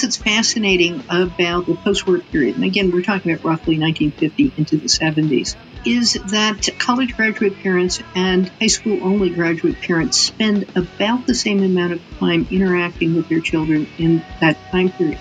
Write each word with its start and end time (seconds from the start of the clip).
things 0.00 0.16
that's 0.16 0.22
fascinating 0.22 1.02
about 1.08 1.66
the 1.66 1.74
post 1.74 2.06
war 2.06 2.18
period, 2.18 2.56
and 2.56 2.64
again, 2.64 2.90
we're 2.90 3.02
talking 3.02 3.32
about 3.32 3.44
roughly 3.44 3.78
1950 3.78 4.52
into 4.56 4.76
the 4.76 4.88
70s, 4.88 5.56
is 5.86 6.14
that 6.30 6.68
college 6.78 7.16
graduate 7.16 7.58
parents 7.62 8.02
and 8.14 8.48
high 8.60 8.66
school 8.66 8.98
only 9.02 9.30
graduate 9.30 9.80
parents 9.80 10.18
spend 10.18 10.66
about 10.76 11.26
the 11.26 11.34
same 11.34 11.62
amount 11.62 11.92
of 11.92 12.18
time 12.18 12.46
interacting 12.50 13.14
with 13.14 13.28
their 13.28 13.40
children 13.40 13.86
in 13.98 14.22
that 14.40 14.56
time 14.70 14.90
period. 14.90 15.18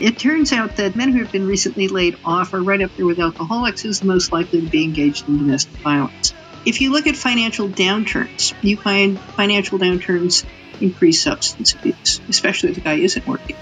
It 0.00 0.18
turns 0.18 0.52
out 0.52 0.76
that 0.76 0.96
men 0.96 1.12
who 1.12 1.20
have 1.20 1.30
been 1.30 1.46
recently 1.46 1.86
laid 1.88 2.16
off 2.24 2.52
are 2.54 2.62
right 2.62 2.82
up 2.82 2.94
there 2.96 3.06
with 3.06 3.20
alcoholics 3.20 3.84
as 3.84 4.00
the 4.00 4.06
most 4.06 4.32
likely 4.32 4.60
to 4.60 4.68
be 4.68 4.84
engaged 4.84 5.28
in 5.28 5.38
domestic 5.38 5.80
violence. 5.80 6.34
If 6.66 6.80
you 6.80 6.92
look 6.92 7.06
at 7.06 7.16
financial 7.16 7.68
downturns, 7.68 8.52
you 8.62 8.76
find 8.76 9.18
financial 9.18 9.78
downturns 9.78 10.44
increase 10.82 11.22
substance 11.22 11.74
abuse, 11.74 12.20
especially 12.28 12.70
if 12.70 12.74
the 12.74 12.80
guy 12.80 12.94
isn't 12.94 13.26
working. 13.26 13.56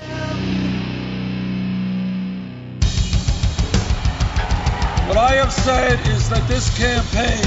What 5.06 5.18
I 5.18 5.34
have 5.34 5.52
said 5.52 6.00
is 6.08 6.28
that 6.30 6.46
this 6.48 6.76
campaign 6.78 7.44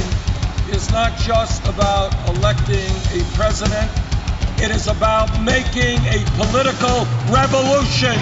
is 0.73 0.91
not 0.91 1.18
just 1.18 1.66
about 1.68 2.13
electing 2.36 2.91
a 3.18 3.23
president, 3.34 3.90
it 4.62 4.70
is 4.70 4.88
about 4.88 5.41
making 5.41 5.98
a 6.08 6.24
political 6.38 7.05
revolution. 7.34 8.13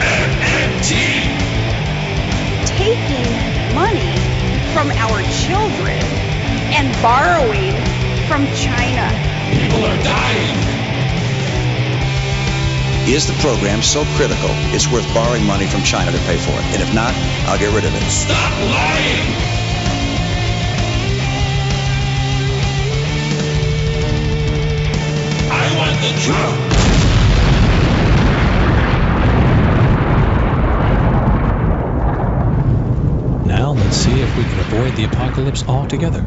MMT. 0.00 0.90
Taking 2.66 3.74
money 3.74 4.16
from 4.72 4.90
our 4.92 5.22
children 5.44 5.98
and 6.72 6.92
borrowing 7.02 7.89
from 8.30 8.46
China. 8.54 9.10
People 9.50 9.82
are 9.84 10.00
dying. 10.04 10.54
Is 13.08 13.26
the 13.26 13.32
program 13.42 13.82
so 13.82 14.04
critical 14.14 14.50
it's 14.70 14.86
worth 14.86 15.12
borrowing 15.12 15.44
money 15.44 15.66
from 15.66 15.82
China 15.82 16.12
to 16.12 16.18
pay 16.18 16.36
for 16.36 16.52
it? 16.52 16.64
And 16.70 16.80
if 16.80 16.94
not, 16.94 17.12
I'll 17.48 17.58
get 17.58 17.74
rid 17.74 17.84
of 17.84 17.92
it. 17.92 18.02
Stop 18.08 18.52
lying! 18.70 19.34
I 25.50 25.74
want 25.76 26.00
the 26.06 26.12
truth. 26.22 26.58
Now 33.48 33.72
let's 33.72 33.96
see 33.96 34.20
if 34.20 34.36
we 34.36 34.44
can 34.44 34.60
avoid 34.60 34.94
the 34.94 35.06
apocalypse 35.06 35.64
altogether. 35.66 36.22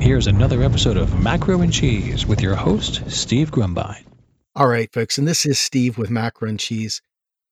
Here's 0.00 0.26
another 0.26 0.62
episode 0.62 0.96
of 0.96 1.22
Macro 1.22 1.60
and 1.60 1.72
Cheese 1.72 2.26
with 2.26 2.40
your 2.40 2.56
host, 2.56 3.10
Steve 3.10 3.50
Grumbine. 3.50 4.04
All 4.54 4.68
right, 4.68 4.92
folks, 4.92 5.16
and 5.16 5.26
this 5.26 5.46
is 5.46 5.58
Steve 5.58 5.96
with 5.96 6.10
Macro 6.10 6.48
and 6.48 6.60
Cheese. 6.60 7.00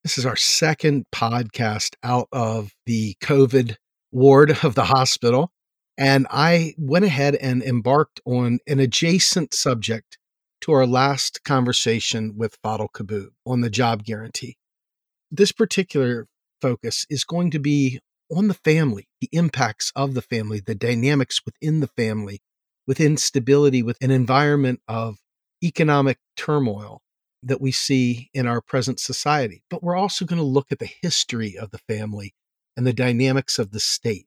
This 0.05 0.19
is 0.19 0.27
our 0.27 0.37
second 0.37 1.07
podcast 1.13 1.95
out 2.03 2.29
of 2.33 2.73
the 2.85 3.17
COVID 3.23 3.77
ward 4.11 4.59
of 4.65 4.75
the 4.75 4.85
hospital. 4.85 5.51
And 5.97 6.27
I 6.31 6.75
went 6.77 7.05
ahead 7.05 7.37
and 7.37 7.63
embarked 7.63 8.20
on 8.27 8.59
an 8.67 8.81
adjacent 8.81 9.55
subject 9.55 10.19
to 10.63 10.73
our 10.73 10.87
last 10.87 11.45
conversation 11.45 12.37
with 12.37 12.61
Fadhel 12.63 12.89
Kaboub 12.95 13.29
on 13.47 13.61
the 13.61 13.70
job 13.70 14.05
guarantee. 14.05 14.57
This 15.31 15.53
particular 15.53 16.27
focus 16.61 17.07
is 17.09 17.25
going 17.25 17.51
to 17.53 17.59
be 17.59 18.01
on 18.33 18.49
the 18.49 18.55
family, 18.55 19.09
the 19.21 19.29
impacts 19.33 19.93
of 19.95 20.15
the 20.15 20.23
family, 20.23 20.61
the 20.61 20.75
dynamics 20.75 21.41
within 21.45 21.81
the 21.81 21.87
family, 21.89 22.41
with 22.87 23.01
instability, 23.01 23.83
with 23.83 23.97
an 24.01 24.11
environment 24.11 24.81
of 24.89 25.17
economic 25.63 26.19
turmoil 26.37 27.03
that 27.43 27.61
we 27.61 27.73
see 27.73 28.31
in 28.33 28.47
our 28.47 28.61
present 28.61 29.01
society. 29.01 29.63
But 29.69 29.83
we're 29.83 29.97
also 29.97 30.25
going 30.25 30.39
to 30.39 30.45
look 30.45 30.73
at 30.73 30.79
the 30.79 30.91
history 31.03 31.57
of 31.57 31.71
the 31.71 31.79
family 31.79 32.35
and 32.77 32.87
the 32.87 32.92
dynamics 32.92 33.59
of 33.59 33.71
the 33.71 33.81
state. 33.81 34.27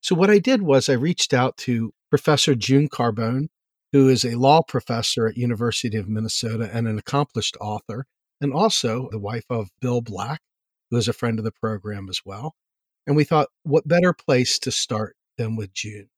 So, 0.00 0.14
what 0.14 0.30
I 0.30 0.38
did 0.38 0.62
was 0.62 0.88
I 0.88 0.94
reached 0.94 1.32
out 1.32 1.56
to 1.58 1.92
Professor 2.10 2.54
June 2.54 2.88
Carbone, 2.88 3.48
who 3.92 4.08
is 4.08 4.24
a 4.24 4.36
law 4.36 4.62
professor 4.62 5.26
at 5.26 5.36
University 5.36 5.96
of 5.96 6.08
Minnesota 6.08 6.70
and 6.72 6.86
an 6.86 6.98
accomplished 6.98 7.56
author, 7.60 8.06
and 8.40 8.52
also 8.52 9.08
the 9.10 9.18
wife 9.18 9.46
of 9.50 9.68
Bill 9.80 10.00
Black, 10.00 10.40
who 10.90 10.96
is 10.96 11.08
a 11.08 11.12
friend 11.12 11.38
of 11.38 11.44
the 11.44 11.52
program 11.52 12.08
as 12.08 12.20
well. 12.24 12.54
And 13.06 13.16
we 13.16 13.24
thought, 13.24 13.48
what 13.62 13.86
better 13.86 14.12
place 14.12 14.58
to 14.60 14.72
start 14.72 15.16
than 15.38 15.56
with 15.56 15.72
June? 15.72 16.08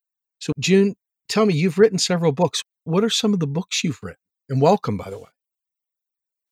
So, 0.41 0.53
June, 0.59 0.95
tell 1.29 1.47
me, 1.47 1.55
you've 1.55 1.79
written 1.79 1.99
several 1.99 2.33
books. 2.33 2.63
What 2.85 3.05
are 3.05 3.11
some 3.11 3.35
of 3.35 3.41
the 3.41 3.47
books 3.47 3.85
you've 3.85 4.03
written? 4.03 4.21
And 4.49 4.63
welcome, 4.63 4.97
by 4.97 5.11
the 5.11 5.19
way. 5.19 5.29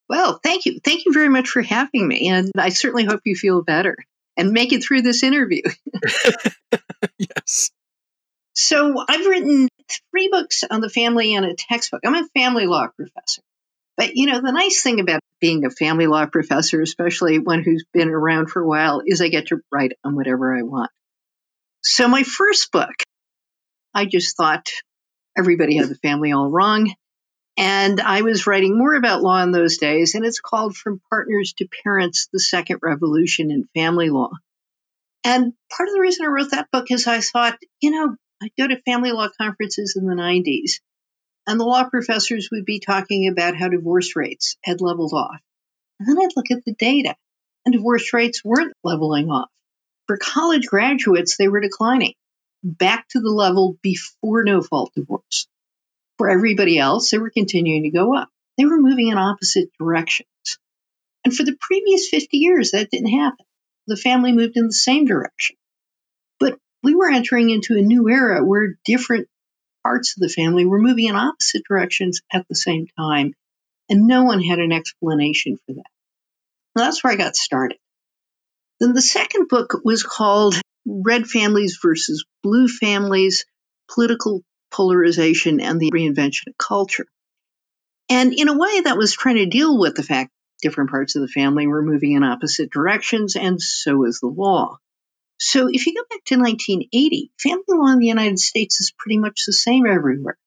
Well, 0.08 0.38
thank 0.42 0.66
you. 0.66 0.78
Thank 0.84 1.04
you 1.06 1.12
very 1.12 1.28
much 1.28 1.48
for 1.48 1.62
having 1.62 2.06
me. 2.06 2.28
And 2.28 2.52
I 2.56 2.69
certainly 2.69 3.04
hope 3.04 3.20
you 3.24 3.34
feel 3.34 3.62
better 3.62 3.97
and 4.36 4.52
make 4.52 4.72
it 4.72 4.84
through 4.84 5.02
this 5.02 5.22
interview. 5.22 5.62
yes. 7.18 7.70
So, 8.54 9.04
I've 9.06 9.26
written 9.26 9.68
three 10.10 10.28
books 10.28 10.64
on 10.68 10.80
the 10.80 10.88
family 10.88 11.34
and 11.34 11.44
a 11.44 11.54
textbook. 11.54 12.03
I'm 12.04 12.14
a 12.14 12.28
family 12.28 12.66
law 12.66 12.86
professor. 12.88 13.42
But, 13.96 14.16
you 14.16 14.26
know, 14.26 14.40
the 14.40 14.52
nice 14.52 14.82
thing 14.82 15.00
about 15.00 15.20
being 15.40 15.64
a 15.64 15.70
family 15.70 16.06
law 16.06 16.26
professor, 16.26 16.82
especially 16.82 17.38
one 17.38 17.62
who's 17.62 17.84
been 17.92 18.08
around 18.08 18.50
for 18.50 18.62
a 18.62 18.66
while, 18.66 19.02
is 19.04 19.20
I 19.20 19.28
get 19.28 19.48
to 19.48 19.60
write 19.72 19.92
on 20.04 20.14
whatever 20.14 20.56
I 20.56 20.62
want. 20.62 20.90
So, 21.82 22.08
my 22.08 22.22
first 22.22 22.72
book, 22.72 22.94
I 23.94 24.04
just 24.04 24.36
thought 24.36 24.66
everybody 25.36 25.76
had 25.76 25.88
the 25.88 25.94
family 25.96 26.32
all 26.32 26.50
wrong. 26.50 26.92
And 27.58 28.00
I 28.00 28.20
was 28.20 28.46
writing 28.46 28.76
more 28.76 28.94
about 28.94 29.22
law 29.22 29.42
in 29.42 29.50
those 29.50 29.78
days, 29.78 30.14
and 30.14 30.26
it's 30.26 30.40
called 30.40 30.76
From 30.76 31.00
Partners 31.08 31.54
to 31.56 31.68
Parents 31.84 32.28
The 32.30 32.40
Second 32.40 32.80
Revolution 32.82 33.50
in 33.50 33.68
Family 33.74 34.10
Law. 34.10 34.30
And 35.24 35.54
part 35.74 35.88
of 35.88 35.94
the 35.94 36.00
reason 36.00 36.26
I 36.26 36.28
wrote 36.28 36.50
that 36.50 36.70
book 36.70 36.90
is 36.90 37.06
I 37.06 37.20
thought, 37.20 37.58
you 37.80 37.90
know, 37.92 38.14
I'd 38.42 38.50
go 38.58 38.68
to 38.68 38.82
family 38.82 39.10
law 39.10 39.28
conferences 39.40 39.96
in 39.96 40.06
the 40.06 40.14
90s, 40.14 40.80
and 41.46 41.60
the 41.60 41.64
law 41.64 41.88
professors 41.88 42.48
would 42.50 42.64
be 42.64 42.80
talking 42.80 43.28
about 43.28 43.56
how 43.56 43.68
divorce 43.68 44.16
rates 44.16 44.56
had 44.62 44.80
leveled 44.80 45.12
off. 45.12 45.40
And 45.98 46.08
then 46.08 46.18
I'd 46.18 46.36
look 46.36 46.50
at 46.50 46.64
the 46.64 46.74
data, 46.74 47.14
and 47.64 47.72
divorce 47.72 48.12
rates 48.12 48.44
weren't 48.44 48.74
leveling 48.84 49.30
off. 49.30 49.48
For 50.06 50.16
college 50.16 50.66
graduates, 50.66 51.36
they 51.36 51.48
were 51.48 51.60
declining 51.60 52.14
back 52.62 53.08
to 53.08 53.20
the 53.20 53.30
level 53.30 53.76
before 53.82 54.44
no 54.44 54.62
fault 54.62 54.92
divorce. 54.94 55.46
For 56.18 56.30
everybody 56.30 56.78
else, 56.78 57.10
they 57.10 57.18
were 57.18 57.30
continuing 57.30 57.84
to 57.84 57.90
go 57.90 58.16
up. 58.16 58.28
They 58.58 58.64
were 58.64 58.80
moving 58.80 59.08
in 59.08 59.18
opposite 59.18 59.70
directions. 59.78 60.28
And 61.24 61.34
for 61.34 61.44
the 61.44 61.56
previous 61.60 62.08
50 62.08 62.36
years, 62.36 62.70
that 62.70 62.90
didn't 62.90 63.10
happen. 63.10 63.44
The 63.86 63.96
family 63.96 64.32
moved 64.32 64.56
in 64.56 64.66
the 64.66 64.72
same 64.72 65.04
direction. 65.04 65.56
But 66.40 66.58
we 66.82 66.94
were 66.94 67.10
entering 67.10 67.50
into 67.50 67.76
a 67.76 67.82
new 67.82 68.08
era 68.08 68.44
where 68.44 68.78
different 68.84 69.28
parts 69.86 70.16
of 70.16 70.20
the 70.20 70.28
family 70.28 70.66
were 70.66 70.80
moving 70.80 71.04
in 71.04 71.14
opposite 71.14 71.62
directions 71.69 72.20
at 72.32 72.44
the 72.48 72.56
same 72.56 72.88
time, 72.98 73.34
and 73.88 74.08
no 74.08 74.24
one 74.24 74.42
had 74.42 74.58
an 74.58 74.72
explanation 74.72 75.58
for 75.64 75.74
that. 75.74 75.91
That's 76.74 77.04
where 77.04 77.12
I 77.12 77.16
got 77.16 77.36
started. 77.36 77.78
Then 78.80 78.94
the 78.94 79.00
second 79.00 79.47
book 79.47 79.80
was 79.84 80.02
called 80.02 80.60
Red 80.84 81.28
Families 81.28 81.78
versus 81.80 82.26
Blue 82.42 82.66
Families 82.66 83.47
Political 83.88 84.42
polarization 84.72 85.60
and 85.60 85.78
the 85.78 85.92
reinvention 85.92 86.48
of 86.48 86.58
culture. 86.58 87.06
And 88.08 88.34
in 88.34 88.48
a 88.48 88.58
way, 88.58 88.80
that 88.80 88.98
was 88.98 89.12
trying 89.12 89.36
to 89.36 89.47
deal 89.47 89.78
with 89.78 89.94
the 89.94 90.03
fact 90.03 90.32
different 90.60 90.91
parts 90.91 91.14
of 91.14 91.22
the 91.22 91.28
family 91.28 91.68
were 91.68 91.82
moving 91.82 92.12
in 92.12 92.24
opposite 92.24 92.72
directions, 92.72 93.36
and 93.36 93.60
so 93.60 94.04
is 94.04 94.18
the 94.18 94.26
law. 94.26 94.78
So 95.38 95.69
if 95.70 95.86
you 95.86 95.94
go 95.94 96.02
back 96.08 96.24
to 96.26 96.38
1980, 96.38 97.32
family 97.38 97.64
law 97.69 97.92
in 97.92 97.98
the 97.98 98.06
United 98.06 98.38
States 98.38 98.80
is 98.80 98.92
pretty 98.97 99.19
much 99.19 99.44
the 99.44 99.52
same 99.52 99.86
everywhere. 99.86 100.38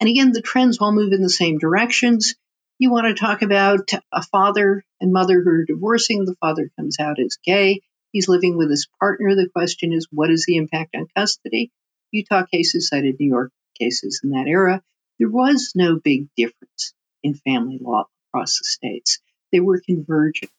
And 0.00 0.08
again, 0.08 0.32
the 0.32 0.42
trends 0.42 0.78
all 0.78 0.92
move 0.92 1.12
in 1.12 1.22
the 1.22 1.30
same 1.30 1.58
directions. 1.58 2.34
You 2.78 2.90
want 2.90 3.08
to 3.08 3.20
talk 3.20 3.42
about 3.42 3.90
a 4.12 4.22
father 4.22 4.84
and 5.00 5.12
mother 5.12 5.42
who 5.42 5.50
are 5.50 5.64
divorcing. 5.64 6.24
The 6.24 6.36
father 6.36 6.70
comes 6.76 7.00
out 7.00 7.18
as 7.18 7.38
gay. 7.44 7.80
He's 8.12 8.28
living 8.28 8.56
with 8.56 8.70
his 8.70 8.88
partner. 9.00 9.34
The 9.34 9.48
question 9.48 9.92
is, 9.92 10.06
what 10.12 10.30
is 10.30 10.44
the 10.46 10.56
impact 10.56 10.94
on 10.94 11.08
custody? 11.16 11.72
Utah 12.12 12.44
cases 12.44 12.88
cited 12.88 13.16
New 13.18 13.28
York 13.28 13.52
cases 13.78 14.20
in 14.22 14.30
that 14.30 14.46
era, 14.46 14.82
there 15.18 15.30
was 15.30 15.72
no 15.74 15.98
big 15.98 16.28
difference 16.36 16.94
in 17.22 17.34
family 17.34 17.78
law 17.80 18.06
across 18.28 18.58
the 18.58 18.64
states. 18.64 19.20
They 19.52 19.60
were 19.60 19.80
converging. 19.84 20.50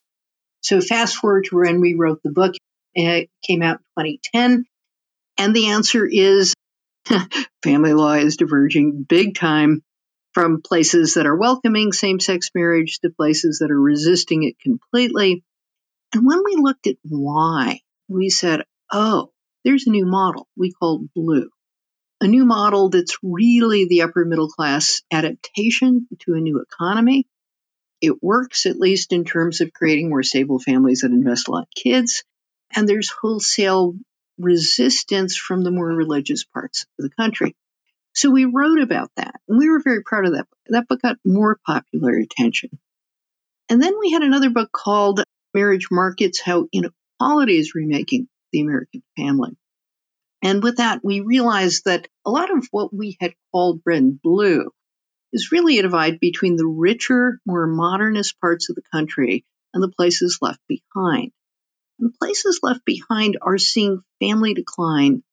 So 0.62 0.82
fast 0.82 1.16
forward 1.16 1.46
to 1.46 1.58
when 1.58 1.80
we 1.80 1.96
wrote 1.96 2.22
the 2.24 2.32
book, 2.32 2.56
it 2.96 3.30
came 3.44 3.62
out 3.62 3.80
in 3.98 4.06
2010, 4.06 4.66
and 5.38 5.56
the 5.56 5.68
answer 5.70 6.06
is 6.06 6.54
family 7.64 7.94
law 7.94 8.14
is 8.14 8.38
diverging 8.38 9.04
big 9.08 9.36
time 9.36 9.84
from 10.34 10.62
places 10.62 11.16
that 11.16 11.26
are 11.28 11.36
welcoming 11.38 11.92
same 11.92 12.20
sex 12.20 12.50
marriage 12.56 13.00
to 13.00 13.10
places 13.10 13.60
that 13.60 13.72
are 13.72 13.82
resisting 13.82 14.44
it 14.44 14.60
completely. 14.60 15.44
And 16.14 16.26
when 16.26 16.44
we 16.46 16.56
looked 16.58 16.88
at 16.88 16.98
why, 17.04 17.82
we 18.10 18.30
said, 18.30 18.64
oh, 18.92 19.32
there's 19.66 19.88
a 19.88 19.92
new 19.92 20.06
model 20.06 20.48
we 20.58 20.72
call 20.72 21.06
blue. 21.16 21.50
a 22.22 22.28
new 22.28 22.46
model 22.46 22.90
that's 22.90 23.18
really 23.24 23.86
the 23.88 24.02
upper 24.04 24.26
middle 24.26 24.50
class 24.50 25.02
adaptation 25.12 26.08
to 26.20 26.34
a 26.36 26.42
new 26.42 26.62
economy. 26.62 27.28
It 28.02 28.24
works, 28.24 28.66
at 28.66 28.78
least 28.80 29.14
in 29.14 29.26
terms 29.26 29.62
of 29.62 29.74
creating 29.74 30.10
more 30.10 30.24
stable 30.24 30.60
families 30.60 31.02
that 31.02 31.12
invest 31.12 31.48
a 31.48 31.52
lot 31.52 31.68
in 31.76 31.92
kids. 31.92 32.24
And 32.76 32.88
there's 32.88 33.12
wholesale 33.12 33.96
resistance 34.38 35.36
from 35.36 35.64
the 35.64 35.72
more 35.72 35.88
religious 35.88 36.44
parts 36.44 36.86
of 36.98 37.04
the 37.04 37.16
country. 37.16 37.56
So 38.14 38.30
we 38.32 38.46
wrote 38.46 38.82
about 38.82 39.12
that, 39.18 39.36
and 39.48 39.58
we 39.58 39.70
were 39.70 39.82
very 39.84 40.04
proud 40.04 40.26
of 40.26 40.34
that. 40.34 40.48
That 40.68 40.88
book 40.88 41.02
got 41.02 41.18
more 41.26 41.60
popular 41.66 42.18
attention. 42.18 42.80
And 43.70 43.82
then 43.82 44.00
we 44.00 44.12
had 44.12 44.24
another 44.24 44.50
book 44.50 44.72
called 44.72 45.24
Marriage 45.54 45.88
Markets 45.92 46.42
How 46.42 46.68
Inequality 46.72 47.58
is 47.58 47.76
Remaking 47.76 48.28
the 48.52 48.62
American 48.62 49.04
Family. 49.16 49.56
And 50.42 50.64
with 50.64 50.78
that, 50.78 51.02
we 51.04 51.20
realized 51.20 51.86
that 51.86 52.08
a 52.26 52.32
lot 52.32 52.50
of 52.50 52.68
what 52.72 52.94
we 52.94 53.18
had 53.20 53.34
called 53.52 53.82
red 53.86 54.02
and 54.02 54.22
blue 54.22 54.72
is 55.32 55.52
really 55.52 55.78
a 55.78 55.84
divide 55.84 56.20
between 56.20 56.56
the 56.56 56.66
richer, 56.66 57.40
more 57.46 57.68
modernist 57.68 58.40
parts 58.40 58.70
of 58.70 58.76
the 58.76 58.82
country 58.92 59.46
and 59.74 59.84
the 59.84 59.90
places 59.90 60.40
left 60.42 60.62
behind. 60.68 61.32
And 62.00 62.14
places 62.14 62.60
left 62.64 62.86
behind 62.86 63.38
are 63.42 63.58
seeing 63.58 64.02
family 64.20 64.54
decline, 64.54 65.24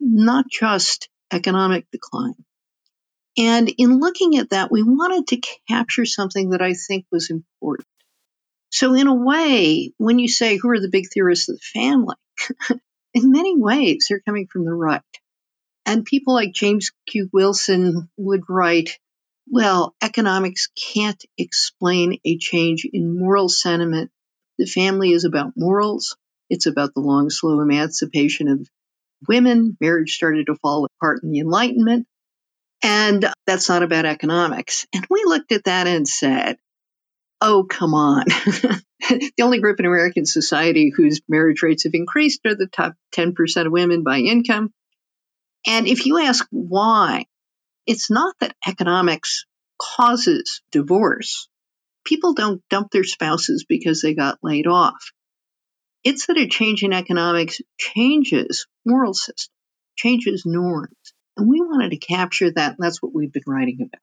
not 0.00 0.46
just 0.50 1.08
economic 1.32 1.86
decline. 1.90 2.44
And 3.38 3.72
in 3.78 4.00
looking 4.00 4.36
at 4.36 4.50
that, 4.50 4.70
we 4.70 4.82
wanted 4.82 5.28
to 5.28 5.48
capture 5.68 6.04
something 6.04 6.50
that 6.50 6.60
I 6.60 6.74
think 6.74 7.06
was 7.10 7.30
important. 7.30 7.86
So, 8.70 8.94
in 8.94 9.06
a 9.06 9.14
way, 9.14 9.92
when 9.98 10.18
you 10.18 10.28
say, 10.28 10.56
who 10.56 10.70
are 10.70 10.80
the 10.80 10.90
big 10.90 11.04
theorists 11.12 11.48
of 11.48 11.56
the 11.56 11.80
family? 11.80 12.16
in 13.14 13.30
many 13.30 13.56
ways, 13.56 14.06
they're 14.08 14.20
coming 14.20 14.48
from 14.50 14.64
the 14.64 14.72
right. 14.72 15.02
And 15.84 16.04
people 16.04 16.34
like 16.34 16.52
James 16.52 16.90
Q. 17.06 17.28
Wilson 17.32 18.08
would 18.16 18.42
write, 18.48 18.98
well, 19.50 19.94
economics 20.02 20.68
can't 20.94 21.22
explain 21.36 22.18
a 22.24 22.38
change 22.38 22.86
in 22.90 23.18
moral 23.18 23.48
sentiment. 23.48 24.10
The 24.58 24.66
family 24.66 25.12
is 25.12 25.24
about 25.24 25.52
morals. 25.56 26.16
It's 26.50 26.66
about 26.66 26.94
the 26.94 27.00
long, 27.00 27.30
slow 27.30 27.60
emancipation 27.60 28.48
of 28.48 28.68
women. 29.28 29.76
Marriage 29.80 30.14
started 30.14 30.46
to 30.46 30.56
fall 30.56 30.86
apart 30.86 31.22
in 31.22 31.30
the 31.30 31.40
Enlightenment. 31.40 32.06
And 32.82 33.26
that's 33.46 33.68
not 33.68 33.82
about 33.82 34.04
economics. 34.06 34.86
And 34.94 35.06
we 35.08 35.22
looked 35.24 35.52
at 35.52 35.64
that 35.64 35.86
and 35.86 36.06
said, 36.06 36.56
oh, 37.40 37.64
come 37.64 37.94
on. 37.94 38.24
the 39.10 39.32
only 39.42 39.60
group 39.60 39.78
in 39.80 39.86
American 39.86 40.26
society 40.26 40.92
whose 40.94 41.20
marriage 41.28 41.62
rates 41.62 41.84
have 41.84 41.94
increased 41.94 42.40
are 42.46 42.54
the 42.54 42.66
top 42.66 42.94
10% 43.14 43.66
of 43.66 43.72
women 43.72 44.02
by 44.02 44.18
income. 44.18 44.72
And 45.66 45.86
if 45.86 46.06
you 46.06 46.18
ask 46.18 46.46
why, 46.50 47.26
it's 47.86 48.10
not 48.10 48.34
that 48.40 48.56
economics 48.66 49.44
causes 49.80 50.62
divorce. 50.70 51.48
People 52.04 52.34
don't 52.34 52.62
dump 52.68 52.90
their 52.90 53.04
spouses 53.04 53.64
because 53.68 54.02
they 54.02 54.14
got 54.14 54.38
laid 54.42 54.66
off. 54.66 55.12
It's 56.04 56.26
that 56.26 56.36
a 56.36 56.48
change 56.48 56.82
in 56.82 56.92
economics 56.92 57.60
changes 57.78 58.66
moral 58.84 59.14
systems, 59.14 59.50
changes 59.96 60.42
norms. 60.44 60.96
And 61.36 61.48
we 61.48 61.60
wanted 61.60 61.90
to 61.90 61.96
capture 61.96 62.50
that, 62.50 62.70
and 62.70 62.78
that's 62.80 63.00
what 63.00 63.14
we've 63.14 63.32
been 63.32 63.42
writing 63.46 63.78
about. 63.80 64.00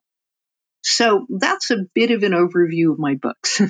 So 0.81 1.25
that's 1.30 1.72
a 1.72 1.86
bit 1.94 2.12
of 2.12 2.24
an 2.24 2.31
overview 2.31 2.92
of 2.92 3.00
my 3.00 3.16
books. 3.16 3.62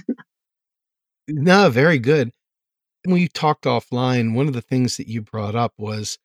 no, 1.28 1.70
very 1.70 2.00
good. 2.00 2.32
When 3.06 3.18
you 3.18 3.28
talked 3.28 3.66
offline, 3.66 4.34
one 4.36 4.48
of 4.48 4.54
the 4.54 4.62
things 4.62 4.98
that 4.98 5.08
you 5.08 5.22
brought 5.22 5.56
up 5.56 5.74
was 5.78 6.18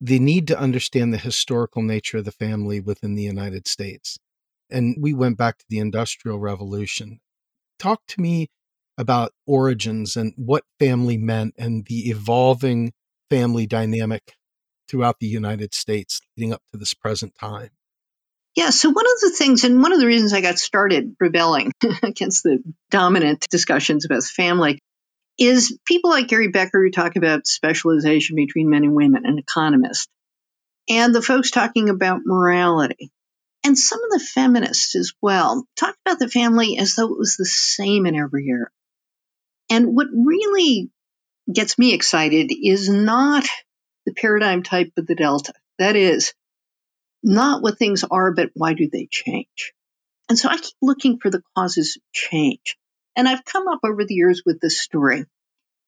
the 0.00 0.18
need 0.18 0.46
to 0.48 0.58
understand 0.58 1.12
the 1.12 1.18
historical 1.18 1.82
nature 1.82 2.18
of 2.18 2.24
the 2.24 2.32
family 2.32 2.80
within 2.80 3.14
the 3.14 3.22
United 3.22 3.66
States. 3.66 4.18
And 4.70 4.96
we 5.00 5.14
went 5.14 5.38
back 5.38 5.58
to 5.58 5.64
the 5.68 5.78
Industrial 5.78 6.38
Revolution. 6.38 7.20
Talk 7.78 8.00
to 8.08 8.20
me 8.20 8.48
about 8.98 9.32
origins 9.46 10.16
and 10.16 10.32
what 10.36 10.64
family 10.78 11.18
meant 11.18 11.54
and 11.58 11.84
the 11.86 12.10
evolving 12.10 12.92
family 13.30 13.66
dynamic 13.66 14.34
throughout 14.88 15.18
the 15.20 15.26
United 15.26 15.74
States 15.74 16.20
leading 16.36 16.52
up 16.52 16.62
to 16.72 16.78
this 16.78 16.94
present 16.94 17.34
time. 17.38 17.70
Yeah, 18.54 18.70
so 18.70 18.88
one 18.88 19.04
of 19.04 19.20
the 19.20 19.34
things, 19.36 19.64
and 19.64 19.82
one 19.82 19.92
of 19.92 20.00
the 20.00 20.06
reasons 20.06 20.32
I 20.32 20.40
got 20.40 20.58
started 20.58 21.14
rebelling 21.20 21.72
against 22.02 22.42
the 22.42 22.62
dominant 22.90 23.46
discussions 23.50 24.06
about 24.06 24.24
family 24.24 24.80
is 25.38 25.78
people 25.86 26.08
like 26.08 26.28
Gary 26.28 26.48
Becker 26.48 26.82
who 26.82 26.90
talk 26.90 27.16
about 27.16 27.46
specialization 27.46 28.36
between 28.36 28.70
men 28.70 28.84
and 28.84 28.94
women, 28.94 29.26
an 29.26 29.38
economist, 29.38 30.08
and 30.88 31.14
the 31.14 31.20
folks 31.20 31.50
talking 31.50 31.90
about 31.90 32.20
morality. 32.24 33.10
And 33.66 33.76
some 33.76 33.98
of 34.04 34.10
the 34.10 34.24
feminists 34.24 34.94
as 34.94 35.12
well 35.20 35.66
talk 35.74 35.96
about 36.06 36.20
the 36.20 36.28
family 36.28 36.78
as 36.78 36.94
though 36.94 37.12
it 37.12 37.18
was 37.18 37.34
the 37.36 37.44
same 37.44 38.06
in 38.06 38.14
every 38.14 38.46
era. 38.46 38.68
And 39.68 39.96
what 39.96 40.06
really 40.14 40.88
gets 41.52 41.76
me 41.76 41.92
excited 41.92 42.52
is 42.52 42.88
not 42.88 43.44
the 44.04 44.14
paradigm 44.14 44.62
type 44.62 44.92
of 44.96 45.08
the 45.08 45.16
delta. 45.16 45.52
That 45.80 45.96
is, 45.96 46.32
not 47.24 47.60
what 47.60 47.76
things 47.76 48.04
are, 48.08 48.32
but 48.32 48.50
why 48.54 48.74
do 48.74 48.88
they 48.88 49.08
change? 49.10 49.72
And 50.28 50.38
so 50.38 50.48
I 50.48 50.58
keep 50.58 50.76
looking 50.80 51.18
for 51.18 51.28
the 51.28 51.42
causes 51.56 51.96
of 51.96 52.02
change. 52.12 52.76
And 53.16 53.28
I've 53.28 53.44
come 53.44 53.66
up 53.66 53.80
over 53.84 54.04
the 54.04 54.14
years 54.14 54.44
with 54.46 54.60
this 54.60 54.80
story. 54.80 55.24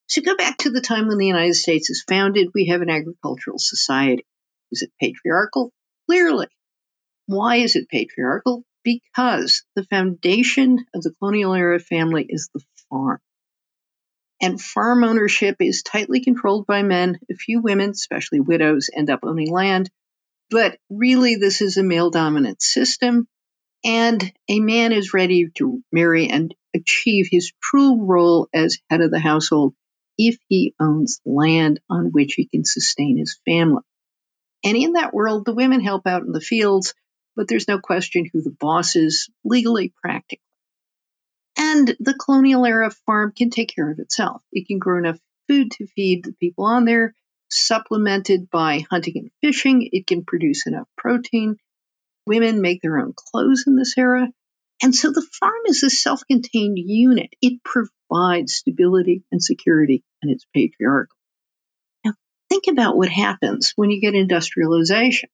So 0.08 0.20
go 0.20 0.34
back 0.34 0.58
to 0.58 0.70
the 0.70 0.80
time 0.80 1.06
when 1.06 1.18
the 1.18 1.28
United 1.28 1.54
States 1.54 1.90
is 1.90 2.02
founded, 2.08 2.48
we 2.52 2.66
have 2.66 2.82
an 2.82 2.90
agricultural 2.90 3.60
society. 3.60 4.26
Is 4.72 4.82
it 4.82 4.90
patriarchal? 5.00 5.72
Clearly. 6.08 6.48
Why 7.28 7.56
is 7.56 7.76
it 7.76 7.90
patriarchal? 7.90 8.64
Because 8.82 9.62
the 9.76 9.84
foundation 9.84 10.86
of 10.94 11.02
the 11.02 11.12
colonial 11.18 11.52
era 11.52 11.78
family 11.78 12.24
is 12.26 12.48
the 12.54 12.62
farm. 12.88 13.20
And 14.40 14.58
farm 14.58 15.04
ownership 15.04 15.56
is 15.60 15.82
tightly 15.82 16.24
controlled 16.24 16.66
by 16.66 16.82
men. 16.82 17.18
A 17.30 17.34
few 17.34 17.60
women, 17.60 17.90
especially 17.90 18.40
widows, 18.40 18.88
end 18.96 19.10
up 19.10 19.20
owning 19.24 19.50
land. 19.50 19.90
But 20.48 20.78
really, 20.88 21.34
this 21.34 21.60
is 21.60 21.76
a 21.76 21.82
male 21.82 22.08
dominant 22.08 22.62
system. 22.62 23.28
And 23.84 24.32
a 24.48 24.60
man 24.60 24.92
is 24.92 25.12
ready 25.12 25.50
to 25.58 25.82
marry 25.92 26.30
and 26.30 26.54
achieve 26.74 27.28
his 27.30 27.52
true 27.62 28.06
role 28.06 28.48
as 28.54 28.78
head 28.88 29.02
of 29.02 29.10
the 29.10 29.20
household 29.20 29.74
if 30.16 30.38
he 30.48 30.74
owns 30.80 31.20
land 31.26 31.80
on 31.90 32.06
which 32.06 32.32
he 32.36 32.46
can 32.46 32.64
sustain 32.64 33.18
his 33.18 33.38
family. 33.44 33.82
And 34.64 34.78
in 34.78 34.94
that 34.94 35.12
world, 35.12 35.44
the 35.44 35.54
women 35.54 35.80
help 35.82 36.06
out 36.06 36.22
in 36.22 36.32
the 36.32 36.40
fields, 36.40 36.94
but 37.38 37.46
there's 37.46 37.68
no 37.68 37.78
question 37.78 38.28
who 38.30 38.42
the 38.42 38.50
boss 38.50 38.96
is 38.96 39.30
legally, 39.44 39.94
practically. 40.02 40.42
And 41.56 41.86
the 42.00 42.14
colonial 42.14 42.66
era 42.66 42.90
farm 43.06 43.32
can 43.34 43.50
take 43.50 43.72
care 43.72 43.88
of 43.88 44.00
itself. 44.00 44.42
It 44.50 44.66
can 44.66 44.80
grow 44.80 44.98
enough 44.98 45.20
food 45.46 45.70
to 45.72 45.86
feed 45.86 46.24
the 46.24 46.32
people 46.32 46.64
on 46.64 46.84
there, 46.84 47.14
supplemented 47.48 48.50
by 48.50 48.84
hunting 48.90 49.14
and 49.16 49.30
fishing. 49.40 49.88
It 49.92 50.04
can 50.08 50.24
produce 50.24 50.66
enough 50.66 50.88
protein. 50.96 51.58
Women 52.26 52.60
make 52.60 52.82
their 52.82 52.98
own 52.98 53.14
clothes 53.14 53.64
in 53.68 53.76
this 53.76 53.94
era. 53.96 54.26
And 54.82 54.92
so 54.92 55.12
the 55.12 55.26
farm 55.40 55.62
is 55.66 55.84
a 55.84 55.90
self 55.90 56.22
contained 56.28 56.78
unit. 56.78 57.30
It 57.40 57.60
provides 57.62 58.54
stability 58.54 59.22
and 59.30 59.40
security, 59.40 60.02
and 60.22 60.32
it's 60.32 60.46
patriarchal. 60.52 61.16
Now, 62.04 62.14
think 62.48 62.64
about 62.68 62.96
what 62.96 63.08
happens 63.08 63.74
when 63.76 63.90
you 63.90 64.00
get 64.00 64.14
industrialization. 64.16 65.30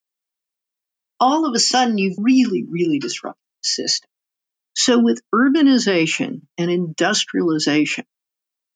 All 1.19 1.47
of 1.47 1.55
a 1.55 1.59
sudden, 1.59 1.97
you've 1.97 2.17
really, 2.19 2.65
really 2.69 2.99
disrupted 2.99 3.41
the 3.63 3.67
system. 3.67 4.09
So, 4.75 4.99
with 4.99 5.21
urbanization 5.33 6.41
and 6.57 6.69
industrialization, 6.69 8.05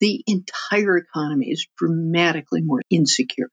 the 0.00 0.24
entire 0.26 0.96
economy 0.96 1.50
is 1.50 1.66
dramatically 1.76 2.62
more 2.62 2.80
insecure. 2.88 3.50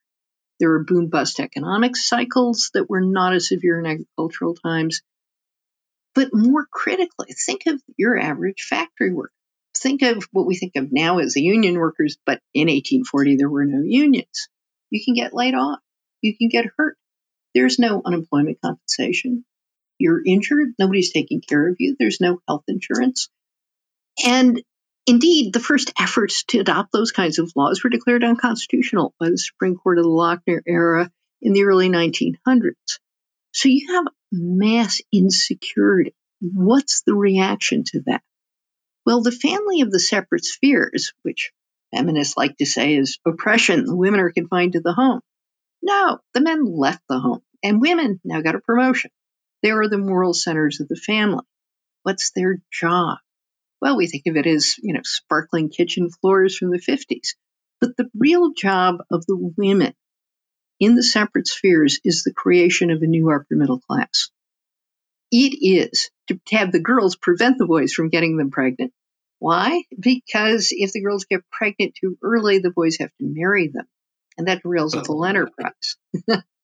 There 0.60 0.72
are 0.72 0.84
boom 0.84 1.10
bust 1.10 1.39
economic 1.39 1.96
cycles 1.96 2.72
that 2.74 2.89
were 2.89 3.01
not 3.01 3.34
as 3.34 3.50
severe 3.50 3.79
in 3.79 3.86
agricultural 3.86 4.56
times. 4.56 5.01
But 6.15 6.29
more 6.34 6.65
critically, 6.72 7.36
think 7.46 7.67
of 7.67 7.82
your 7.96 8.17
average 8.17 8.63
factory 8.63 9.13
worker. 9.13 9.34
Think 9.77 10.01
of 10.01 10.27
what 10.32 10.48
we 10.48 10.56
think 10.56 10.75
of 10.75 10.91
now 10.91 11.20
as 11.20 11.34
the 11.34 11.41
union 11.41 11.77
workers, 11.77 12.17
but 12.25 12.41
in 12.53 12.67
1840 12.67 13.36
there 13.36 13.50
were 13.50 13.65
no 13.65 13.84
unions. 13.84 14.50
You 14.89 15.03
can 15.03 15.13
get 15.13 15.34
laid 15.34 15.53
off. 15.53 15.79
You 16.22 16.36
can 16.36 16.48
get 16.50 16.65
hurt. 16.77 16.98
There's 17.58 17.80
no 17.80 18.02
unemployment 18.06 18.62
compensation. 18.62 19.44
You're 19.98 20.22
injured. 20.24 20.74
Nobody's 20.78 21.12
taking 21.12 21.42
care 21.42 21.68
of 21.68 21.78
you. 21.80 21.96
There's 21.98 22.22
no 22.22 22.40
health 22.48 22.66
insurance. 22.68 23.30
And 24.26 24.62
Indeed, 25.08 25.54
the 25.54 25.62
first 25.62 25.94
efforts 25.98 26.44
to 26.50 26.60
adopt 26.60 26.92
those 26.92 27.14
kinds 27.14 27.40
of 27.40 27.54
laws 27.56 27.82
were 27.82 27.90
declared 27.90 28.26
unconstitutional 28.26 29.16
by 29.18 29.30
the 29.30 29.38
Supreme 29.38 29.78
Court 29.78 30.00
of 30.00 30.04
the 30.04 30.10
Lochner 30.10 30.62
era 30.68 31.10
in 31.42 31.54
the 31.54 31.64
early 31.64 31.90
1900s. 31.90 33.00
So 33.54 33.70
you 33.70 33.94
have 33.94 34.04
mass 34.34 35.00
insecurity. 35.14 36.14
What's 36.42 37.04
the 37.04 37.16
reaction 37.16 37.86
to 37.86 38.02
that? 38.08 38.22
Well, 39.06 39.22
the 39.22 39.32
family 39.32 39.80
of 39.80 39.92
the 39.92 40.00
separate 40.00 40.44
spheres, 40.44 41.14
which 41.22 41.54
feminists 41.96 42.36
like 42.36 42.58
to 42.58 42.66
say 42.66 42.96
is 42.96 43.18
oppression, 43.26 43.86
the 43.86 43.96
women 43.96 44.20
are 44.20 44.32
confined 44.32 44.74
to 44.74 44.82
the 44.82 44.92
home. 44.92 45.22
No, 45.82 46.20
the 46.34 46.42
men 46.42 46.66
left 46.66 47.02
the 47.08 47.20
home. 47.20 47.44
And 47.64 47.82
women 47.82 48.20
now 48.24 48.42
got 48.42 48.56
a 48.56 48.60
promotion. 48.60 49.12
They 49.64 49.72
are 49.72 49.88
the 49.88 49.98
moral 49.98 50.34
centers 50.34 50.80
of 50.80 50.88
the 50.88 50.96
family. 50.96 51.46
What's 52.04 52.32
their 52.32 52.60
job? 52.72 53.18
Well, 53.82 53.98
we 53.98 54.08
think 54.08 54.24
of 54.28 54.38
it 54.38 54.48
as, 54.48 54.76
you 54.82 54.94
know, 54.94 55.02
sparkling 55.04 55.70
kitchen 55.70 56.10
floors 56.10 56.58
from 56.58 56.72
the 56.72 56.80
50s. 56.80 57.36
But 57.80 57.96
the 57.98 58.10
real 58.18 58.54
job 58.54 58.98
of 59.12 59.26
the 59.26 59.54
women 59.58 59.94
in 60.80 60.96
the 60.96 61.04
separate 61.04 61.48
spheres 61.48 62.00
is 62.04 62.24
the 62.24 62.34
creation 62.34 62.92
of 62.92 63.02
a 63.02 63.08
new 63.08 63.32
upper 63.32 63.46
middle 63.52 63.80
class. 63.80 64.30
It 65.32 65.58
is 65.62 66.10
to 66.28 66.40
have 66.52 66.72
the 66.72 66.80
girls 66.80 67.16
prevent 67.16 67.58
the 67.58 67.66
boys 67.66 67.94
from 67.94 68.10
getting 68.10 68.38
them 68.38 68.52
pregnant. 68.52 68.94
Why? 69.40 69.84
Because 70.00 70.70
if 70.72 70.94
the 70.94 71.02
girls 71.02 71.26
get 71.26 71.42
pregnant 71.52 71.96
too 72.00 72.18
early, 72.24 72.60
the 72.60 72.72
boys 72.72 72.98
have 73.00 73.12
to 73.20 73.26
marry 73.26 73.68
them. 73.68 73.86
And 74.38 74.48
that 74.48 74.64
derails 74.64 74.92
the 74.92 75.00
oh, 75.00 75.04
whole 75.06 75.26
enterprise. 75.26 75.98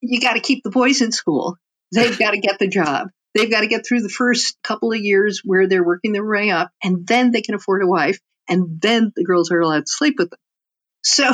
you 0.00 0.20
got 0.20 0.34
to 0.34 0.40
keep 0.40 0.62
the 0.62 0.70
boys 0.70 1.00
in 1.00 1.12
school. 1.12 1.56
They've 1.92 2.18
got 2.18 2.32
to 2.32 2.38
get 2.38 2.58
the 2.58 2.68
job. 2.68 3.08
They've 3.34 3.50
got 3.50 3.60
to 3.60 3.66
get 3.66 3.86
through 3.86 4.02
the 4.02 4.08
first 4.08 4.56
couple 4.62 4.92
of 4.92 4.98
years 5.00 5.42
where 5.44 5.68
they're 5.68 5.84
working 5.84 6.12
their 6.12 6.26
way 6.26 6.50
up, 6.50 6.70
and 6.82 7.06
then 7.06 7.32
they 7.32 7.42
can 7.42 7.54
afford 7.54 7.82
a 7.82 7.86
wife, 7.86 8.18
and 8.48 8.80
then 8.80 9.12
the 9.16 9.24
girls 9.24 9.50
are 9.50 9.60
allowed 9.60 9.86
to 9.86 9.92
sleep 9.92 10.14
with 10.18 10.30
them. 10.30 10.38
So 11.02 11.30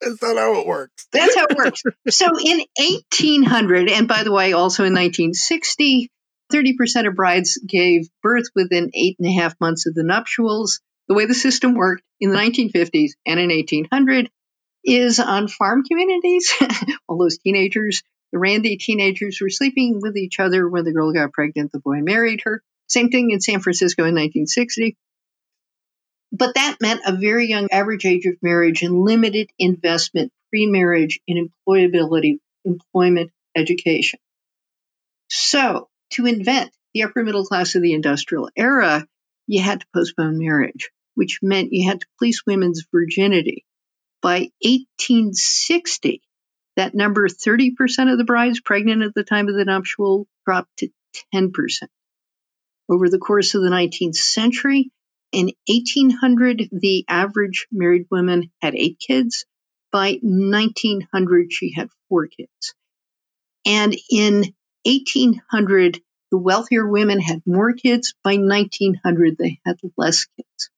Is 0.00 0.18
that 0.18 0.36
how 0.36 0.60
it 0.60 0.66
works? 0.66 1.06
That's 1.12 1.36
how 1.36 1.46
it 1.50 1.56
works. 1.56 1.82
so 2.08 2.26
in 2.38 2.64
1800, 2.78 3.90
and 3.90 4.08
by 4.08 4.22
the 4.22 4.32
way, 4.32 4.52
also 4.52 4.84
in 4.84 4.92
1960, 4.92 6.10
30% 6.52 7.08
of 7.08 7.14
brides 7.14 7.60
gave 7.66 8.08
birth 8.22 8.46
within 8.54 8.90
eight 8.94 9.16
and 9.18 9.28
a 9.28 9.40
half 9.40 9.54
months 9.60 9.86
of 9.86 9.94
the 9.94 10.04
nuptials. 10.04 10.80
The 11.08 11.14
way 11.14 11.26
the 11.26 11.34
system 11.34 11.74
worked 11.74 12.02
in 12.20 12.30
the 12.30 12.36
1950s 12.36 13.12
and 13.26 13.38
in 13.38 13.50
1800 13.50 14.30
is 14.86 15.18
on 15.18 15.48
farm 15.48 15.82
communities, 15.84 16.54
all 17.08 17.18
those 17.18 17.38
teenagers, 17.38 18.02
the 18.32 18.38
randy 18.38 18.76
teenagers 18.76 19.40
were 19.40 19.50
sleeping 19.50 20.00
with 20.00 20.16
each 20.16 20.40
other. 20.40 20.68
When 20.68 20.84
the 20.84 20.92
girl 20.92 21.12
got 21.12 21.32
pregnant, 21.32 21.72
the 21.72 21.80
boy 21.80 22.00
married 22.00 22.42
her. 22.44 22.62
Same 22.88 23.10
thing 23.10 23.30
in 23.30 23.40
San 23.40 23.60
Francisco 23.60 24.02
in 24.02 24.14
1960. 24.14 24.96
But 26.32 26.54
that 26.54 26.76
meant 26.80 27.02
a 27.06 27.16
very 27.16 27.46
young 27.46 27.68
average 27.70 28.04
age 28.04 28.26
of 28.26 28.34
marriage 28.42 28.82
and 28.82 29.04
limited 29.04 29.50
investment 29.58 30.32
pre 30.50 30.66
marriage 30.66 31.20
in 31.26 31.50
employability, 31.68 32.38
employment, 32.64 33.32
education. 33.56 34.20
So, 35.28 35.88
to 36.10 36.26
invent 36.26 36.70
the 36.94 37.04
upper 37.04 37.24
middle 37.24 37.44
class 37.44 37.74
of 37.74 37.82
the 37.82 37.94
industrial 37.94 38.50
era, 38.56 39.06
you 39.46 39.62
had 39.62 39.80
to 39.80 39.86
postpone 39.94 40.38
marriage, 40.38 40.90
which 41.14 41.40
meant 41.42 41.72
you 41.72 41.88
had 41.88 42.00
to 42.00 42.06
police 42.18 42.42
women's 42.46 42.86
virginity. 42.92 43.64
By 44.22 44.50
1860, 44.62 46.22
that 46.76 46.94
number 46.94 47.28
30% 47.28 48.12
of 48.12 48.18
the 48.18 48.24
brides 48.24 48.60
pregnant 48.60 49.02
at 49.02 49.14
the 49.14 49.24
time 49.24 49.48
of 49.48 49.54
the 49.54 49.64
nuptial 49.64 50.26
dropped 50.44 50.76
to 50.78 50.88
10%. 51.34 51.52
Over 52.88 53.08
the 53.08 53.18
course 53.18 53.54
of 53.54 53.62
the 53.62 53.70
19th 53.70 54.16
century, 54.16 54.90
in 55.32 55.50
1800, 55.66 56.68
the 56.72 57.04
average 57.08 57.66
married 57.72 58.06
woman 58.10 58.50
had 58.62 58.74
eight 58.74 58.98
kids. 58.98 59.44
By 59.90 60.18
1900, 60.22 61.52
she 61.52 61.72
had 61.74 61.88
four 62.08 62.26
kids. 62.26 62.74
And 63.66 63.96
in 64.10 64.54
1800, 64.84 66.00
the 66.30 66.38
wealthier 66.38 66.86
women 66.86 67.20
had 67.20 67.42
more 67.44 67.72
kids. 67.72 68.14
By 68.22 68.36
1900, 68.36 69.36
they 69.38 69.60
had 69.64 69.76
less 69.96 70.26
kids. 70.36 70.70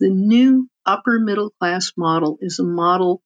The 0.00 0.10
new 0.10 0.68
upper 0.86 1.18
middle 1.18 1.50
class 1.60 1.92
model 1.96 2.38
is 2.40 2.58
a 2.58 2.64
model, 2.64 3.22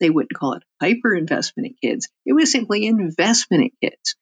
they 0.00 0.10
wouldn't 0.10 0.34
call 0.34 0.54
it 0.54 0.62
hyper 0.80 1.14
investment 1.14 1.68
in 1.68 1.90
kids. 1.90 2.08
It 2.26 2.32
was 2.32 2.50
simply 2.50 2.86
investment 2.86 3.64
in 3.64 3.90
kids. 3.90 4.16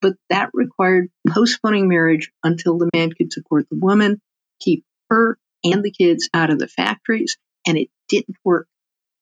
But 0.00 0.14
that 0.30 0.50
required 0.54 1.08
postponing 1.28 1.88
marriage 1.88 2.30
until 2.44 2.78
the 2.78 2.90
man 2.94 3.10
could 3.12 3.32
support 3.32 3.68
the 3.68 3.78
woman, 3.78 4.20
keep 4.60 4.84
her 5.10 5.38
and 5.64 5.82
the 5.82 5.90
kids 5.90 6.28
out 6.32 6.50
of 6.50 6.58
the 6.58 6.68
factories, 6.68 7.36
and 7.66 7.76
it 7.76 7.88
didn't 8.08 8.36
work 8.44 8.68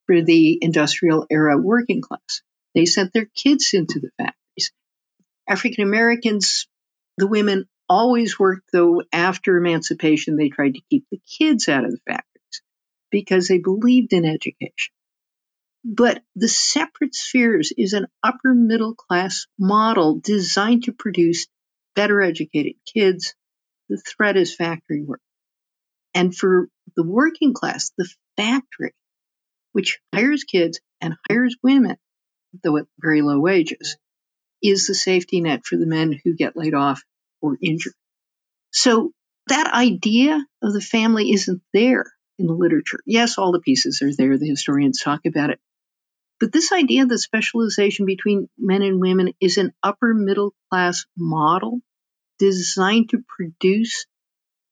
for 0.07 0.23
the 0.23 0.59
industrial 0.61 1.27
era 1.31 1.57
working 1.57 2.03
class. 2.03 2.43
They 2.75 2.85
sent 2.85 3.13
their 3.13 3.25
kids 3.25 3.71
into 3.73 4.01
the 4.01 4.11
factories. 4.19 4.73
African 5.49 5.85
Americans, 5.85 6.69
the 7.17 7.27
women 7.27 7.67
always 7.89 8.39
worked, 8.39 8.69
though 8.73 9.03
after 9.13 9.57
emancipation, 9.57 10.37
they 10.37 10.51
tried 10.51 10.75
to 10.75 10.83
keep 10.91 11.07
the 11.11 11.21
kids 11.39 11.69
out 11.69 11.85
of 11.85 11.93
the 11.93 12.01
factories 12.07 12.36
because 13.17 13.49
they 13.49 13.57
believed 13.57 14.13
in 14.13 14.27
education. 14.27 14.93
But 15.83 16.23
the 16.35 16.49
separate 16.49 17.15
spheres 17.15 17.73
is 17.75 17.95
an 17.95 18.09
upper 18.23 18.53
middle 18.53 18.95
class 18.95 19.47
model 19.59 20.21
designed 20.23 20.85
to 20.85 20.93
produce 20.93 21.47
better 21.95 22.21
educated 22.21 22.75
kids. 22.93 23.35
The 23.89 23.97
threat 23.97 24.37
is 24.37 24.55
factory 24.55 25.03
work. 25.03 25.23
And 26.13 26.37
for 26.37 26.69
the 26.95 27.05
working 27.05 27.55
class, 27.55 27.91
the 27.97 28.07
factory, 28.37 28.93
which 29.73 29.99
hires 30.15 30.45
kids 30.45 30.79
and 31.01 31.15
hires 31.27 31.57
women, 31.63 31.97
though 32.63 32.77
at 32.77 32.87
very 33.01 33.23
low 33.23 33.41
wages, 33.41 33.97
is 34.63 34.87
the 34.87 34.95
safety 34.95 35.41
net 35.41 35.65
for 35.65 35.79
the 35.79 35.87
men 35.87 36.21
who 36.23 36.37
get 36.37 36.55
laid 36.55 36.75
off 36.75 37.03
or 37.41 37.57
injured. 37.63 37.95
So 38.73 39.13
that 39.47 39.73
idea 39.73 40.45
of 40.63 40.75
the 40.75 40.83
family 40.83 41.33
isn't 41.33 41.63
there 41.73 42.13
in 42.39 42.47
the 42.47 42.55
literature. 42.55 43.01
Yes, 43.07 43.39
all 43.39 43.53
the 43.53 43.61
pieces 43.61 44.03
are 44.03 44.15
there. 44.15 44.39
The 44.39 44.49
historians 44.49 45.01
talk 45.01 45.21
about 45.27 45.51
it. 45.51 45.61
But 46.39 46.53
this 46.53 46.73
idea 46.73 47.07
the 47.07 47.19
specialization 47.19 48.05
between 48.05 48.49
men 48.59 48.83
and 48.83 49.01
women 49.01 49.33
is 49.41 49.57
an 49.57 49.73
upper 49.83 50.13
middle 50.13 50.55
class 50.71 51.07
model 51.17 51.81
designed 52.39 53.11
to 53.11 53.25
produce 53.27 54.07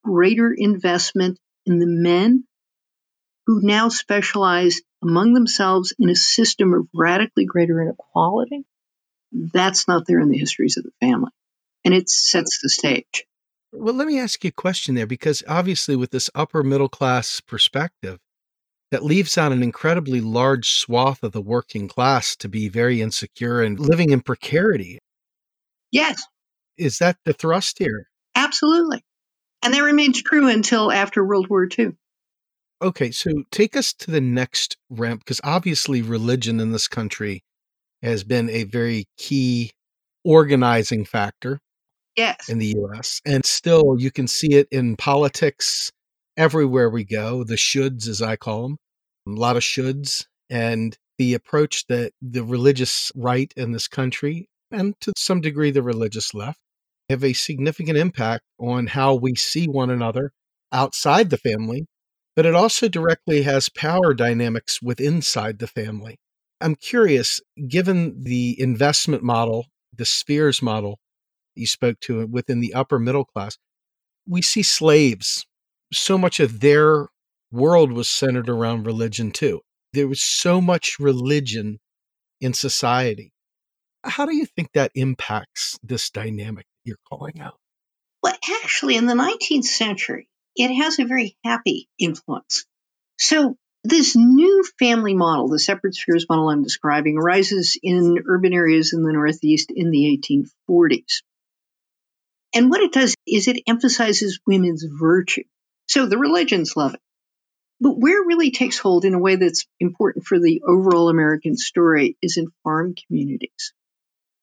greater 0.04 0.54
investment 0.56 1.38
in 1.64 1.78
the 1.78 1.87
men 1.87 2.44
who 3.47 3.61
now 3.62 3.88
specialize 3.88 4.80
among 5.02 5.33
themselves 5.33 5.94
in 5.99 6.11
a 6.11 6.14
system 6.14 6.75
of 6.75 6.88
radically 6.94 7.47
greater 7.47 7.80
inequality. 7.80 8.64
That's 9.33 9.88
not 9.88 10.06
there 10.06 10.21
in 10.21 10.28
the 10.28 10.38
histories 10.38 10.76
of 10.76 10.85
the 10.85 10.92
family. 11.00 11.30
And 11.85 11.94
it 11.94 12.09
sets 12.09 12.61
the 12.62 12.68
stage. 12.68 13.25
Well, 13.76 13.95
let 13.95 14.07
me 14.07 14.21
ask 14.21 14.45
you 14.45 14.49
a 14.49 14.52
question 14.52 14.95
there 14.95 15.07
because 15.07 15.43
obviously, 15.49 15.97
with 15.97 16.12
this 16.12 16.31
upper 16.33 16.62
middle 16.62 16.88
class 16.88 17.40
perspective, 17.40 18.21
that 18.93 19.02
leaves 19.02 19.37
out 19.37 19.50
an 19.50 19.64
incredibly 19.64 20.21
large 20.21 20.71
swath 20.71 21.25
of 21.25 21.33
the 21.33 21.43
working 21.43 21.88
class 21.88 22.37
to 22.37 22.49
be 22.49 22.69
very 22.69 23.02
insecure 23.02 23.61
and 23.61 23.81
living 23.81 24.11
in 24.11 24.21
precarity. 24.21 25.00
Yes. 25.90 26.23
Is 26.78 26.99
that 26.99 27.16
the 27.25 27.33
thrust 27.33 27.81
here? 27.81 28.09
Absolutely. 28.37 29.04
And 29.64 29.75
that 29.75 29.83
remains 29.83 30.23
true 30.23 30.49
until 30.49 30.93
after 30.93 31.25
World 31.25 31.49
War 31.49 31.66
II. 31.76 31.97
Okay, 32.81 33.11
so 33.11 33.43
take 33.50 33.75
us 33.75 33.93
to 33.95 34.12
the 34.12 34.21
next 34.21 34.76
ramp 34.88 35.23
because 35.25 35.40
obviously 35.43 36.00
religion 36.00 36.61
in 36.61 36.71
this 36.71 36.87
country 36.87 37.43
has 38.02 38.23
been 38.23 38.49
a 38.50 38.62
very 38.62 39.07
key 39.16 39.73
organizing 40.23 41.04
factor 41.04 41.61
Yes. 42.16 42.49
in 42.49 42.59
the 42.59 42.75
US. 42.78 43.21
And 43.25 43.44
still, 43.44 43.97
you 43.99 44.11
can 44.11 44.28
see 44.28 44.54
it 44.54 44.68
in 44.71 44.97
politics 44.97 45.90
everywhere 46.37 46.90
we 46.90 47.04
go, 47.04 47.44
the 47.44 47.56
shoulds, 47.56 48.09
as 48.09 48.23
I 48.23 48.37
call 48.37 48.62
them, 48.62 48.76
a 49.26 49.30
lot 49.30 49.56
of 49.56 49.62
shoulds. 49.62 50.26
And 50.50 50.97
the 51.18 51.35
approach 51.35 51.87
that 51.87 52.12
the 52.21 52.44
religious 52.44 53.12
right 53.14 53.52
in 53.56 53.73
this 53.73 53.88
country, 53.88 54.49
and 54.71 54.94
to 55.00 55.12
some 55.16 55.40
degree 55.40 55.71
the 55.71 55.83
religious 55.83 56.35
left, 56.35 56.59
have 57.09 57.23
a 57.23 57.33
significant 57.33 57.99
impact 57.99 58.42
on 58.59 58.88
how 58.88 59.14
we 59.14 59.35
see 59.35 59.66
one 59.66 59.90
another 59.90 60.33
outside 60.73 61.30
the 61.30 61.37
family, 61.37 61.87
but 62.35 62.47
it 62.47 62.54
also 62.54 62.88
directly 62.88 63.42
has 63.42 63.68
power 63.68 64.14
dynamics 64.14 64.83
with 64.83 65.00
inside 65.00 65.59
the 65.59 65.66
family. 65.66 66.16
I'm 66.61 66.75
curious, 66.75 67.40
given 67.68 68.23
the 68.25 68.61
investment 68.61 69.23
model, 69.23 69.66
the 69.97 70.04
spheres 70.04 70.62
model 70.62 70.99
you 71.54 71.66
spoke 71.66 72.00
to 72.00 72.26
within 72.26 72.61
the 72.61 72.75
upper 72.75 72.99
middle 72.99 73.25
class, 73.25 73.58
we 74.26 74.42
see 74.42 74.62
slaves. 74.62 75.46
So 75.92 76.18
much 76.18 76.40
of 76.40 76.61
their 76.61 77.08
world 77.52 77.92
was 77.92 78.08
centered 78.08 78.49
around 78.49 78.87
religion, 78.87 79.30
too. 79.30 79.61
There 79.92 80.08
was 80.08 80.23
so 80.23 80.61
much 80.61 80.96
religion 80.99 81.78
in 82.40 82.52
society. 82.52 83.32
How 84.02 84.26
do 84.26 84.34
you 84.34 84.46
think 84.46 84.70
that 84.75 84.90
impacts 84.94 85.78
this 85.82 86.11
dynamic 86.11 86.66
you're 86.84 86.99
calling 87.08 87.40
out? 87.40 87.58
Well, 88.23 88.37
actually, 88.62 88.96
in 88.96 89.06
the 89.06 89.14
19th 89.14 89.64
century, 89.64 90.28
it 90.56 90.75
has 90.75 90.99
a 90.99 91.04
very 91.04 91.37
happy 91.44 91.88
influence. 91.99 92.64
So, 93.18 93.56
this 93.82 94.16
new 94.16 94.64
family 94.78 95.14
model, 95.14 95.49
the 95.49 95.58
separate 95.58 95.94
spheres 95.94 96.26
model 96.28 96.49
I'm 96.49 96.62
describing, 96.62 97.18
arises 97.18 97.78
in 97.82 98.18
urban 98.26 98.54
areas 98.54 98.94
in 98.94 99.02
the 99.02 99.12
Northeast 99.12 99.70
in 99.75 99.90
the 99.90 100.18
1840s. 100.23 101.23
And 102.54 102.70
what 102.70 102.80
it 102.80 102.92
does 102.92 103.14
is 103.26 103.49
it 103.49 103.62
emphasizes 103.66 104.40
women's 104.46 104.84
virtue. 104.84 105.42
So 105.87 106.06
the 106.06 106.18
religions 106.18 106.76
love 106.76 106.94
it. 106.94 107.00
But 107.80 107.99
where 107.99 108.23
it 108.23 108.26
really 108.26 108.52
takes 108.52 108.78
hold 108.78 109.04
in 109.04 109.14
a 109.14 109.18
way 109.18 109.37
that's 109.37 109.66
important 109.80 110.25
for 110.25 110.38
the 110.38 110.62
overall 110.66 111.08
American 111.08 111.56
story 111.56 112.16
is 112.23 112.37
in 112.37 112.46
farm 112.62 112.94
communities. 113.06 113.75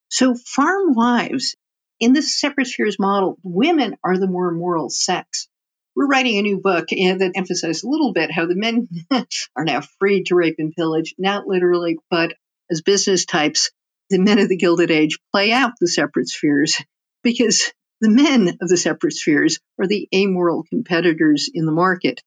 So, 0.10 0.36
farm 0.36 0.94
wives 0.94 1.56
in 2.01 2.12
this 2.12 2.38
separate 2.38 2.68
spheres 2.68 3.00
model, 3.00 3.38
women 3.44 3.96
are 4.03 4.18
the 4.18 4.27
more 4.27 4.51
moral 4.51 4.89
sex. 4.89 5.48
We're 5.96 6.08
writing 6.08 6.38
a 6.38 6.41
new 6.41 6.60
book 6.60 6.89
that 6.89 7.32
emphasizes 7.36 7.84
a 7.84 7.89
little 7.89 8.12
bit 8.12 8.32
how 8.32 8.46
the 8.46 8.56
men 8.56 8.89
are 9.56 9.65
now 9.65 9.82
free 10.00 10.24
to 10.24 10.36
rape 10.36 10.56
and 10.58 10.74
pillage, 10.74 11.15
not 11.18 11.48
literally, 11.48 11.98
but 12.10 12.34
as 12.70 12.82
business 12.82 13.25
types, 13.25 13.72
the 14.10 14.20
men 14.20 14.39
of 14.39 14.50
the 14.50 14.58
Gilded 14.58 14.91
Age 14.91 15.20
play 15.32 15.51
out 15.51 15.74
the 15.80 15.88
separate 15.88 16.27
spheres 16.27 16.82
because 17.24 17.72
the 18.01 18.10
men 18.10 18.58
of 18.60 18.67
the 18.67 18.77
separate 18.77 19.13
spheres 19.13 19.60
are 19.79 19.88
the 19.88 20.10
amoral 20.13 20.63
competitors 20.63 21.50
in 21.53 21.67
the 21.67 21.72
market. 21.72 22.22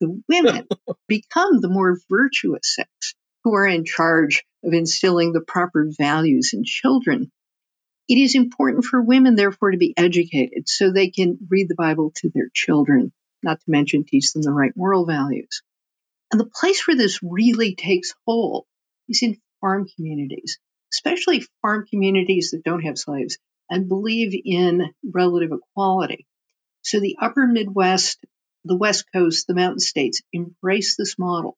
The 0.00 0.20
women 0.28 0.66
become 1.08 1.60
the 1.60 1.68
more 1.68 1.96
virtuous 2.10 2.74
sex 2.74 3.14
who 3.44 3.54
are 3.54 3.66
in 3.66 3.84
charge 3.84 4.44
of 4.64 4.72
instilling 4.72 5.32
the 5.32 5.40
proper 5.40 5.88
values 5.96 6.50
in 6.52 6.64
children. 6.64 7.30
It 8.08 8.18
is 8.18 8.34
important 8.34 8.84
for 8.84 9.00
women, 9.00 9.36
therefore, 9.36 9.70
to 9.70 9.78
be 9.78 9.94
educated 9.96 10.68
so 10.68 10.90
they 10.90 11.10
can 11.10 11.38
read 11.48 11.68
the 11.68 11.76
Bible 11.76 12.12
to 12.16 12.30
their 12.34 12.50
children, 12.52 13.12
not 13.40 13.60
to 13.60 13.70
mention 13.70 14.04
teach 14.04 14.32
them 14.32 14.42
the 14.42 14.52
right 14.52 14.72
moral 14.76 15.06
values. 15.06 15.62
And 16.32 16.40
the 16.40 16.50
place 16.52 16.86
where 16.86 16.96
this 16.96 17.20
really 17.22 17.76
takes 17.76 18.14
hold 18.26 18.66
is 19.08 19.22
in 19.22 19.40
farm 19.60 19.86
communities, 19.96 20.58
especially 20.92 21.46
farm 21.62 21.86
communities 21.88 22.50
that 22.50 22.64
don't 22.64 22.82
have 22.82 22.98
slaves 22.98 23.38
and 23.70 23.88
believe 23.88 24.38
in 24.44 24.92
relative 25.02 25.52
equality. 25.52 26.26
So 26.82 27.00
the 27.00 27.16
upper 27.20 27.46
Midwest, 27.46 28.18
the 28.64 28.76
West 28.76 29.06
Coast, 29.14 29.46
the 29.46 29.54
mountain 29.54 29.78
states 29.78 30.22
embrace 30.32 30.96
this 30.96 31.18
model. 31.18 31.56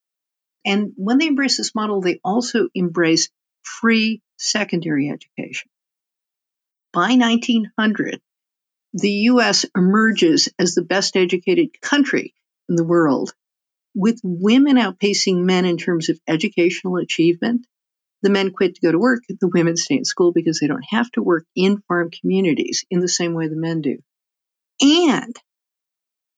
And 0.64 0.92
when 0.96 1.18
they 1.18 1.26
embrace 1.26 1.56
this 1.56 1.74
model, 1.74 2.00
they 2.00 2.20
also 2.22 2.68
embrace 2.74 3.30
free 3.62 4.22
secondary 4.38 5.08
education. 5.08 5.70
By 6.92 7.16
1900, 7.16 8.20
the 8.92 9.10
US 9.10 9.64
emerges 9.74 10.48
as 10.58 10.74
the 10.74 10.82
best 10.82 11.16
educated 11.16 11.80
country 11.80 12.34
in 12.68 12.76
the 12.76 12.84
world, 12.84 13.32
with 13.94 14.20
women 14.22 14.76
outpacing 14.76 15.42
men 15.42 15.64
in 15.64 15.78
terms 15.78 16.10
of 16.10 16.20
educational 16.28 16.96
achievement. 16.96 17.66
The 18.22 18.30
men 18.30 18.52
quit 18.52 18.76
to 18.76 18.80
go 18.80 18.92
to 18.92 18.98
work, 18.98 19.22
the 19.28 19.48
women 19.48 19.76
stay 19.76 19.96
in 19.96 20.04
school 20.04 20.32
because 20.32 20.60
they 20.60 20.68
don't 20.68 20.84
have 20.90 21.10
to 21.12 21.22
work 21.22 21.44
in 21.56 21.82
farm 21.88 22.10
communities 22.10 22.84
in 22.90 23.00
the 23.00 23.08
same 23.08 23.34
way 23.34 23.48
the 23.48 23.56
men 23.56 23.80
do. 23.80 23.98
And 24.80 25.36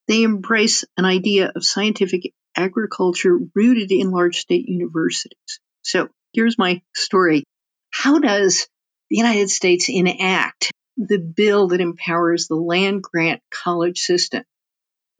they 0.09 0.23
embrace 0.23 0.85
an 0.97 1.05
idea 1.05 1.53
of 1.55 1.65
scientific 1.65 2.33
agriculture 2.57 3.39
rooted 3.55 3.91
in 3.93 4.11
large 4.11 4.37
state 4.37 4.69
universities. 4.69 5.61
So 5.83 6.09
here's 6.33 6.59
my 6.59 6.83
story. 6.95 7.45
How 7.91 8.19
does 8.19 8.67
the 9.11 9.17
United 9.17 9.51
States 9.51 9.89
enact 9.89 10.73
the 10.97 11.19
bill 11.19 11.69
that 11.69 11.81
empowers 11.81 12.47
the 12.47 12.55
land 12.55 13.03
grant 13.03 13.43
college 13.51 13.99
system. 13.99 14.41
It 14.41 14.47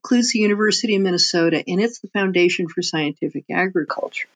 includes 0.05 0.33
the 0.33 0.41
University 0.41 0.97
of 0.97 1.03
Minnesota, 1.03 1.63
and 1.67 1.81
it's 1.81 2.01
the 2.01 2.09
foundation 2.09 2.69
for 2.69 2.83
scientific 2.83 3.45
agriculture. 3.51 4.29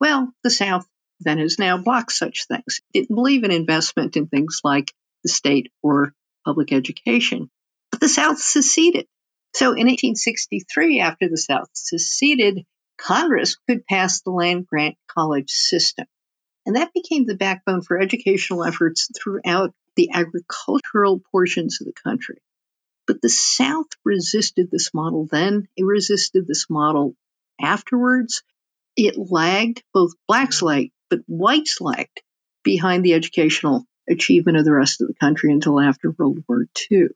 Well, 0.00 0.32
the 0.42 0.50
South 0.50 0.86
then 1.20 1.38
has 1.38 1.58
now 1.58 1.78
blocked 1.78 2.12
such 2.12 2.46
things. 2.46 2.80
It 2.92 3.00
didn't 3.00 3.14
believe 3.14 3.44
in 3.44 3.50
investment 3.50 4.16
in 4.16 4.26
things 4.26 4.60
like 4.64 4.92
the 5.22 5.28
state 5.28 5.70
or 5.82 6.14
public 6.44 6.72
education. 6.72 7.50
But 7.90 8.00
the 8.00 8.08
South 8.08 8.38
seceded. 8.38 9.06
So 9.54 9.66
in 9.66 9.86
1863, 9.86 11.00
after 11.00 11.28
the 11.28 11.36
South 11.36 11.68
seceded, 11.72 12.64
Congress 12.98 13.56
could 13.68 13.86
pass 13.86 14.22
the 14.22 14.30
land 14.30 14.66
grant 14.66 14.96
college 15.08 15.50
system. 15.50 16.06
And 16.66 16.76
that 16.76 16.92
became 16.92 17.26
the 17.26 17.36
backbone 17.36 17.82
for 17.82 17.98
educational 17.98 18.64
efforts 18.64 19.10
throughout 19.18 19.74
the 19.96 20.10
agricultural 20.12 21.20
portions 21.32 21.80
of 21.80 21.86
the 21.86 21.92
country. 21.92 22.40
But 23.06 23.20
the 23.22 23.28
South 23.28 23.88
resisted 24.04 24.70
this 24.70 24.94
model 24.94 25.26
then, 25.30 25.66
it 25.76 25.84
resisted 25.84 26.46
this 26.46 26.66
model 26.70 27.16
afterwards. 27.60 28.42
It 28.96 29.16
lagged, 29.16 29.82
both 29.92 30.12
blacks 30.28 30.62
lagged, 30.62 30.92
but 31.10 31.20
whites 31.26 31.80
lagged 31.80 32.22
behind 32.62 33.04
the 33.04 33.14
educational 33.14 33.84
achievement 34.08 34.58
of 34.58 34.64
the 34.64 34.72
rest 34.72 35.00
of 35.00 35.08
the 35.08 35.14
country 35.14 35.52
until 35.52 35.80
after 35.80 36.10
World 36.10 36.42
War 36.48 36.66
II. 36.90 37.08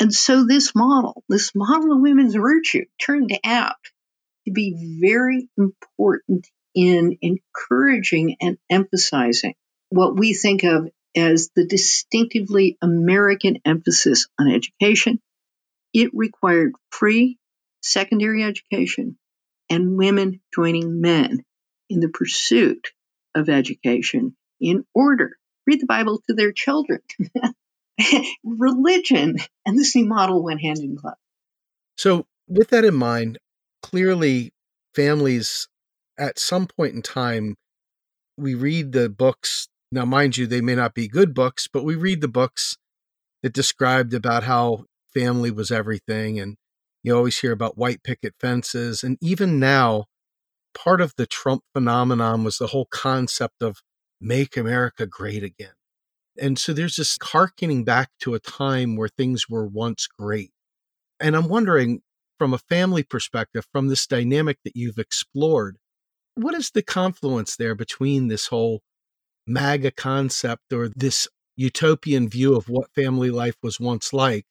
And 0.00 0.12
so 0.12 0.46
this 0.46 0.74
model, 0.74 1.22
this 1.28 1.54
model 1.54 1.92
of 1.92 2.00
women's 2.00 2.34
virtue, 2.34 2.86
turned 3.00 3.38
out 3.44 3.76
to 4.46 4.52
be 4.52 4.98
very 5.00 5.48
important 5.56 6.48
in 6.74 7.18
encouraging 7.20 8.36
and 8.40 8.58
emphasizing 8.70 9.54
what 9.90 10.16
we 10.16 10.34
think 10.34 10.64
of 10.64 10.88
as 11.14 11.50
the 11.54 11.66
distinctively 11.66 12.78
American 12.80 13.58
emphasis 13.64 14.28
on 14.40 14.50
education. 14.50 15.20
It 15.92 16.10
required 16.14 16.72
free 16.90 17.38
secondary 17.82 18.42
education 18.42 19.18
and 19.68 19.96
women 19.96 20.40
joining 20.54 21.00
men 21.00 21.44
in 21.90 22.00
the 22.00 22.08
pursuit 22.08 22.88
of 23.34 23.48
education 23.48 24.36
in 24.60 24.84
order 24.94 25.32
read 25.66 25.80
the 25.80 25.86
Bible 25.86 26.20
to 26.28 26.34
their 26.34 26.52
children. 26.52 27.00
Religion 28.44 29.36
and 29.66 29.78
this 29.78 29.94
new 29.94 30.06
model 30.06 30.42
went 30.42 30.60
hand 30.60 30.78
in 30.78 30.94
glove. 30.94 31.14
So, 31.96 32.26
with 32.48 32.68
that 32.70 32.84
in 32.84 32.94
mind, 32.94 33.38
clearly 33.82 34.52
families 34.94 35.68
at 36.18 36.38
some 36.38 36.66
point 36.66 36.94
in 36.94 37.02
time, 37.02 37.56
we 38.36 38.54
read 38.54 38.92
the 38.92 39.08
books. 39.08 39.68
Now, 39.90 40.04
mind 40.04 40.36
you, 40.36 40.46
they 40.46 40.60
may 40.60 40.74
not 40.74 40.94
be 40.94 41.08
good 41.08 41.34
books, 41.34 41.68
but 41.72 41.84
we 41.84 41.94
read 41.94 42.20
the 42.20 42.28
books 42.28 42.76
that 43.42 43.52
described 43.52 44.14
about 44.14 44.44
how 44.44 44.84
family 45.14 45.50
was 45.50 45.70
everything. 45.70 46.40
And 46.40 46.56
you 47.02 47.14
always 47.14 47.38
hear 47.38 47.52
about 47.52 47.76
white 47.76 48.02
picket 48.02 48.34
fences. 48.40 49.04
And 49.04 49.18
even 49.20 49.58
now, 49.58 50.06
part 50.74 51.00
of 51.00 51.14
the 51.16 51.26
Trump 51.26 51.62
phenomenon 51.72 52.44
was 52.44 52.58
the 52.58 52.68
whole 52.68 52.86
concept 52.90 53.62
of 53.62 53.82
make 54.20 54.56
America 54.56 55.06
great 55.06 55.42
again. 55.42 55.74
And 56.38 56.58
so 56.58 56.72
there's 56.72 56.96
this 56.96 57.18
harkening 57.22 57.84
back 57.84 58.10
to 58.20 58.34
a 58.34 58.40
time 58.40 58.96
where 58.96 59.08
things 59.08 59.48
were 59.48 59.66
once 59.66 60.06
great. 60.06 60.50
And 61.20 61.36
I'm 61.36 61.48
wondering, 61.48 62.00
from 62.38 62.54
a 62.54 62.58
family 62.58 63.02
perspective, 63.02 63.66
from 63.72 63.88
this 63.88 64.06
dynamic 64.06 64.58
that 64.64 64.76
you've 64.76 64.98
explored, 64.98 65.76
what 66.34 66.54
is 66.54 66.70
the 66.70 66.82
confluence 66.82 67.56
there 67.56 67.74
between 67.74 68.28
this 68.28 68.46
whole 68.46 68.80
MAGA 69.46 69.92
concept 69.92 70.72
or 70.72 70.88
this 70.96 71.28
utopian 71.56 72.28
view 72.28 72.56
of 72.56 72.68
what 72.68 72.94
family 72.94 73.30
life 73.30 73.56
was 73.62 73.78
once 73.78 74.12
like 74.12 74.46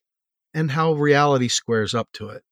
and 0.53 0.71
how 0.71 0.93
reality 0.93 1.47
squares 1.47 1.93
up 1.93 2.09
to 2.13 2.29
it? 2.29 2.43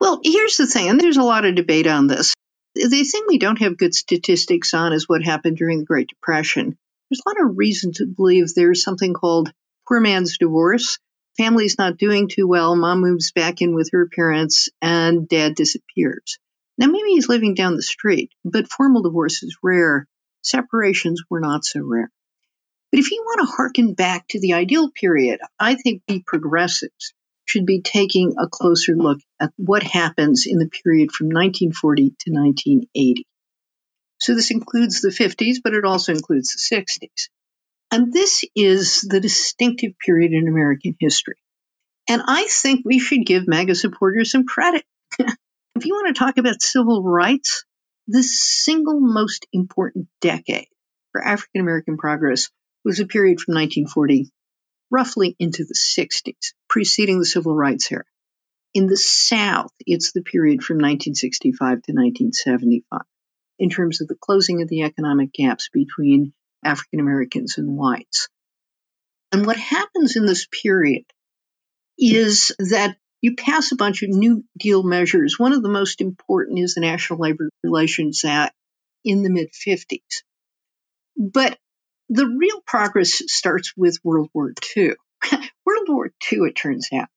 Well, 0.00 0.20
here's 0.22 0.56
the 0.56 0.66
thing, 0.66 0.88
and 0.88 1.00
there's 1.00 1.16
a 1.16 1.22
lot 1.22 1.44
of 1.44 1.54
debate 1.54 1.86
on 1.86 2.06
this. 2.06 2.34
The 2.78 3.04
thing 3.04 3.22
we 3.26 3.38
don't 3.38 3.60
have 3.60 3.78
good 3.78 3.94
statistics 3.94 4.74
on 4.74 4.92
is 4.92 5.08
what 5.08 5.22
happened 5.24 5.56
during 5.56 5.78
the 5.78 5.86
Great 5.86 6.08
Depression. 6.08 6.76
There's 7.08 7.22
a 7.24 7.28
lot 7.28 7.40
of 7.40 7.56
reason 7.56 7.92
to 7.94 8.06
believe 8.06 8.52
there's 8.52 8.82
something 8.82 9.14
called 9.14 9.50
poor 9.88 9.98
man's 9.98 10.36
divorce. 10.36 10.98
Family's 11.38 11.78
not 11.78 11.96
doing 11.96 12.28
too 12.28 12.46
well, 12.46 12.76
mom 12.76 13.00
moves 13.00 13.32
back 13.32 13.62
in 13.62 13.74
with 13.74 13.88
her 13.92 14.10
parents, 14.14 14.68
and 14.82 15.26
dad 15.26 15.54
disappears. 15.54 16.38
Now, 16.76 16.88
maybe 16.88 17.08
he's 17.08 17.30
living 17.30 17.54
down 17.54 17.76
the 17.76 17.82
street, 17.82 18.30
but 18.44 18.68
formal 18.68 19.00
divorce 19.00 19.42
is 19.42 19.56
rare. 19.62 20.06
Separations 20.42 21.22
were 21.30 21.40
not 21.40 21.64
so 21.64 21.80
rare. 21.82 22.12
But 22.92 23.00
if 23.00 23.10
you 23.10 23.22
want 23.24 23.40
to 23.40 23.56
harken 23.56 23.94
back 23.94 24.28
to 24.28 24.40
the 24.40 24.52
ideal 24.52 24.90
period, 24.90 25.40
I 25.58 25.76
think 25.76 26.02
we 26.06 26.22
progressives 26.22 27.14
should 27.46 27.64
be 27.64 27.80
taking 27.80 28.34
a 28.38 28.48
closer 28.48 28.94
look 28.94 29.18
at 29.40 29.52
what 29.56 29.82
happens 29.82 30.46
in 30.46 30.58
the 30.58 30.68
period 30.68 31.12
from 31.12 31.28
1940 31.28 32.02
to 32.02 32.30
1980. 32.30 33.26
So 34.18 34.34
this 34.34 34.50
includes 34.50 35.00
the 35.00 35.10
50s, 35.10 35.56
but 35.62 35.74
it 35.74 35.84
also 35.84 36.12
includes 36.12 36.52
the 36.52 36.76
60s. 36.76 37.28
And 37.90 38.12
this 38.12 38.44
is 38.54 39.02
the 39.02 39.20
distinctive 39.20 39.92
period 40.04 40.32
in 40.32 40.48
American 40.48 40.96
history. 40.98 41.36
And 42.08 42.22
I 42.26 42.46
think 42.48 42.82
we 42.84 42.98
should 42.98 43.24
give 43.24 43.48
MAGA 43.48 43.74
supporters 43.74 44.30
some 44.30 44.44
credit. 44.44 44.84
If 45.76 45.84
you 45.84 45.92
want 45.92 46.16
to 46.16 46.18
talk 46.18 46.38
about 46.38 46.62
civil 46.62 47.02
rights, 47.02 47.66
the 48.08 48.22
single 48.22 48.98
most 48.98 49.46
important 49.52 50.08
decade 50.22 50.68
for 51.12 51.22
African 51.22 51.60
American 51.60 51.98
progress 51.98 52.48
was 52.82 52.98
a 52.98 53.06
period 53.06 53.40
from 53.40 53.56
1940 53.56 54.30
roughly 54.90 55.36
into 55.38 55.64
the 55.64 55.74
60s, 55.74 56.54
preceding 56.68 57.18
the 57.18 57.26
civil 57.26 57.54
rights 57.54 57.90
era. 57.90 58.04
In 58.74 58.86
the 58.86 58.96
South, 58.96 59.72
it's 59.80 60.12
the 60.12 60.22
period 60.22 60.62
from 60.62 60.76
1965 60.76 61.58
to 61.58 61.92
1975 61.92 63.00
in 63.58 63.70
terms 63.70 64.00
of 64.00 64.08
the 64.08 64.16
closing 64.20 64.62
of 64.62 64.68
the 64.68 64.82
economic 64.82 65.32
gaps 65.32 65.70
between 65.72 66.32
African 66.64 67.00
Americans 67.00 67.56
and 67.58 67.76
whites. 67.76 68.28
And 69.32 69.46
what 69.46 69.56
happens 69.56 70.16
in 70.16 70.26
this 70.26 70.46
period 70.62 71.04
is 71.98 72.54
that 72.58 72.96
you 73.22 73.34
pass 73.34 73.72
a 73.72 73.76
bunch 73.76 74.02
of 74.02 74.10
New 74.10 74.44
Deal 74.58 74.82
measures. 74.82 75.38
One 75.38 75.52
of 75.52 75.62
the 75.62 75.68
most 75.68 76.00
important 76.00 76.58
is 76.58 76.74
the 76.74 76.82
National 76.82 77.18
Labor 77.18 77.48
Relations 77.62 78.24
Act 78.24 78.54
in 79.04 79.22
the 79.22 79.30
mid 79.30 79.48
50s. 79.52 80.22
But 81.16 81.58
the 82.08 82.26
real 82.26 82.60
progress 82.66 83.22
starts 83.26 83.72
with 83.76 83.98
World 84.04 84.30
War 84.32 84.52
II. 84.76 84.94
World 85.64 85.88
War 85.88 86.06
II, 86.32 86.40
it 86.40 86.54
turns 86.54 86.88
out, 86.92 87.08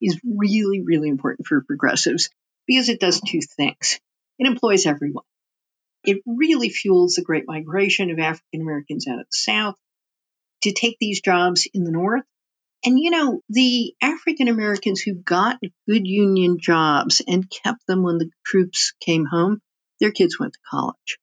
is 0.00 0.20
really, 0.24 0.82
really 0.82 1.08
important 1.08 1.46
for 1.46 1.62
progressives 1.62 2.30
because 2.66 2.88
it 2.88 3.00
does 3.00 3.20
two 3.20 3.40
things. 3.40 3.98
It 4.38 4.46
employs 4.46 4.86
everyone. 4.86 5.24
It 6.04 6.22
really 6.26 6.68
fuels 6.68 7.14
the 7.14 7.22
great 7.22 7.44
migration 7.46 8.10
of 8.10 8.18
African 8.18 8.60
Americans 8.60 9.06
out 9.08 9.18
of 9.18 9.26
the 9.26 9.32
South 9.32 9.76
to 10.62 10.72
take 10.72 10.96
these 11.00 11.20
jobs 11.20 11.66
in 11.72 11.84
the 11.84 11.90
North. 11.90 12.24
And 12.84 13.00
you 13.00 13.10
know, 13.10 13.40
the 13.48 13.94
African 14.00 14.48
Americans 14.48 15.00
who 15.00 15.14
got 15.14 15.58
good 15.88 16.06
union 16.06 16.58
jobs 16.60 17.22
and 17.26 17.50
kept 17.50 17.86
them 17.88 18.02
when 18.02 18.18
the 18.18 18.30
troops 18.44 18.92
came 19.00 19.24
home, 19.24 19.60
their 20.00 20.12
kids 20.12 20.38
went 20.38 20.52
to 20.52 20.58
college. 20.70 21.18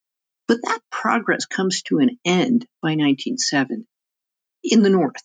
But 0.47 0.62
that 0.63 0.79
progress 0.91 1.45
comes 1.45 1.84
to 1.84 1.99
an 1.99 2.19
end 2.25 2.65
by 2.82 2.95
1970 2.95 3.86
in 4.63 4.82
the 4.82 4.89
North. 4.89 5.21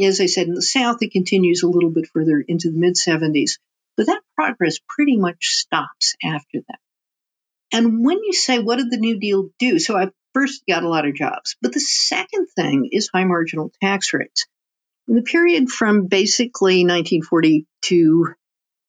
As 0.00 0.20
I 0.20 0.26
said, 0.26 0.46
in 0.46 0.54
the 0.54 0.62
South, 0.62 0.98
it 1.02 1.12
continues 1.12 1.62
a 1.62 1.68
little 1.68 1.90
bit 1.90 2.08
further 2.12 2.42
into 2.46 2.70
the 2.70 2.78
mid 2.78 2.94
70s, 2.94 3.58
but 3.96 4.06
that 4.06 4.22
progress 4.36 4.78
pretty 4.88 5.16
much 5.16 5.48
stops 5.48 6.14
after 6.22 6.60
that. 6.68 6.78
And 7.72 8.04
when 8.04 8.18
you 8.22 8.32
say, 8.32 8.58
what 8.58 8.76
did 8.76 8.90
the 8.90 8.96
New 8.96 9.18
Deal 9.18 9.50
do? 9.58 9.78
So 9.78 9.96
I 9.96 10.10
first 10.32 10.62
got 10.68 10.84
a 10.84 10.88
lot 10.88 11.06
of 11.06 11.14
jobs, 11.14 11.56
but 11.60 11.72
the 11.72 11.80
second 11.80 12.46
thing 12.56 12.88
is 12.92 13.10
high 13.12 13.24
marginal 13.24 13.72
tax 13.82 14.14
rates. 14.14 14.46
In 15.08 15.14
the 15.14 15.22
period 15.22 15.68
from 15.68 16.06
basically 16.06 16.84
1940 16.84 17.66
to, 17.86 18.34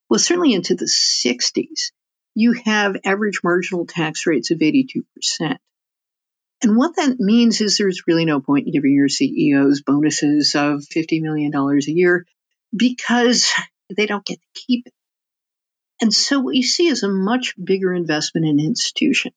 well, 0.10 0.20
certainly 0.20 0.54
into 0.54 0.76
the 0.76 0.86
60s, 0.86 1.92
you 2.36 2.54
have 2.66 2.96
average 3.06 3.42
marginal 3.44 3.86
tax 3.86 4.26
rates 4.26 4.52
of 4.52 4.60
82%. 4.60 5.04
And 6.62 6.76
what 6.76 6.98
that 6.98 7.20
means 7.20 7.62
is 7.62 7.78
there's 7.78 8.04
really 8.08 8.26
no 8.26 8.42
point 8.42 8.68
in 8.68 8.74
giving 8.74 8.94
your 8.94 9.08
CEOs 9.08 9.82
bonuses 9.82 10.56
of 10.56 10.82
$50 10.82 11.22
million 11.22 11.54
a 11.56 11.92
year 11.92 12.26
because 12.76 13.52
they 13.96 14.06
don't 14.06 14.26
get 14.26 14.40
to 14.40 14.62
keep 14.68 14.88
it. 14.88 14.94
And 16.02 16.14
so 16.14 16.40
what 16.40 16.56
you 16.56 16.64
see 16.64 16.88
is 16.88 17.04
a 17.04 17.10
much 17.10 17.56
bigger 17.62 17.94
investment 17.94 18.46
in 18.46 18.60
institutions. 18.60 19.36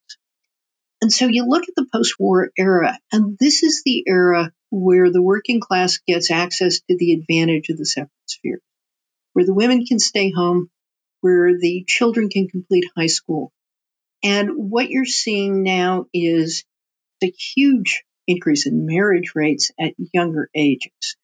And 1.01 1.11
so 1.11 1.27
you 1.27 1.45
look 1.45 1.63
at 1.67 1.75
the 1.75 1.87
post 1.91 2.15
war 2.17 2.51
era, 2.57 2.97
and 3.11 3.37
this 3.37 3.63
is 3.63 3.83
the 3.83 4.03
era 4.07 4.51
where 4.69 5.11
the 5.11 5.21
working 5.21 5.59
class 5.59 5.99
gets 6.07 6.31
access 6.31 6.79
to 6.79 6.97
the 6.97 7.13
advantage 7.13 7.69
of 7.69 7.77
the 7.77 7.85
separate 7.85 8.11
sphere, 8.25 8.59
where 9.33 9.45
the 9.45 9.53
women 9.53 9.85
can 9.85 9.99
stay 9.99 10.31
home, 10.31 10.69
where 11.23 11.57
the 11.57 11.85
children 11.87 12.27
can 12.27 12.49
complete 12.49 12.83
high 12.97 13.07
school. 13.07 13.53
And 14.23 14.49
what 14.69 14.89
you're 14.89 15.05
seeing 15.05 15.63
now 15.63 16.05
is 16.13 16.65
a 17.23 17.31
huge 17.31 18.03
increase 18.27 18.67
in 18.67 18.85
marriage 18.85 19.31
rates 19.33 19.71
at 19.79 19.93
younger 20.11 20.49
ages. 20.53 21.15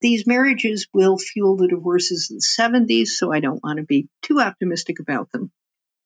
These 0.00 0.26
marriages 0.26 0.88
will 0.92 1.16
fuel 1.16 1.56
the 1.56 1.68
divorces 1.68 2.28
in 2.28 2.38
the 2.38 2.88
70s, 2.88 3.08
so 3.08 3.32
I 3.32 3.38
don't 3.38 3.62
want 3.62 3.76
to 3.76 3.84
be 3.84 4.08
too 4.22 4.40
optimistic 4.40 4.98
about 4.98 5.30
them. 5.30 5.52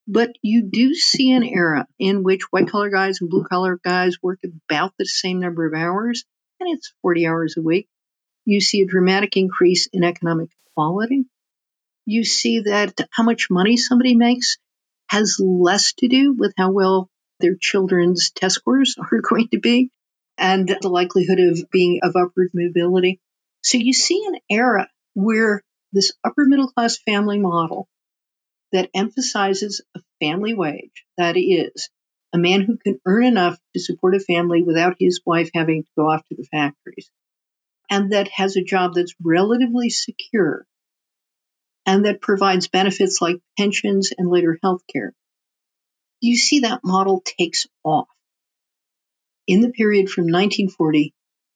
But 0.06 0.36
you 0.42 0.68
do 0.70 0.94
see 0.94 1.32
an 1.32 1.42
era 1.42 1.86
in 1.98 2.22
which 2.22 2.42
white 2.50 2.68
collar 2.68 2.90
guys 2.90 3.22
and 3.22 3.30
blue 3.30 3.44
collar 3.44 3.80
guys 3.82 4.18
work 4.22 4.40
about 4.68 4.92
the 4.98 5.06
same 5.06 5.40
number 5.40 5.66
of 5.66 5.72
hours, 5.72 6.26
and 6.60 6.68
it's 6.76 6.92
40 7.00 7.26
hours 7.26 7.56
a 7.56 7.62
week. 7.62 7.88
You 8.44 8.60
see 8.60 8.82
a 8.82 8.86
dramatic 8.86 9.38
increase 9.38 9.88
in 9.90 10.04
economic 10.04 10.50
equality. 10.66 11.24
You 12.10 12.24
see 12.24 12.62
that 12.62 12.98
how 13.12 13.22
much 13.22 13.50
money 13.50 13.76
somebody 13.76 14.16
makes 14.16 14.58
has 15.10 15.36
less 15.38 15.92
to 15.98 16.08
do 16.08 16.32
with 16.32 16.52
how 16.58 16.72
well 16.72 17.08
their 17.38 17.54
children's 17.54 18.32
test 18.32 18.56
scores 18.56 18.96
are 19.12 19.20
going 19.20 19.46
to 19.50 19.60
be 19.60 19.92
and 20.36 20.68
the 20.68 20.88
likelihood 20.88 21.38
of 21.38 21.70
being 21.70 22.00
of 22.02 22.16
upward 22.16 22.50
mobility. 22.52 23.20
So 23.62 23.78
you 23.78 23.92
see 23.92 24.24
an 24.26 24.40
era 24.50 24.88
where 25.14 25.62
this 25.92 26.10
upper 26.24 26.46
middle 26.46 26.66
class 26.66 26.98
family 26.98 27.38
model 27.38 27.86
that 28.72 28.90
emphasizes 28.92 29.80
a 29.96 30.00
family 30.20 30.54
wage, 30.54 31.04
that 31.16 31.36
is, 31.36 31.90
a 32.32 32.38
man 32.38 32.62
who 32.62 32.76
can 32.76 32.98
earn 33.06 33.22
enough 33.22 33.56
to 33.74 33.80
support 33.80 34.16
a 34.16 34.20
family 34.20 34.64
without 34.64 34.96
his 34.98 35.20
wife 35.24 35.50
having 35.54 35.84
to 35.84 35.90
go 35.96 36.10
off 36.10 36.26
to 36.26 36.34
the 36.34 36.48
factories, 36.50 37.08
and 37.88 38.10
that 38.14 38.26
has 38.34 38.56
a 38.56 38.64
job 38.64 38.94
that's 38.94 39.14
relatively 39.22 39.90
secure 39.90 40.66
and 41.90 42.04
that 42.04 42.20
provides 42.20 42.68
benefits 42.68 43.20
like 43.20 43.40
pensions 43.58 44.12
and 44.16 44.30
later 44.30 44.56
health 44.62 44.82
care. 44.86 45.12
You 46.20 46.36
see 46.36 46.60
that 46.60 46.84
model 46.84 47.20
takes 47.24 47.66
off 47.82 48.06
in 49.48 49.60
the 49.60 49.70
period 49.70 50.08
from 50.08 50.26
1940 50.26 51.12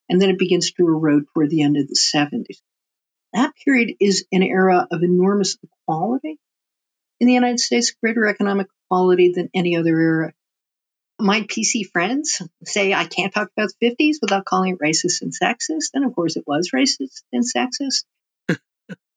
and 0.08 0.20
then 0.20 0.30
it 0.30 0.38
begins 0.38 0.72
to 0.72 0.88
erode 0.88 1.26
toward 1.32 1.50
the 1.50 1.62
end 1.62 1.76
of 1.76 1.86
the 1.86 1.94
70s. 1.94 2.58
That 3.32 3.54
period 3.64 3.94
is 4.00 4.26
an 4.32 4.42
era 4.42 4.88
of 4.90 5.04
enormous 5.04 5.56
equality 5.62 6.40
in 7.20 7.28
the 7.28 7.34
United 7.34 7.60
States, 7.60 7.94
greater 8.02 8.26
economic 8.26 8.66
equality 8.86 9.32
than 9.36 9.50
any 9.54 9.76
other 9.76 9.96
era. 9.96 10.32
My 11.20 11.42
PC 11.42 11.88
friends 11.92 12.42
say 12.64 12.92
I 12.92 13.04
can't 13.04 13.32
talk 13.32 13.50
about 13.56 13.70
the 13.80 13.94
50s 13.96 14.16
without 14.20 14.44
calling 14.44 14.72
it 14.74 14.84
racist 14.84 15.22
and 15.22 15.32
sexist. 15.32 15.90
And 15.94 16.04
of 16.04 16.12
course, 16.16 16.34
it 16.34 16.42
was 16.44 16.72
racist 16.74 17.22
and 17.32 17.44
sexist. 17.44 18.02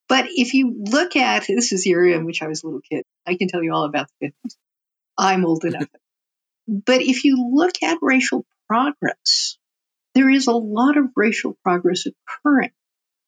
But 0.10 0.26
if 0.30 0.54
you 0.54 0.76
look 0.78 1.16
at 1.16 1.46
this 1.48 1.72
is 1.72 1.84
the 1.84 1.92
area 1.92 2.16
in 2.18 2.26
which 2.26 2.42
I 2.42 2.48
was 2.48 2.64
a 2.64 2.68
little 2.68 2.82
kid, 2.82 3.04
I 3.26 3.36
can 3.36 3.48
tell 3.48 3.64
you 3.64 3.74
all 3.74 3.84
about 3.84 4.08
the 4.20 4.28
50s. 4.28 4.56
I'm 5.18 5.46
old 5.46 5.66
enough. 5.66 5.88
but 6.68 7.02
if 7.02 7.24
you 7.24 7.52
look 7.54 7.82
at 7.84 8.00
racial 8.02 8.46
progress, 8.68 9.58
there 10.16 10.30
is 10.30 10.48
a 10.48 10.54
lot 10.54 10.98
of 10.98 11.12
racial 11.16 11.58
progress 11.64 12.06
occurring. 12.06 12.72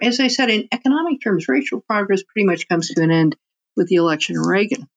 As 0.01 0.19
I 0.19 0.27
said, 0.27 0.49
in 0.49 0.67
economic 0.71 1.21
terms, 1.21 1.47
racial 1.47 1.81
progress 1.81 2.23
pretty 2.23 2.45
much 2.45 2.67
comes 2.67 2.89
to 2.89 3.03
an 3.03 3.11
end 3.11 3.35
with 3.75 3.87
the 3.87 3.95
election 3.95 4.37
of 4.37 4.45
Reagan. 4.45 4.87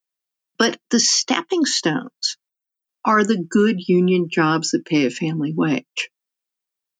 But 0.58 0.78
the 0.90 1.00
stepping 1.00 1.64
stones 1.64 2.36
are 3.04 3.24
the 3.24 3.42
good 3.42 3.80
union 3.80 4.28
jobs 4.30 4.70
that 4.70 4.86
pay 4.86 5.06
a 5.06 5.10
family 5.10 5.52
wage. 5.52 6.10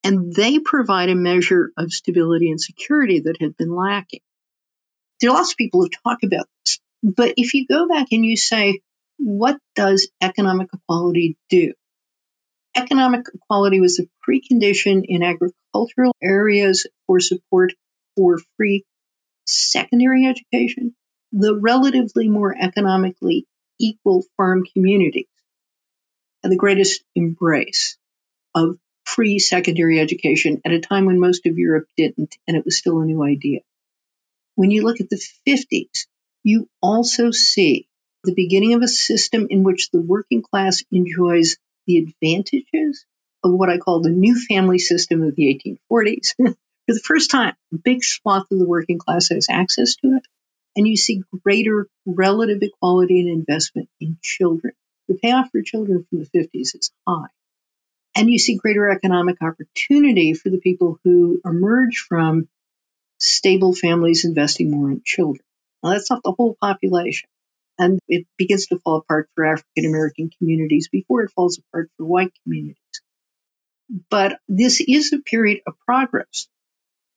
And 0.02 0.34
they 0.34 0.58
provide 0.58 1.10
a 1.10 1.14
measure 1.14 1.70
of 1.76 1.92
stability 1.92 2.50
and 2.50 2.60
security 2.60 3.20
that 3.20 3.40
had 3.40 3.56
been 3.56 3.72
lacking. 3.74 4.20
There 5.22 5.30
are 5.30 5.34
lots 5.34 5.52
of 5.52 5.56
people 5.56 5.80
who 5.80 5.88
talk 5.88 6.18
about 6.22 6.46
this, 6.64 6.80
but 7.02 7.34
if 7.38 7.54
you 7.54 7.66
go 7.66 7.88
back 7.88 8.08
and 8.10 8.26
you 8.26 8.36
say, 8.36 8.80
what 9.18 9.56
does 9.74 10.10
economic 10.20 10.68
equality 10.74 11.38
do? 11.48 11.72
economic 12.74 13.26
equality 13.34 13.80
was 13.80 14.00
a 14.00 14.08
precondition 14.28 15.02
in 15.04 15.22
agricultural 15.22 16.14
areas 16.22 16.86
for 17.06 17.20
support 17.20 17.72
for 18.16 18.38
free 18.56 18.84
secondary 19.46 20.26
education, 20.26 20.94
the 21.32 21.54
relatively 21.54 22.28
more 22.28 22.54
economically 22.58 23.46
equal 23.78 24.24
farm 24.36 24.64
communities, 24.72 25.26
and 26.42 26.52
the 26.52 26.56
greatest 26.56 27.02
embrace 27.14 27.96
of 28.54 28.78
free 29.04 29.38
secondary 29.38 29.98
education 29.98 30.60
at 30.64 30.72
a 30.72 30.80
time 30.80 31.06
when 31.06 31.18
most 31.18 31.46
of 31.46 31.58
Europe 31.58 31.88
didn't, 31.96 32.36
and 32.46 32.56
it 32.56 32.64
was 32.64 32.78
still 32.78 33.00
a 33.00 33.04
new 33.04 33.22
idea. 33.22 33.60
When 34.54 34.70
you 34.70 34.82
look 34.82 35.00
at 35.00 35.08
the 35.08 35.22
50s, 35.48 36.06
you 36.42 36.68
also 36.80 37.30
see 37.30 37.88
the 38.24 38.34
beginning 38.34 38.74
of 38.74 38.82
a 38.82 38.88
system 38.88 39.46
in 39.50 39.62
which 39.62 39.90
the 39.90 40.00
working 40.00 40.42
class 40.42 40.82
enjoys 40.92 41.56
the 41.86 41.98
advantages 41.98 43.04
of 43.42 43.52
what 43.52 43.70
I 43.70 43.78
call 43.78 44.00
the 44.00 44.10
new 44.10 44.38
family 44.38 44.78
system 44.78 45.22
of 45.22 45.34
the 45.34 45.60
1840s. 45.90 46.34
For 46.86 46.94
the 46.94 47.00
first 47.04 47.30
time, 47.30 47.54
a 47.72 47.78
big 47.78 48.02
swath 48.02 48.46
of 48.50 48.58
the 48.58 48.66
working 48.66 48.98
class 48.98 49.28
has 49.28 49.46
access 49.48 49.94
to 49.96 50.16
it, 50.16 50.26
and 50.76 50.86
you 50.86 50.96
see 50.96 51.22
greater 51.42 51.86
relative 52.04 52.58
equality 52.60 53.20
and 53.20 53.28
investment 53.28 53.88
in 54.00 54.18
children. 54.20 54.74
The 55.08 55.14
payoff 55.14 55.50
for 55.50 55.62
children 55.62 56.06
from 56.08 56.20
the 56.20 56.38
50s 56.38 56.74
is 56.74 56.90
high. 57.06 57.28
And 58.14 58.28
you 58.28 58.38
see 58.38 58.56
greater 58.56 58.90
economic 58.90 59.36
opportunity 59.40 60.34
for 60.34 60.50
the 60.50 60.58
people 60.58 60.98
who 61.04 61.40
emerge 61.44 62.04
from 62.08 62.48
stable 63.22 63.74
families 63.74 64.24
investing 64.24 64.70
more 64.70 64.90
in 64.90 65.02
children. 65.04 65.44
Now, 65.82 65.90
that's 65.90 66.10
not 66.10 66.22
the 66.22 66.32
whole 66.32 66.56
population 66.60 67.28
and 67.78 67.98
it 68.08 68.26
begins 68.36 68.66
to 68.66 68.78
fall 68.78 68.98
apart 68.98 69.28
for 69.34 69.44
African 69.44 69.86
American 69.86 70.30
communities 70.38 70.88
before 70.90 71.22
it 71.22 71.32
falls 71.32 71.58
apart 71.58 71.90
for 71.96 72.06
white 72.06 72.32
communities. 72.42 72.76
But 74.10 74.38
this 74.48 74.80
is 74.80 75.12
a 75.12 75.18
period 75.18 75.60
of 75.66 75.74
progress 75.86 76.48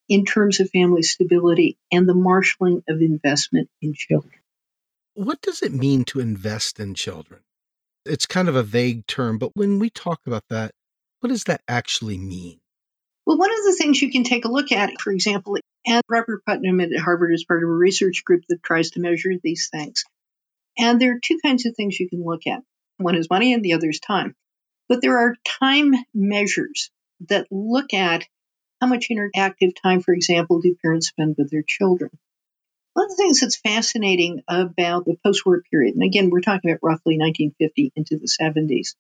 in 0.10 0.26
terms 0.26 0.60
of 0.60 0.70
family 0.70 1.04
stability 1.04 1.78
and 1.92 2.08
the 2.08 2.14
marshaling 2.14 2.84
of 2.88 3.02
investment 3.02 3.70
in 3.82 3.94
children. 3.94 4.34
What 5.14 5.42
does 5.42 5.62
it 5.62 5.74
mean 5.74 6.04
to 6.06 6.20
invest 6.20 6.80
in 6.80 6.94
children? 6.94 7.42
It's 8.06 8.26
kind 8.26 8.50
of 8.50 8.56
a 8.56 8.64
vague 8.64 9.08
term, 9.08 9.38
but 9.38 9.52
when 9.56 9.80
we 9.80 9.90
talk 9.90 10.20
about 10.28 10.44
that, 10.50 10.72
what 11.22 11.30
does 11.30 11.46
that 11.46 11.62
actually 11.68 12.18
mean? 12.18 12.60
Well, 13.26 13.38
one 13.38 13.52
of 13.52 13.64
the 13.66 13.76
things 13.78 14.02
you 14.02 14.12
can 14.12 14.24
take 14.24 14.46
a 14.46 14.52
look 14.52 14.72
at, 14.72 15.02
for 15.02 15.12
example, 15.12 15.58
And 15.86 16.02
Robert 16.10 16.44
Putnam 16.46 16.80
at 16.82 16.98
Harvard 16.98 17.34
is 17.34 17.46
part 17.46 17.64
of 17.64 17.70
a 17.70 17.74
research 17.74 18.24
group 18.26 18.44
that 18.50 18.64
tries 18.64 18.92
to 18.92 19.00
measure 19.00 19.34
these 19.42 19.70
things. 19.72 20.04
And 20.78 21.00
there 21.00 21.16
are 21.16 21.20
two 21.20 21.40
kinds 21.44 21.66
of 21.66 21.76
things 21.76 22.00
you 22.00 22.10
can 22.10 22.24
look 22.24 22.48
at 22.48 22.62
one 22.98 23.16
is 23.16 23.30
money, 23.30 23.54
and 23.54 23.64
the 23.64 23.74
other 23.74 23.90
is 23.90 24.00
time. 24.00 24.36
But 24.88 25.02
there 25.02 25.18
are 25.18 25.36
time 25.46 25.94
measures 26.14 26.92
that 27.28 27.48
look 27.52 27.94
at 27.94 28.26
how 28.80 28.88
much 28.88 29.10
interactive 29.10 29.74
time, 29.82 30.02
for 30.02 30.14
example, 30.14 30.62
do 30.62 30.76
parents 30.82 31.08
spend 31.08 31.36
with 31.38 31.52
their 31.52 31.64
children. 31.64 32.12
One 32.94 33.06
of 33.06 33.10
the 33.10 33.18
things 33.18 33.42
that's 33.42 33.58
fascinating 33.58 34.44
about 34.48 35.06
the 35.06 35.18
post 35.24 35.46
war 35.46 35.62
period, 35.70 35.96
and 35.96 36.04
again, 36.04 36.30
we're 36.30 36.42
talking 36.42 36.72
about 36.72 36.80
roughly 36.82 37.18
1950 37.18 37.92
into 37.96 38.18
the 38.18 38.28
70s, 38.28 38.96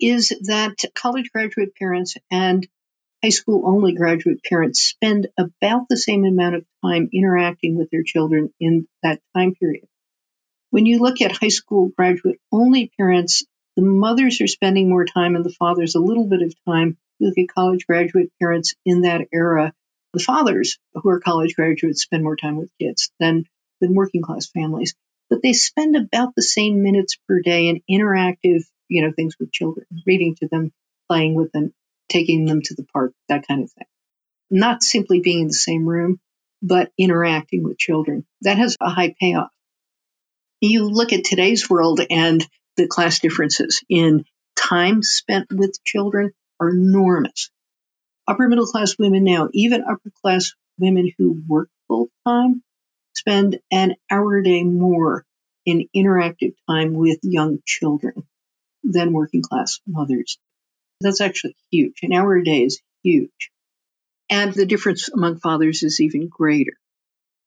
is 0.00 0.30
that 0.46 0.76
college 0.94 1.30
graduate 1.30 1.76
parents 1.76 2.16
and 2.30 2.66
high 3.24 3.30
school 3.30 3.62
only 3.64 3.94
graduate 3.94 4.44
parents 4.44 4.82
spend 4.82 5.28
about 5.38 5.88
the 5.88 5.96
same 5.96 6.26
amount 6.26 6.56
of 6.56 6.66
time 6.84 7.08
interacting 7.10 7.74
with 7.74 7.88
their 7.90 8.02
children 8.02 8.52
in 8.60 8.86
that 9.02 9.18
time 9.34 9.54
period. 9.54 9.86
When 10.68 10.84
you 10.84 10.98
look 10.98 11.22
at 11.22 11.32
high 11.32 11.48
school 11.48 11.90
graduate 11.96 12.38
only 12.52 12.92
parents, 12.98 13.46
the 13.76 13.82
mothers 13.82 14.42
are 14.42 14.46
spending 14.46 14.90
more 14.90 15.06
time 15.06 15.36
and 15.36 15.44
the 15.44 15.54
fathers 15.58 15.94
a 15.94 16.00
little 16.00 16.26
bit 16.26 16.42
of 16.42 16.54
time. 16.68 16.98
You 17.18 17.28
look 17.28 17.38
at 17.38 17.54
college 17.54 17.86
graduate 17.86 18.30
parents 18.38 18.74
in 18.84 19.02
that 19.02 19.26
era, 19.32 19.72
the 20.12 20.22
fathers 20.22 20.78
who 20.92 21.08
are 21.08 21.20
college 21.20 21.54
graduates 21.54 22.02
spend 22.02 22.22
more 22.22 22.36
time 22.36 22.56
with 22.56 22.68
kids 22.78 23.10
than, 23.18 23.46
than 23.80 23.94
working 23.94 24.20
class 24.20 24.50
families. 24.50 24.94
But 25.30 25.40
they 25.42 25.54
spend 25.54 25.96
about 25.96 26.34
the 26.36 26.42
same 26.42 26.82
minutes 26.82 27.16
per 27.26 27.40
day 27.40 27.68
in 27.68 27.80
interactive, 27.90 28.64
you 28.88 29.00
know, 29.00 29.12
things 29.12 29.36
with 29.40 29.50
children, 29.50 29.86
reading 30.06 30.34
to 30.40 30.48
them, 30.48 30.72
playing 31.08 31.34
with 31.34 31.50
them, 31.52 31.72
taking 32.14 32.46
them 32.46 32.62
to 32.62 32.74
the 32.74 32.84
park, 32.84 33.12
that 33.28 33.46
kind 33.46 33.64
of 33.64 33.72
thing. 33.72 33.86
Not 34.50 34.82
simply 34.82 35.20
being 35.20 35.40
in 35.40 35.48
the 35.48 35.54
same 35.54 35.86
room, 35.86 36.20
but 36.62 36.90
interacting 36.96 37.64
with 37.64 37.78
children. 37.78 38.24
That 38.42 38.58
has 38.58 38.76
a 38.80 38.90
high 38.90 39.14
payoff 39.20 39.50
you 40.64 40.88
look 40.88 41.12
at 41.12 41.24
today's 41.24 41.68
world 41.68 42.00
and 42.10 42.46
the 42.76 42.86
class 42.86 43.20
differences 43.20 43.82
in 43.88 44.24
time 44.56 45.02
spent 45.02 45.48
with 45.50 45.82
children 45.84 46.32
are 46.60 46.70
enormous. 46.70 47.50
Upper 48.26 48.48
middle 48.48 48.66
class 48.66 48.96
women 48.98 49.24
now, 49.24 49.48
even 49.52 49.82
upper 49.82 50.10
class 50.22 50.52
women 50.78 51.12
who 51.18 51.42
work 51.46 51.68
full 51.86 52.08
time, 52.26 52.62
spend 53.14 53.58
an 53.70 53.94
hour 54.10 54.38
a 54.38 54.44
day 54.44 54.64
more 54.64 55.24
in 55.66 55.88
interactive 55.94 56.54
time 56.68 56.94
with 56.94 57.18
young 57.22 57.58
children 57.66 58.26
than 58.82 59.12
working 59.12 59.42
class 59.42 59.80
mothers. 59.86 60.38
That's 61.04 61.20
actually 61.20 61.54
huge. 61.70 61.98
An 62.02 62.14
hour 62.14 62.34
a 62.34 62.42
day 62.42 62.64
is 62.64 62.80
huge. 63.02 63.50
And 64.30 64.54
the 64.54 64.64
difference 64.64 65.10
among 65.10 65.38
fathers 65.38 65.82
is 65.82 66.00
even 66.00 66.28
greater. 66.28 66.72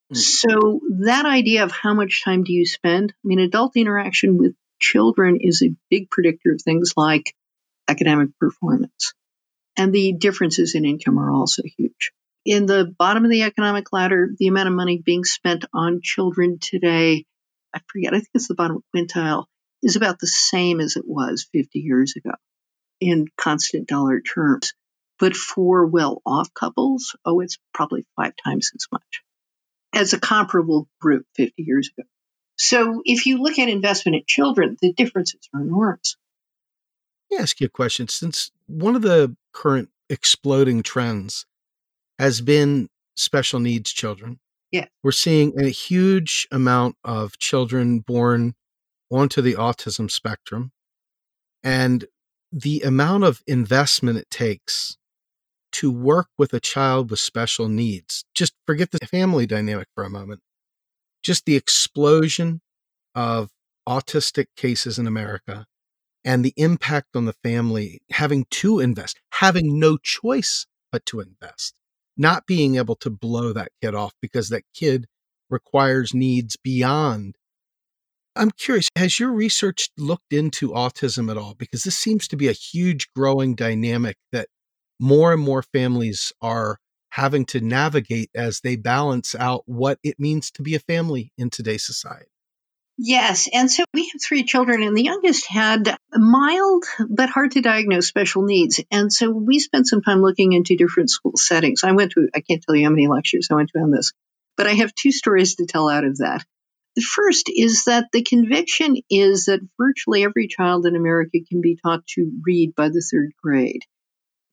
Hmm. 0.09 0.15
So 0.15 0.79
that 0.99 1.25
idea 1.25 1.63
of 1.63 1.71
how 1.71 1.95
much 1.95 2.23
time 2.23 2.43
do 2.43 2.53
you 2.53 2.67
spend? 2.67 3.13
I 3.13 3.27
mean, 3.27 3.39
adult 3.39 3.75
interaction 3.75 4.37
with 4.37 4.55
children 4.79 5.39
is 5.41 5.63
a 5.63 5.75
big 5.89 6.11
predictor 6.11 6.51
of 6.51 6.61
things 6.61 6.93
like 6.95 7.33
academic 7.87 8.29
performance. 8.39 9.13
And 9.75 9.91
the 9.91 10.13
differences 10.13 10.75
in 10.75 10.85
income 10.85 11.17
are 11.17 11.31
also 11.31 11.63
huge. 11.77 12.11
In 12.45 12.67
the 12.67 12.93
bottom 12.97 13.25
of 13.25 13.31
the 13.31 13.41
economic 13.41 13.91
ladder, 13.91 14.29
the 14.37 14.47
amount 14.47 14.69
of 14.69 14.75
money 14.75 15.01
being 15.03 15.23
spent 15.23 15.65
on 15.73 16.01
children 16.03 16.59
today, 16.59 17.25
I 17.73 17.81
forget, 17.87 18.13
I 18.13 18.17
think 18.17 18.29
it's 18.35 18.47
the 18.47 18.55
bottom 18.55 18.83
quintile, 18.95 19.45
is 19.81 19.95
about 19.95 20.19
the 20.19 20.27
same 20.27 20.79
as 20.79 20.95
it 20.95 21.05
was 21.07 21.47
50 21.51 21.79
years 21.79 22.13
ago 22.15 22.33
in 22.99 23.27
constant 23.37 23.87
dollar 23.87 24.21
terms. 24.21 24.73
But 25.19 25.35
for 25.35 25.85
well 25.85 26.21
off 26.25 26.53
couples, 26.53 27.15
oh, 27.25 27.39
it's 27.39 27.57
probably 27.73 28.05
five 28.15 28.33
times 28.43 28.71
as 28.75 28.87
much 28.91 29.23
as 29.93 30.13
a 30.13 30.19
comparable 30.19 30.87
group 31.01 31.25
50 31.35 31.63
years 31.63 31.89
ago. 31.97 32.07
So 32.57 33.01
if 33.05 33.25
you 33.25 33.41
look 33.41 33.59
at 33.59 33.69
investment 33.69 34.15
in 34.15 34.23
children, 34.27 34.77
the 34.81 34.93
differences 34.93 35.39
are 35.53 35.61
enormous. 35.61 36.17
Let 37.29 37.37
me 37.37 37.43
ask 37.43 37.59
you 37.59 37.67
a 37.67 37.69
question. 37.69 38.07
Since 38.07 38.51
one 38.67 38.95
of 38.95 39.01
the 39.01 39.35
current 39.53 39.89
exploding 40.09 40.83
trends 40.83 41.45
has 42.19 42.41
been 42.41 42.89
special 43.15 43.59
needs 43.59 43.91
children, 43.91 44.39
yeah. 44.71 44.85
we're 45.03 45.11
seeing 45.11 45.59
a 45.59 45.69
huge 45.69 46.47
amount 46.51 46.95
of 47.03 47.37
children 47.37 47.99
born 47.99 48.55
onto 49.11 49.41
the 49.41 49.55
autism 49.55 50.09
spectrum. 50.09 50.71
And 51.63 52.05
the 52.51 52.81
amount 52.81 53.23
of 53.23 53.41
investment 53.47 54.17
it 54.17 54.29
takes 54.29 54.97
to 55.73 55.91
work 55.91 56.27
with 56.37 56.53
a 56.53 56.59
child 56.59 57.11
with 57.11 57.19
special 57.19 57.67
needs. 57.67 58.23
Just 58.33 58.53
forget 58.65 58.91
the 58.91 59.05
family 59.05 59.45
dynamic 59.45 59.87
for 59.93 60.03
a 60.03 60.09
moment. 60.09 60.41
Just 61.23 61.45
the 61.45 61.55
explosion 61.55 62.61
of 63.13 63.49
autistic 63.87 64.47
cases 64.55 64.97
in 64.97 65.07
America 65.07 65.65
and 66.23 66.43
the 66.43 66.53
impact 66.57 67.15
on 67.15 67.25
the 67.25 67.35
family 67.43 68.01
having 68.11 68.45
to 68.49 68.79
invest, 68.79 69.19
having 69.33 69.79
no 69.79 69.97
choice 69.97 70.65
but 70.91 71.05
to 71.05 71.19
invest, 71.19 71.79
not 72.17 72.45
being 72.45 72.75
able 72.75 72.95
to 72.95 73.09
blow 73.09 73.53
that 73.53 73.71
kid 73.81 73.95
off 73.95 74.13
because 74.21 74.49
that 74.49 74.63
kid 74.73 75.07
requires 75.49 76.13
needs 76.13 76.57
beyond. 76.57 77.35
I'm 78.37 78.51
curious, 78.51 78.89
has 78.95 79.19
your 79.19 79.31
research 79.31 79.89
looked 79.97 80.31
into 80.31 80.69
autism 80.69 81.29
at 81.31 81.37
all? 81.37 81.55
Because 81.55 81.83
this 81.83 81.97
seems 81.97 82.27
to 82.29 82.37
be 82.37 82.47
a 82.47 82.53
huge 82.53 83.11
growing 83.15 83.55
dynamic 83.55 84.17
that 84.31 84.47
more 84.99 85.33
and 85.33 85.41
more 85.41 85.63
families 85.63 86.33
are 86.41 86.77
having 87.09 87.45
to 87.45 87.61
navigate 87.61 88.29
as 88.35 88.61
they 88.61 88.75
balance 88.75 89.33
out 89.35 89.63
what 89.65 89.97
it 90.03 90.19
means 90.19 90.51
to 90.51 90.61
be 90.61 90.75
a 90.75 90.79
family 90.79 91.31
in 91.37 91.49
today's 91.49 91.85
society. 91.85 92.29
Yes. 92.99 93.47
And 93.53 93.69
so 93.69 93.83
we 93.93 94.09
have 94.11 94.21
three 94.21 94.43
children, 94.43 94.81
and 94.81 94.97
the 94.97 95.03
youngest 95.03 95.47
had 95.47 95.97
mild 96.11 96.83
but 97.09 97.29
hard 97.29 97.51
to 97.51 97.61
diagnose 97.61 98.07
special 98.07 98.43
needs. 98.43 98.83
And 98.89 99.13
so 99.13 99.29
we 99.29 99.59
spent 99.59 99.87
some 99.87 100.01
time 100.01 100.21
looking 100.21 100.53
into 100.53 100.75
different 100.75 101.11
school 101.11 101.33
settings. 101.35 101.83
I 101.83 101.91
went 101.91 102.13
to, 102.13 102.27
I 102.35 102.41
can't 102.41 102.63
tell 102.63 102.75
you 102.75 102.85
how 102.85 102.89
many 102.89 103.07
lectures 103.07 103.49
I 103.51 103.55
went 103.55 103.69
to 103.73 103.79
on 103.79 103.91
this, 103.91 104.13
but 104.55 104.65
I 104.65 104.73
have 104.73 104.95
two 104.95 105.11
stories 105.11 105.55
to 105.55 105.67
tell 105.67 105.89
out 105.89 106.05
of 106.05 106.17
that. 106.17 106.43
The 106.97 107.03
first 107.03 107.51
is 107.55 107.83
that 107.83 108.07
the 108.11 108.23
conviction 108.23 108.97
is 109.07 109.45
that 109.45 109.59
virtually 109.77 110.23
every 110.23 110.47
child 110.47 110.87
in 110.87 110.95
America 110.95 111.37
can 111.47 111.61
be 111.61 111.77
taught 111.77 112.07
to 112.15 112.31
read 112.43 112.73
by 112.73 112.89
the 112.89 113.07
third 113.07 113.33
grade 113.39 113.83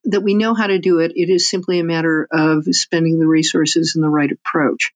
that 0.03 0.21
we 0.21 0.35
know 0.35 0.53
how 0.53 0.67
to 0.67 0.77
do 0.77 0.99
it. 0.99 1.13
It 1.15 1.31
is 1.31 1.49
simply 1.49 1.79
a 1.79 1.83
matter 1.83 2.27
of 2.31 2.65
spending 2.65 3.17
the 3.17 3.25
resources 3.25 3.93
and 3.95 4.03
the 4.03 4.09
right 4.09 4.31
approach. 4.31 4.93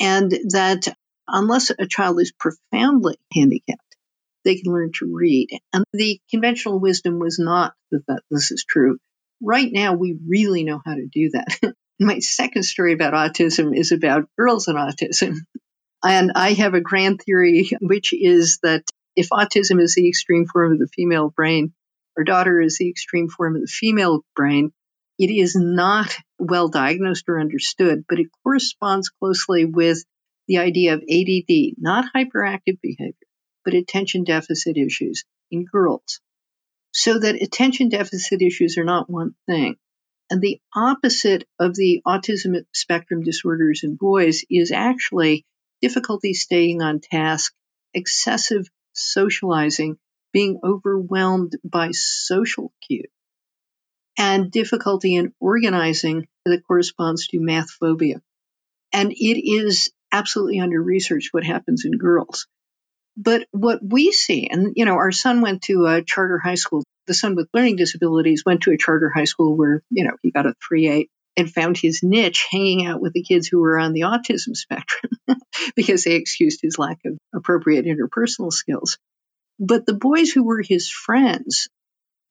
And 0.00 0.32
that 0.48 0.92
unless 1.28 1.70
a 1.70 1.86
child 1.86 2.20
is 2.20 2.32
profoundly 2.32 3.20
handicapped, 3.32 3.96
they 4.44 4.56
can 4.56 4.72
learn 4.72 4.90
to 4.94 5.14
read. 5.14 5.50
And 5.72 5.84
the 5.92 6.20
conventional 6.28 6.80
wisdom 6.80 7.20
was 7.20 7.38
not 7.38 7.72
that, 7.92 8.04
that 8.08 8.22
this 8.32 8.50
is 8.50 8.64
true. 8.68 8.98
Right 9.40 9.70
now, 9.70 9.94
we 9.94 10.18
really 10.26 10.64
know 10.64 10.82
how 10.84 10.96
to 10.96 11.06
do 11.06 11.30
that. 11.34 11.72
My 12.00 12.18
second 12.18 12.64
story 12.64 12.94
about 12.94 13.14
autism 13.14 13.78
is 13.78 13.92
about 13.92 14.28
girls 14.36 14.66
and 14.66 14.76
autism. 14.76 15.36
And 16.02 16.32
I 16.34 16.54
have 16.54 16.74
a 16.74 16.80
grand 16.80 17.20
theory, 17.20 17.70
which 17.80 18.12
is 18.12 18.58
that 18.62 18.84
if 19.16 19.28
autism 19.30 19.80
is 19.80 19.94
the 19.94 20.08
extreme 20.08 20.46
form 20.46 20.72
of 20.72 20.78
the 20.78 20.88
female 20.88 21.30
brain, 21.30 21.72
our 22.16 22.24
daughter 22.24 22.60
is 22.60 22.78
the 22.78 22.88
extreme 22.88 23.28
form 23.28 23.56
of 23.56 23.62
the 23.62 23.68
female 23.68 24.24
brain. 24.34 24.72
It 25.18 25.30
is 25.30 25.54
not 25.54 26.14
well 26.38 26.68
diagnosed 26.68 27.28
or 27.28 27.40
understood, 27.40 28.04
but 28.08 28.18
it 28.18 28.28
corresponds 28.42 29.10
closely 29.10 29.64
with 29.64 30.02
the 30.48 30.58
idea 30.58 30.94
of 30.94 31.02
ADD, 31.02 31.74
not 31.78 32.06
hyperactive 32.14 32.80
behavior, 32.80 33.14
but 33.64 33.74
attention 33.74 34.24
deficit 34.24 34.76
issues 34.76 35.24
in 35.50 35.64
girls. 35.64 36.20
So 36.92 37.18
that 37.18 37.40
attention 37.40 37.88
deficit 37.88 38.42
issues 38.42 38.78
are 38.78 38.84
not 38.84 39.10
one 39.10 39.34
thing. 39.46 39.76
And 40.30 40.40
the 40.40 40.60
opposite 40.74 41.46
of 41.58 41.74
the 41.74 42.02
autism 42.06 42.64
spectrum 42.72 43.22
disorders 43.22 43.82
in 43.84 43.96
boys 43.96 44.44
is 44.48 44.72
actually 44.72 45.44
difficulty 45.80 46.34
staying 46.34 46.82
on 46.82 47.00
task, 47.00 47.52
excessive 47.94 48.68
socializing, 48.92 49.98
being 50.32 50.60
overwhelmed 50.62 51.52
by 51.64 51.90
social 51.92 52.72
cues, 52.86 53.08
and 54.18 54.50
difficulty 54.50 55.16
in 55.16 55.32
organizing 55.40 56.28
that 56.44 56.66
corresponds 56.66 57.28
to 57.28 57.40
math 57.40 57.70
phobia. 57.70 58.20
And 58.92 59.12
it 59.12 59.50
is 59.50 59.90
absolutely 60.12 60.60
under 60.60 60.82
research 60.82 61.28
what 61.32 61.44
happens 61.44 61.84
in 61.84 61.92
girls. 61.92 62.46
But 63.16 63.46
what 63.50 63.80
we 63.82 64.12
see, 64.12 64.48
and 64.50 64.72
you 64.76 64.84
know, 64.84 64.94
our 64.94 65.12
son 65.12 65.40
went 65.40 65.62
to 65.62 65.86
a 65.86 66.02
charter 66.02 66.38
high 66.38 66.54
school. 66.54 66.82
The 67.06 67.14
son 67.14 67.34
with 67.34 67.48
learning 67.52 67.76
disabilities 67.76 68.44
went 68.44 68.62
to 68.62 68.72
a 68.72 68.78
charter 68.78 69.10
high 69.10 69.24
school 69.24 69.56
where, 69.56 69.82
you 69.90 70.04
know, 70.04 70.16
he 70.22 70.30
got 70.30 70.46
a 70.46 70.54
3.8 70.70 71.08
and 71.36 71.52
found 71.52 71.76
his 71.76 72.00
niche 72.02 72.46
hanging 72.50 72.86
out 72.86 73.00
with 73.00 73.12
the 73.12 73.22
kids 73.22 73.48
who 73.48 73.60
were 73.60 73.78
on 73.78 73.92
the 73.92 74.02
autism 74.02 74.54
spectrum 74.54 75.12
because 75.76 76.04
they 76.04 76.14
excused 76.14 76.60
his 76.62 76.78
lack 76.78 76.98
of 77.04 77.18
appropriate 77.34 77.86
interpersonal 77.86 78.52
skills. 78.52 78.98
But 79.58 79.86
the 79.86 79.94
boys 79.94 80.30
who 80.30 80.44
were 80.44 80.62
his 80.62 80.90
friends, 80.90 81.68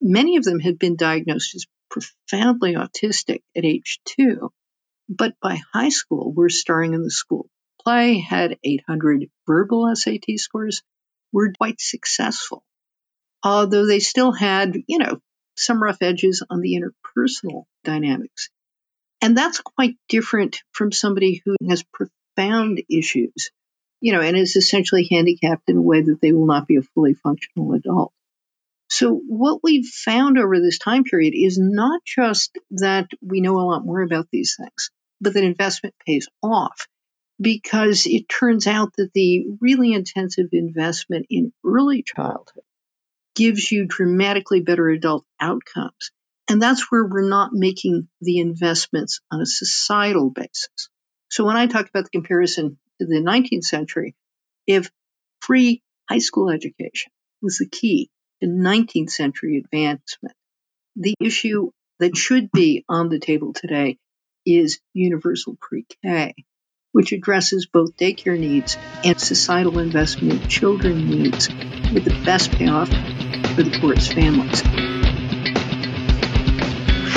many 0.02 0.38
of 0.38 0.44
them 0.44 0.60
had 0.60 0.80
been 0.80 0.96
diagnosed 0.96 1.56
as 1.56 1.66
profoundly 1.90 2.76
autistic 2.76 3.42
at 3.56 3.66
age 3.66 4.00
two. 4.06 4.52
But 5.08 5.34
by 5.42 5.60
high 5.74 5.90
school, 5.90 6.32
were 6.32 6.50
starring 6.50 6.94
in 6.94 7.04
the 7.04 7.12
school 7.12 7.50
play, 7.84 8.20
had 8.20 8.58
800 8.64 9.30
verbal 9.48 9.90
SAT 9.96 10.38
scores, 10.38 10.84
were 11.32 11.54
quite 11.58 11.80
successful. 11.80 12.64
Although 13.44 13.88
they 13.88 14.00
still 14.00 14.32
had, 14.32 14.76
you 14.88 15.00
know, 15.00 15.20
some 15.56 15.82
rough 15.82 16.02
edges 16.02 16.44
on 16.50 16.62
the 16.62 16.80
interpersonal 16.80 17.66
dynamics. 17.84 18.50
And 19.22 19.38
that's 19.38 19.60
quite 19.60 19.98
different 20.08 20.62
from 20.72 20.92
somebody 20.92 21.42
who 21.44 21.56
has 21.70 21.84
profound 21.84 22.82
issues, 22.90 23.52
you 24.00 24.14
know, 24.14 24.22
and 24.22 24.38
is 24.38 24.56
essentially 24.56 25.08
handicapped 25.12 25.70
in 25.70 25.78
a 25.78 25.82
way 25.82 26.02
that 26.02 26.20
they 26.22 26.32
will 26.32 26.46
not 26.46 26.68
be 26.68 26.78
a 26.78 26.82
fully 26.82 27.14
functional 27.14 27.74
adult. 27.74 28.14
So, 28.90 29.22
what 29.28 29.60
we've 29.62 29.86
found 29.86 30.40
over 30.40 30.60
this 30.60 30.80
time 30.80 31.04
period 31.04 31.34
is 31.36 31.60
not 31.60 32.02
just 32.06 32.58
that 32.72 33.08
we 33.22 33.40
know 33.42 33.60
a 33.60 33.68
lot 33.68 33.86
more 33.86 34.02
about 34.02 34.28
these 34.32 34.56
things, 34.60 34.90
but 35.22 35.34
that 35.34 35.44
investment 35.44 35.94
pays 36.06 36.28
off 36.42 36.88
because 37.40 38.06
it 38.08 38.28
turns 38.28 38.68
out 38.68 38.94
that 38.98 39.14
the 39.14 39.46
really 39.62 39.94
intensive 39.94 40.48
investment 40.54 41.28
in 41.30 41.54
early 41.66 42.04
childhood 42.04 42.64
gives 43.36 43.72
you 43.72 43.86
dramatically 43.86 44.62
better 44.62 44.90
adult 44.90 45.26
outcomes. 45.40 46.12
And 46.50 46.60
that's 46.60 46.92
where 46.92 47.06
we're 47.06 47.30
not 47.30 47.54
making 47.54 48.08
the 48.22 48.40
investments 48.40 49.22
on 49.32 49.40
a 49.40 49.46
societal 49.46 50.32
basis. 50.32 50.90
So 51.30 51.46
when 51.46 51.56
I 51.56 51.68
talk 51.68 51.88
about 51.88 52.06
the 52.06 52.10
comparison 52.10 52.80
to 53.00 53.06
the 53.06 53.22
19th 53.22 53.64
century, 53.64 54.16
if 54.66 54.90
free 55.42 55.84
high 56.10 56.18
school 56.18 56.50
education 56.50 57.12
was 57.42 57.60
the 57.60 57.68
key 57.68 58.10
to 58.42 58.48
19th 58.48 59.12
century 59.12 59.58
advancement, 59.64 60.36
the 60.96 61.14
issue 61.20 61.70
that 62.00 62.18
should 62.18 62.52
be 62.52 62.84
on 62.90 63.10
the 63.10 63.20
table 63.20 63.54
today 63.54 64.00
is 64.44 64.80
universal 64.94 65.56
pre 65.62 65.86
K, 66.04 66.34
which 66.94 67.12
addresses 67.12 67.68
both 67.68 67.96
daycare 67.96 68.40
needs 68.40 68.76
and 69.04 69.20
societal 69.20 69.78
investment 69.78 70.42
in 70.42 70.48
children 70.48 71.10
needs 71.10 71.48
with 71.94 72.06
the 72.06 72.22
best 72.26 72.52
payoff 72.52 72.90
for 72.90 73.62
the 73.62 73.78
poorest 73.80 74.14
families. 74.14 74.99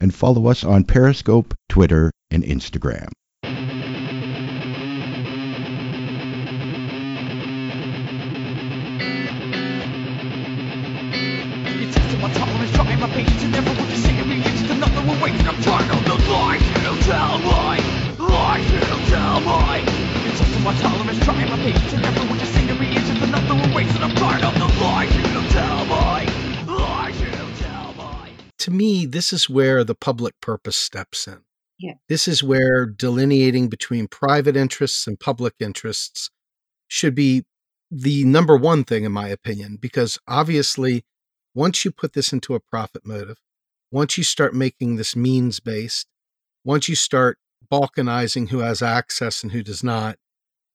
and 0.00 0.14
follow 0.14 0.46
us 0.46 0.64
on 0.64 0.84
Periscope, 0.84 1.54
Twitter, 1.68 2.10
and 2.30 2.42
Instagram. 2.44 3.08
To 28.68 28.74
me, 28.74 29.06
this 29.06 29.32
is 29.32 29.48
where 29.48 29.82
the 29.82 29.94
public 29.94 30.38
purpose 30.42 30.76
steps 30.76 31.26
in. 31.26 31.38
Yeah. 31.78 31.94
This 32.10 32.28
is 32.28 32.42
where 32.42 32.84
delineating 32.84 33.68
between 33.68 34.08
private 34.08 34.58
interests 34.58 35.06
and 35.06 35.18
public 35.18 35.54
interests 35.58 36.28
should 36.86 37.14
be 37.14 37.46
the 37.90 38.24
number 38.24 38.58
one 38.58 38.84
thing, 38.84 39.04
in 39.04 39.12
my 39.12 39.28
opinion, 39.28 39.78
because 39.80 40.18
obviously, 40.28 41.06
once 41.54 41.82
you 41.82 41.90
put 41.90 42.12
this 42.12 42.30
into 42.30 42.54
a 42.54 42.60
profit 42.60 43.06
motive, 43.06 43.38
once 43.90 44.18
you 44.18 44.24
start 44.24 44.54
making 44.54 44.96
this 44.96 45.16
means 45.16 45.60
based, 45.60 46.06
once 46.62 46.90
you 46.90 46.94
start 46.94 47.38
balkanizing 47.72 48.50
who 48.50 48.58
has 48.58 48.82
access 48.82 49.42
and 49.42 49.52
who 49.52 49.62
does 49.62 49.82
not, 49.82 50.18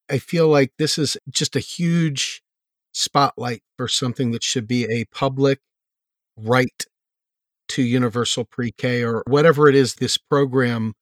I 0.10 0.18
feel 0.18 0.48
like 0.48 0.72
this 0.80 0.98
is 0.98 1.16
just 1.30 1.56
a 1.56 1.60
huge 1.60 2.42
spotlight 2.92 3.62
for 3.78 3.88
something 3.88 4.32
that 4.32 4.42
should 4.42 4.68
be 4.68 4.86
a 4.86 5.06
public 5.14 5.60
right 6.36 6.88
to 7.74 7.84
universal 7.84 8.46
pre-K 8.46 9.04
or 9.04 9.24
whatever 9.28 9.68
it 9.68 9.76
is 9.76 9.96
this 9.96 10.18
program 10.18 10.94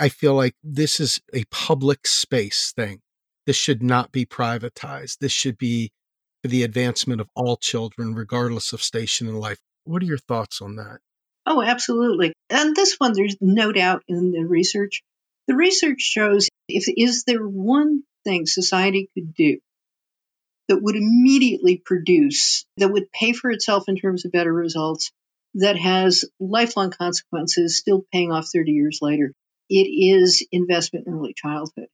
I 0.00 0.08
feel 0.08 0.34
like 0.34 0.54
this 0.64 0.98
is 0.98 1.20
a 1.34 1.44
public 1.50 2.06
space 2.06 2.72
thing. 2.74 3.00
This 3.46 3.56
should 3.56 3.82
not 3.82 4.12
be 4.12 4.24
privatized. 4.24 5.18
This 5.18 5.32
should 5.32 5.58
be 5.58 5.92
for 6.42 6.48
the 6.48 6.62
advancement 6.62 7.20
of 7.20 7.28
all 7.34 7.58
children 7.58 8.14
regardless 8.14 8.72
of 8.72 8.82
station 8.82 9.28
in 9.28 9.34
life. 9.34 9.58
What 9.84 10.02
are 10.02 10.06
your 10.06 10.16
thoughts 10.16 10.62
on 10.62 10.76
that? 10.76 11.00
Oh, 11.44 11.60
absolutely. 11.60 12.32
And 12.48 12.74
this 12.74 12.94
one, 12.96 13.12
there's 13.12 13.36
no 13.42 13.72
doubt 13.72 14.02
in 14.08 14.30
the 14.30 14.46
research. 14.46 15.02
The 15.48 15.54
research 15.54 16.00
shows 16.00 16.48
if 16.68 16.84
is 16.96 17.24
there 17.24 17.46
one 17.46 18.02
thing 18.24 18.46
society 18.46 19.10
could 19.12 19.34
do 19.34 19.58
that 20.68 20.80
would 20.80 20.96
immediately 20.96 21.76
produce, 21.76 22.64
that 22.78 22.90
would 22.90 23.12
pay 23.12 23.32
for 23.32 23.50
itself 23.50 23.88
in 23.88 23.96
terms 23.96 24.24
of 24.24 24.32
better 24.32 24.52
results, 24.52 25.10
that 25.54 25.76
has 25.76 26.24
lifelong 26.38 26.90
consequences, 26.90 27.78
still 27.78 28.04
paying 28.12 28.32
off 28.32 28.48
30 28.52 28.72
years 28.72 28.98
later, 29.02 29.32
it 29.68 29.74
is 29.74 30.46
investment 30.52 31.06
in 31.06 31.14
early 31.14 31.34
childhood. 31.34 31.88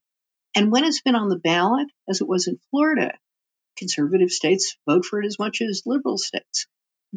And 0.55 0.73
when 0.73 0.85
it's 0.85 1.03
been 1.03 1.15
on 1.15 1.29
the 1.29 1.39
ballot, 1.39 1.89
as 2.09 2.21
it 2.21 2.29
was 2.29 2.49
in 2.49 2.59
Florida, 2.71 3.13
conservative 3.77 4.31
states 4.31 4.77
vote 4.89 5.05
for 5.05 5.21
it 5.21 5.27
as 5.27 5.39
much 5.39 5.61
as 5.61 5.83
liberal 5.85 6.19
states 6.19 6.67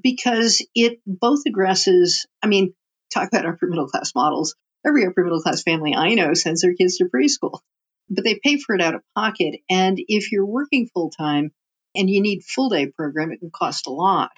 because 0.02 0.66
it 0.76 1.00
both 1.06 1.40
addresses, 1.48 2.26
I 2.44 2.48
mean, 2.48 2.74
talk 3.14 3.30
about 3.30 3.46
upper 3.46 3.68
middle 3.68 3.88
class 3.88 4.14
models. 4.16 4.56
Every 4.86 5.06
upper 5.06 5.24
middle 5.24 5.42
class 5.42 5.64
family 5.64 5.94
I 5.96 6.14
know 6.16 6.34
sends 6.34 6.62
their 6.62 6.74
kids 6.74 6.98
to 6.98 7.06
preschool, 7.06 7.60
but 8.10 8.24
they 8.24 8.40
pay 8.42 8.58
for 8.58 8.76
it 8.76 8.82
out 8.82 8.96
of 8.96 9.04
pocket. 9.16 9.62
And 9.70 9.98
if 10.08 10.32
you're 10.32 10.46
working 10.46 10.90
full 10.94 11.10
time 11.10 11.52
and 11.96 12.10
you 12.10 12.22
need 12.22 12.44
full 12.44 12.70
day 12.70 12.88
program, 12.88 13.32
it 13.32 13.40
can 13.40 13.52
cost 13.52 13.88
a 13.88 13.92
lot. 13.92 14.32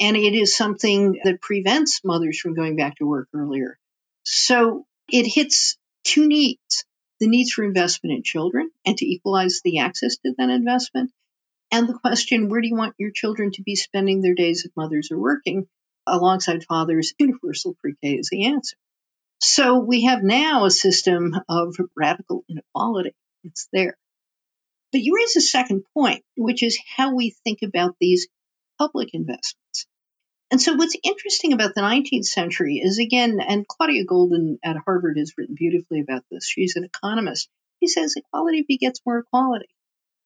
And 0.00 0.16
it 0.16 0.34
is 0.34 0.56
something 0.56 1.20
that 1.24 1.42
prevents 1.42 2.00
mothers 2.04 2.38
from 2.40 2.54
going 2.54 2.76
back 2.76 2.96
to 2.96 3.06
work 3.06 3.28
earlier. 3.34 3.78
So 4.24 4.86
it 5.08 5.26
hits 5.26 5.76
two 6.04 6.26
needs 6.26 6.84
the 7.20 7.28
needs 7.28 7.52
for 7.52 7.64
investment 7.64 8.16
in 8.16 8.22
children 8.22 8.70
and 8.84 8.96
to 8.96 9.06
equalize 9.06 9.60
the 9.62 9.80
access 9.80 10.16
to 10.16 10.34
that 10.38 10.50
investment, 10.50 11.12
and 11.70 11.88
the 11.88 11.98
question 11.98 12.48
where 12.48 12.62
do 12.62 12.68
you 12.68 12.74
want 12.74 12.94
your 12.98 13.12
children 13.12 13.52
to 13.52 13.62
be 13.62 13.76
spending 13.76 14.22
their 14.22 14.34
days 14.34 14.64
if 14.64 14.72
mothers 14.74 15.10
are 15.12 15.18
working 15.18 15.68
alongside 16.06 16.64
fathers? 16.64 17.14
Universal 17.18 17.76
pre 17.80 17.94
K 18.02 18.14
is 18.14 18.30
the 18.30 18.46
answer. 18.46 18.76
So 19.38 19.78
we 19.78 20.04
have 20.04 20.22
now 20.22 20.64
a 20.64 20.70
system 20.70 21.36
of 21.48 21.76
radical 21.94 22.44
inequality. 22.48 23.14
It's 23.44 23.68
there. 23.72 23.96
But 24.92 25.02
you 25.02 25.14
raise 25.14 25.36
a 25.36 25.40
second 25.40 25.84
point, 25.94 26.24
which 26.36 26.62
is 26.62 26.78
how 26.96 27.14
we 27.14 27.34
think 27.44 27.60
about 27.62 27.94
these 28.00 28.26
public 28.80 29.10
investments. 29.12 29.86
And 30.50 30.60
so 30.60 30.74
what's 30.74 30.96
interesting 31.04 31.52
about 31.52 31.74
the 31.74 31.82
19th 31.82 32.24
century 32.24 32.80
is 32.82 32.98
again, 32.98 33.38
and 33.46 33.68
Claudia 33.68 34.06
Goldin 34.06 34.58
at 34.64 34.78
Harvard 34.84 35.18
has 35.18 35.34
written 35.36 35.54
beautifully 35.54 36.00
about 36.00 36.24
this. 36.30 36.48
She's 36.48 36.76
an 36.76 36.84
economist. 36.84 37.48
She 37.80 37.88
says 37.88 38.14
equality 38.16 38.64
begets 38.66 39.00
more 39.04 39.18
equality. 39.18 39.68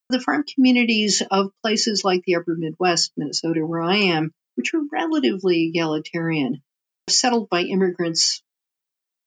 The 0.09 0.21
farm 0.21 0.45
communities 0.45 1.23
of 1.31 1.51
places 1.62 2.03
like 2.05 2.23
the 2.25 2.37
upper 2.37 2.55
Midwest, 2.57 3.12
Minnesota, 3.17 3.67
where 3.67 3.83
I 3.83 3.97
am, 3.97 4.33
which 4.55 4.73
are 4.73 4.81
relatively 4.93 5.65
egalitarian, 5.65 6.63
settled 7.11 7.48
by 7.50 7.63
immigrants. 7.63 8.42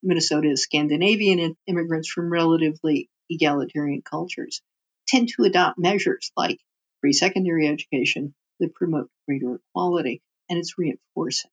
Minnesota 0.02 0.48
is 0.50 0.62
Scandinavian 0.62 1.54
immigrants 1.66 2.08
from 2.08 2.32
relatively 2.32 3.10
egalitarian 3.28 4.00
cultures, 4.02 4.62
tend 5.06 5.28
to 5.28 5.44
adopt 5.44 5.78
measures 5.78 6.32
like 6.36 6.58
free 7.02 7.12
secondary 7.12 7.68
education 7.68 8.34
that 8.60 8.74
promote 8.74 9.10
greater 9.26 9.56
equality 9.56 10.22
and 10.48 10.58
it's 10.58 10.78
reinforcing. 10.78 11.50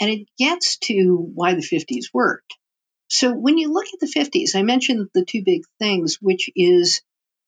And 0.00 0.10
it 0.10 0.28
gets 0.38 0.78
to 0.78 1.16
why 1.34 1.54
the 1.54 1.60
50s 1.60 2.06
worked. 2.12 2.54
So 3.08 3.32
when 3.32 3.58
you 3.58 3.72
look 3.72 3.86
at 3.92 4.00
the 4.00 4.12
50s, 4.12 4.56
I 4.56 4.62
mentioned 4.62 5.08
the 5.14 5.24
two 5.24 5.42
big 5.44 5.62
things, 5.78 6.18
which 6.20 6.50
is 6.56 7.02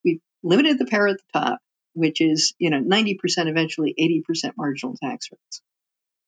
we 0.05 0.21
limited 0.43 0.79
the 0.79 0.87
power 0.87 1.09
at 1.09 1.17
the 1.17 1.41
top, 1.41 1.61
which 1.95 2.21
is, 2.21 2.55
you 2.59 2.71
know, 2.71 2.81
90%, 2.81 3.17
eventually 3.49 3.95
80% 3.99 4.53
marginal 4.57 4.97
tax 5.03 5.29
rates. 5.33 5.63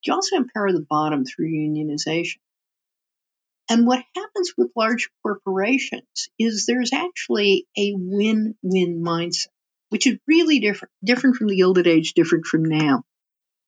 You 0.03 0.15
also 0.15 0.37
empower 0.37 0.73
the 0.73 0.87
bottom 0.89 1.25
through 1.25 1.51
unionization. 1.51 2.39
And 3.71 3.87
what 3.87 4.03
happens 4.17 4.55
with 4.57 4.71
large 4.75 5.11
corporations 5.23 6.31
is 6.39 6.65
there's 6.65 6.93
actually 6.93 7.67
a 7.77 7.93
win 7.95 8.55
win 8.63 9.03
mindset, 9.05 9.49
which 9.91 10.07
is 10.07 10.19
really 10.27 10.61
different, 10.61 10.93
different 11.03 11.37
from 11.37 11.49
the 11.49 11.57
Gilded 11.57 11.87
Age, 11.87 12.13
different 12.15 12.47
from 12.47 12.65
now. 12.65 13.03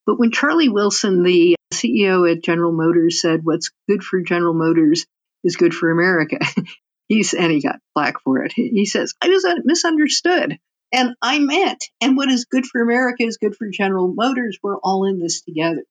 But 0.07 0.19
when 0.19 0.31
Charlie 0.31 0.69
Wilson, 0.69 1.23
the 1.23 1.57
CEO 1.73 2.31
at 2.31 2.43
General 2.43 2.73
Motors, 2.73 3.21
said, 3.21 3.41
What's 3.45 3.71
good 3.89 4.03
for 4.03 4.21
General 4.21 4.55
Motors 4.55 5.07
is 5.45 5.57
good 5.57 5.75
for 5.75 5.91
America, 5.91 6.39
he's, 7.09 7.35
and 7.35 7.51
he 7.51 7.63
got 7.63 7.81
flack 7.95 8.21
for 8.23 8.45
it. 8.45 8.53
He 8.53 8.87
says, 8.87 9.15
I 9.21 9.29
was 9.29 9.47
misunderstood. 9.65 10.59
And 10.93 11.15
I 11.23 11.39
meant, 11.39 11.85
and 12.01 12.17
what 12.17 12.31
is 12.31 12.47
good 12.47 12.67
for 12.67 12.81
America 12.81 13.23
is 13.23 13.37
good 13.37 13.55
for 13.55 13.69
General 13.69 14.13
Motors. 14.13 14.59
We're 14.63 14.79
all 14.79 15.07
in 15.07 15.21
this 15.21 15.43
together. 15.43 15.85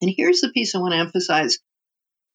And 0.00 0.10
here's 0.14 0.40
the 0.40 0.48
piece 0.48 0.74
I 0.74 0.78
want 0.78 0.94
to 0.94 1.00
emphasize 1.00 1.58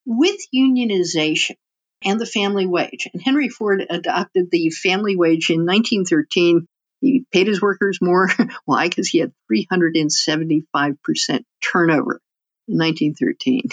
with 0.06 0.40
unionization 0.54 1.56
and 2.04 2.20
the 2.20 2.26
family 2.26 2.66
wage, 2.66 3.08
and 3.14 3.22
Henry 3.22 3.50
Ford 3.50 3.86
adopted 3.90 4.50
the 4.52 4.70
family 4.70 5.16
wage 5.16 5.50
in 5.50 5.66
1913. 5.66 6.68
He 7.02 7.26
paid 7.32 7.48
his 7.48 7.62
workers 7.62 7.98
more. 8.02 8.30
Why? 8.66 8.88
Because 8.88 9.10
he 9.10 9.18
had 9.20 9.34
375% 9.52 10.96
turnover 11.72 12.22
in 12.68 12.78
1913. 12.78 13.64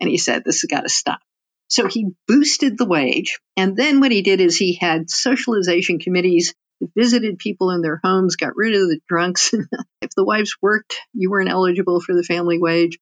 And 0.00 0.10
he 0.10 0.18
said, 0.18 0.42
this 0.44 0.62
has 0.62 0.68
got 0.68 0.80
to 0.82 0.88
stop. 0.88 1.20
So 1.68 1.86
he 1.86 2.10
boosted 2.26 2.76
the 2.76 2.84
wage. 2.84 3.38
And 3.56 3.76
then 3.76 4.00
what 4.00 4.12
he 4.12 4.20
did 4.20 4.40
is 4.40 4.58
he 4.58 4.74
had 4.74 5.08
socialization 5.08 6.00
committees 6.00 6.54
that 6.80 6.90
visited 6.94 7.38
people 7.38 7.70
in 7.70 7.80
their 7.80 8.00
homes, 8.02 8.36
got 8.36 8.56
rid 8.56 8.74
of 8.74 8.80
the 8.80 9.00
drunks. 9.08 9.54
if 10.02 10.10
the 10.16 10.24
wives 10.24 10.56
worked, 10.60 10.96
you 11.14 11.30
weren't 11.30 11.48
eligible 11.48 12.00
for 12.00 12.14
the 12.14 12.24
family 12.24 12.58
wage. 12.58 12.98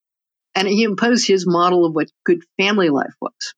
And 0.55 0.69
he 0.69 0.83
imposed 0.83 1.27
his 1.27 1.47
model 1.47 1.87
of 1.87 1.95
what 1.95 2.11
good 2.25 2.43
family 2.59 2.91
life 2.91 3.15
was. 3.21 3.55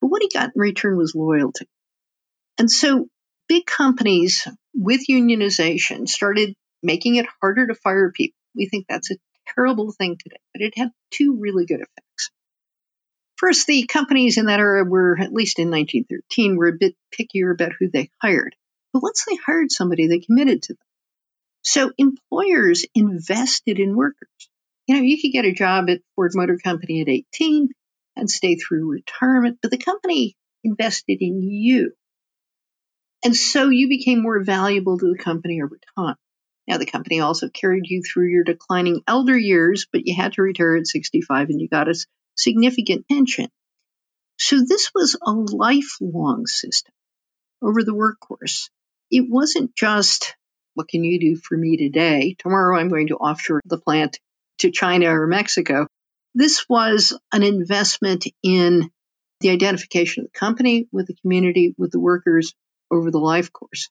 But 0.00 0.08
what 0.08 0.22
he 0.22 0.30
got 0.32 0.52
in 0.54 0.60
return 0.60 0.96
was 0.96 1.14
loyalty. 1.14 1.68
And 2.58 2.70
so 2.70 3.06
big 3.48 3.66
companies 3.66 4.46
with 4.74 5.06
unionization 5.08 6.08
started 6.08 6.54
making 6.82 7.16
it 7.16 7.26
harder 7.40 7.66
to 7.66 7.74
fire 7.74 8.12
people. 8.12 8.36
We 8.54 8.66
think 8.66 8.86
that's 8.88 9.10
a 9.10 9.16
terrible 9.54 9.92
thing 9.92 10.16
today, 10.18 10.40
but 10.52 10.62
it 10.62 10.76
had 10.76 10.90
two 11.10 11.38
really 11.40 11.66
good 11.66 11.80
effects. 11.80 12.30
First, 13.36 13.66
the 13.66 13.86
companies 13.86 14.36
in 14.36 14.46
that 14.46 14.60
era 14.60 14.84
were, 14.84 15.16
at 15.18 15.32
least 15.32 15.58
in 15.58 15.70
1913, 15.70 16.56
were 16.56 16.68
a 16.68 16.78
bit 16.78 16.96
pickier 17.12 17.52
about 17.52 17.72
who 17.78 17.88
they 17.88 18.10
hired. 18.20 18.54
But 18.92 19.02
once 19.02 19.24
they 19.24 19.36
hired 19.36 19.70
somebody, 19.70 20.08
they 20.08 20.18
committed 20.18 20.62
to 20.62 20.74
them. 20.74 20.86
So 21.62 21.92
employers 21.98 22.84
invested 22.94 23.78
in 23.78 23.96
workers. 23.96 24.28
You 24.86 24.96
know, 24.96 25.02
you 25.02 25.20
could 25.20 25.32
get 25.32 25.44
a 25.44 25.52
job 25.52 25.88
at 25.88 26.00
Ford 26.16 26.32
Motor 26.34 26.58
Company 26.62 27.02
at 27.02 27.08
18 27.08 27.68
and 28.16 28.30
stay 28.30 28.56
through 28.56 28.90
retirement, 28.90 29.58
but 29.62 29.70
the 29.70 29.78
company 29.78 30.34
invested 30.64 31.18
in 31.20 31.42
you. 31.42 31.92
And 33.24 33.34
so 33.34 33.68
you 33.68 33.88
became 33.88 34.22
more 34.22 34.42
valuable 34.42 34.98
to 34.98 35.12
the 35.12 35.22
company 35.22 35.60
over 35.62 35.78
time. 35.96 36.16
Now, 36.66 36.78
the 36.78 36.86
company 36.86 37.20
also 37.20 37.48
carried 37.48 37.86
you 37.86 38.02
through 38.02 38.28
your 38.28 38.44
declining 38.44 39.02
elder 39.06 39.36
years, 39.36 39.86
but 39.90 40.06
you 40.06 40.14
had 40.14 40.34
to 40.34 40.42
retire 40.42 40.76
at 40.76 40.86
65 40.86 41.48
and 41.48 41.60
you 41.60 41.68
got 41.68 41.88
a 41.88 41.94
significant 42.36 43.08
pension. 43.08 43.48
So 44.38 44.60
this 44.60 44.92
was 44.94 45.16
a 45.20 45.32
lifelong 45.32 46.46
system 46.46 46.92
over 47.62 47.82
the 47.82 47.94
workforce 47.94 48.70
it 49.10 49.24
wasn't 49.28 49.74
just, 49.74 50.36
what 50.74 50.88
can 50.88 51.04
you 51.04 51.18
do 51.18 51.36
for 51.36 51.56
me 51.56 51.76
today? 51.76 52.36
Tomorrow 52.38 52.78
I'm 52.78 52.88
going 52.88 53.08
to 53.08 53.16
offshore 53.16 53.60
the 53.64 53.78
plant 53.78 54.18
to 54.58 54.70
China 54.70 55.08
or 55.18 55.26
Mexico. 55.26 55.86
This 56.34 56.66
was 56.68 57.18
an 57.32 57.42
investment 57.42 58.26
in 58.42 58.90
the 59.40 59.50
identification 59.50 60.24
of 60.24 60.32
the 60.32 60.38
company 60.38 60.88
with 60.92 61.06
the 61.06 61.16
community, 61.22 61.74
with 61.78 61.90
the 61.90 62.00
workers 62.00 62.54
over 62.90 63.10
the 63.10 63.18
life 63.18 63.52
course. 63.52 63.90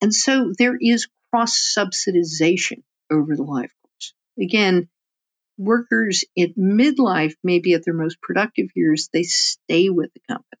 And 0.00 0.14
so 0.14 0.52
there 0.56 0.76
is 0.80 1.08
cross 1.30 1.74
subsidization 1.76 2.82
over 3.10 3.36
the 3.36 3.42
life 3.42 3.72
course. 3.82 4.14
Again, 4.40 4.88
workers 5.58 6.24
at 6.38 6.56
midlife, 6.56 7.34
maybe 7.44 7.74
at 7.74 7.84
their 7.84 7.94
most 7.94 8.20
productive 8.22 8.68
years, 8.74 9.10
they 9.12 9.22
stay 9.22 9.90
with 9.90 10.10
the 10.14 10.20
company, 10.28 10.60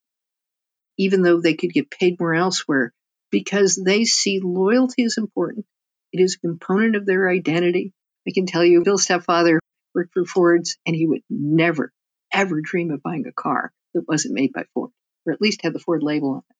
even 0.98 1.22
though 1.22 1.40
they 1.40 1.54
could 1.54 1.72
get 1.72 1.90
paid 1.90 2.20
more 2.20 2.34
elsewhere 2.34 2.92
because 3.30 3.80
they 3.82 4.04
see 4.04 4.40
loyalty 4.42 5.04
as 5.04 5.16
important. 5.16 5.64
It 6.12 6.20
is 6.20 6.36
a 6.36 6.46
component 6.46 6.96
of 6.96 7.06
their 7.06 7.30
identity. 7.30 7.92
I 8.28 8.32
can 8.32 8.46
tell 8.46 8.64
you, 8.64 8.82
Bill's 8.82 9.04
stepfather 9.04 9.60
worked 9.94 10.12
for 10.12 10.24
Ford's, 10.24 10.76
and 10.86 10.94
he 10.94 11.06
would 11.06 11.22
never, 11.30 11.92
ever 12.32 12.60
dream 12.60 12.90
of 12.90 13.02
buying 13.02 13.26
a 13.26 13.32
car 13.32 13.72
that 13.94 14.06
wasn't 14.06 14.34
made 14.34 14.52
by 14.52 14.64
Ford, 14.74 14.90
or 15.26 15.32
at 15.32 15.40
least 15.40 15.62
had 15.62 15.72
the 15.72 15.78
Ford 15.78 16.02
label 16.02 16.30
on 16.32 16.42
it. 16.50 16.56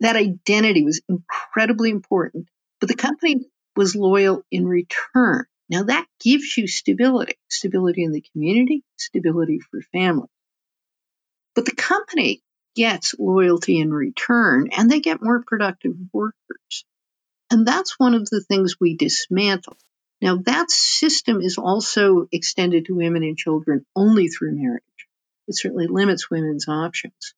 That 0.00 0.16
identity 0.16 0.84
was 0.84 1.02
incredibly 1.08 1.90
important, 1.90 2.48
but 2.80 2.88
the 2.88 2.96
company 2.96 3.46
was 3.76 3.94
loyal 3.94 4.42
in 4.50 4.66
return. 4.66 5.44
Now 5.68 5.84
that 5.84 6.06
gives 6.20 6.56
you 6.56 6.66
stability, 6.66 7.34
stability 7.48 8.02
in 8.04 8.12
the 8.12 8.24
community, 8.32 8.82
stability 8.96 9.60
for 9.60 9.80
family. 9.92 10.28
But 11.54 11.64
the 11.64 11.74
company 11.74 12.42
gets 12.74 13.14
loyalty 13.18 13.78
in 13.78 13.92
return 13.92 14.70
and 14.76 14.90
they 14.90 15.00
get 15.00 15.22
more 15.22 15.42
productive 15.46 15.94
workers. 16.12 16.84
And 17.50 17.66
that's 17.66 17.98
one 17.98 18.14
of 18.14 18.28
the 18.30 18.42
things 18.42 18.76
we 18.80 18.96
dismantle. 18.96 19.76
Now, 20.22 20.36
that 20.44 20.70
system 20.70 21.40
is 21.40 21.58
also 21.58 22.28
extended 22.30 22.86
to 22.86 22.94
women 22.94 23.22
and 23.22 23.36
children 23.36 23.86
only 23.96 24.28
through 24.28 24.54
marriage. 24.54 24.82
It 25.48 25.56
certainly 25.56 25.86
limits 25.88 26.30
women's 26.30 26.68
options, 26.68 27.34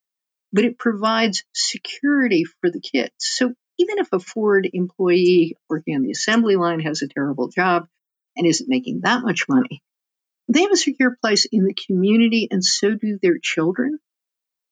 but 0.53 0.65
it 0.65 0.79
provides 0.79 1.45
security 1.55 2.45
for 2.45 2.71
the 2.71 2.81
kids. 2.81 3.13
So 3.19 3.53
even 3.79 3.99
if 3.99 4.13
a 4.13 4.21
Ford 4.21 4.69
employee 4.73 5.57
working 5.69 5.97
on 5.97 6.03
the 6.03 6.11
assembly 6.11 6.57
line 6.57 6.81
has 6.81 7.03
a 7.03 7.09
terrible 7.09 7.49
job 7.49 7.87
and 8.37 8.47
isn't 8.47 8.69
making 8.69 9.01
that 9.03 9.23
much 9.23 9.47
money, 9.49 9.83
they 10.49 10.63
have 10.63 10.73
a 10.73 10.77
secure 10.77 11.17
place 11.21 11.47
in 11.51 11.65
the 11.65 11.75
community, 11.75 12.49
and 12.51 12.65
so 12.65 12.95
do 12.95 13.19
their 13.23 13.39
children. 13.39 13.99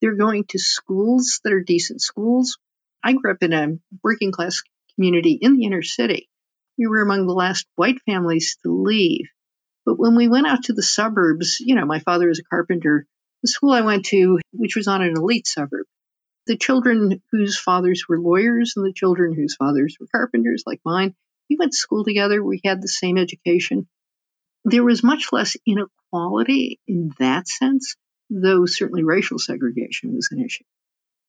They're 0.01 0.17
going 0.17 0.45
to 0.49 0.59
schools 0.59 1.41
that 1.45 1.53
are 1.53 1.63
decent 1.63 2.03
schools. 2.03 2.59
I 3.03 3.13
grew 3.13 3.33
up 3.33 3.43
in 3.43 3.53
a 3.53 3.79
working 4.03 4.33
class 4.33 4.63
community 4.95 5.39
in 5.41 5.57
the 5.57 5.65
inner 5.65 5.83
city. 5.83 6.29
We 6.79 6.87
were 6.87 7.03
among 7.03 7.27
the 7.27 7.35
last 7.35 7.67
white 7.77 8.01
families 8.07 8.57
to 8.63 8.71
leave. 8.71 9.29
But 9.87 9.99
when 9.99 10.17
we 10.17 10.29
went 10.29 10.47
out 10.47 10.65
to 10.65 10.73
the 10.73 10.83
suburbs, 10.83 11.61
you 11.61 11.75
know, 11.75 11.87
my 11.87 12.01
father 12.01 12.29
was 12.29 12.39
a 12.39 12.45
carpenter. 12.45 13.07
The 13.43 13.49
school 13.49 13.73
I 13.73 13.81
went 13.83 14.07
to, 14.07 14.39
which 14.53 14.77
was 14.77 14.87
on 14.87 15.03
an 15.03 15.17
elite 15.17 15.47
suburb, 15.47 15.87
the 16.47 16.57
children 16.57 17.23
whose 17.31 17.59
fathers 17.59 18.05
were 18.09 18.21
lawyers 18.21 18.75
and 18.77 18.85
the 18.85 18.93
children 18.93 19.35
whose 19.35 19.57
fathers 19.57 19.97
were 19.99 20.09
carpenters, 20.15 20.65
like 20.67 20.81
mine, 20.85 21.15
we 21.49 21.57
went 21.59 21.73
to 21.73 21.79
school 21.79 22.05
together. 22.05 22.43
We 22.43 22.61
had 22.65 22.83
the 22.83 22.89
same 22.89 23.19
education. 23.19 23.89
There 24.65 24.85
was 24.85 25.03
much 25.03 25.33
less 25.33 25.57
inequality 25.67 26.81
in 26.87 27.13
that 27.19 27.49
sense 27.49 27.97
though 28.31 28.65
certainly 28.65 29.03
racial 29.03 29.39
segregation 29.39 30.15
was 30.15 30.29
an 30.31 30.43
issue. 30.45 30.65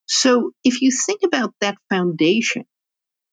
So 0.06 0.52
if 0.64 0.82
you 0.82 0.92
think 0.92 1.22
about 1.24 1.54
that 1.62 1.78
foundation, 1.90 2.66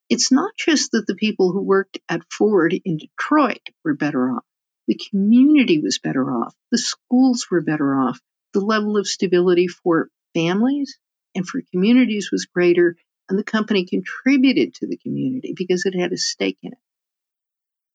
it's 0.08 0.32
not 0.32 0.52
just 0.56 0.92
that 0.92 1.06
the 1.06 1.14
people 1.14 1.52
who 1.52 1.62
worked 1.62 1.98
at 2.08 2.22
Ford 2.32 2.74
in 2.84 2.96
Detroit 2.96 3.60
were 3.84 3.94
better 3.94 4.30
off. 4.30 4.44
The 4.86 4.98
community 5.10 5.80
was 5.80 5.98
better 5.98 6.24
off. 6.32 6.54
The 6.70 6.78
schools 6.78 7.46
were 7.50 7.60
better 7.60 7.94
off. 7.94 8.18
The 8.54 8.60
level 8.60 8.96
of 8.96 9.06
stability 9.06 9.68
for 9.68 10.08
families 10.34 10.98
and 11.34 11.46
for 11.46 11.60
communities 11.72 12.30
was 12.32 12.46
greater, 12.46 12.96
and 13.28 13.38
the 13.38 13.44
company 13.44 13.84
contributed 13.84 14.74
to 14.74 14.86
the 14.86 14.96
community 14.96 15.54
because 15.56 15.84
it 15.84 15.98
had 15.98 16.12
a 16.12 16.16
stake 16.16 16.58
in 16.62 16.72
it. 16.72 16.78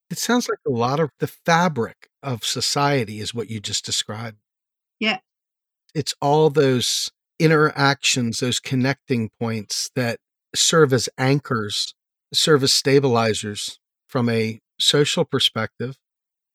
It 0.10 0.18
sounds 0.20 0.47
like 0.47 0.60
a 0.68 0.72
lot 0.72 0.99
of 0.99 1.10
the 1.20 1.28
fabric 1.28 2.10
of 2.22 2.43
society 2.43 3.20
is 3.20 3.34
what 3.34 3.49
you 3.49 3.60
just 3.60 3.84
described. 3.86 4.38
Yeah 4.99 5.20
it's 5.93 6.14
all 6.22 6.49
those 6.49 7.12
interactions, 7.39 8.39
those 8.39 8.60
connecting 8.60 9.30
points 9.39 9.89
that 9.95 10.20
serve 10.56 10.93
as 10.93 11.10
anchors, 11.18 11.93
serve 12.34 12.64
as 12.64 12.74
stabilizers 12.74 13.80
from 14.08 14.30
a 14.30 14.60
social 14.80 15.26
perspective, 15.26 15.97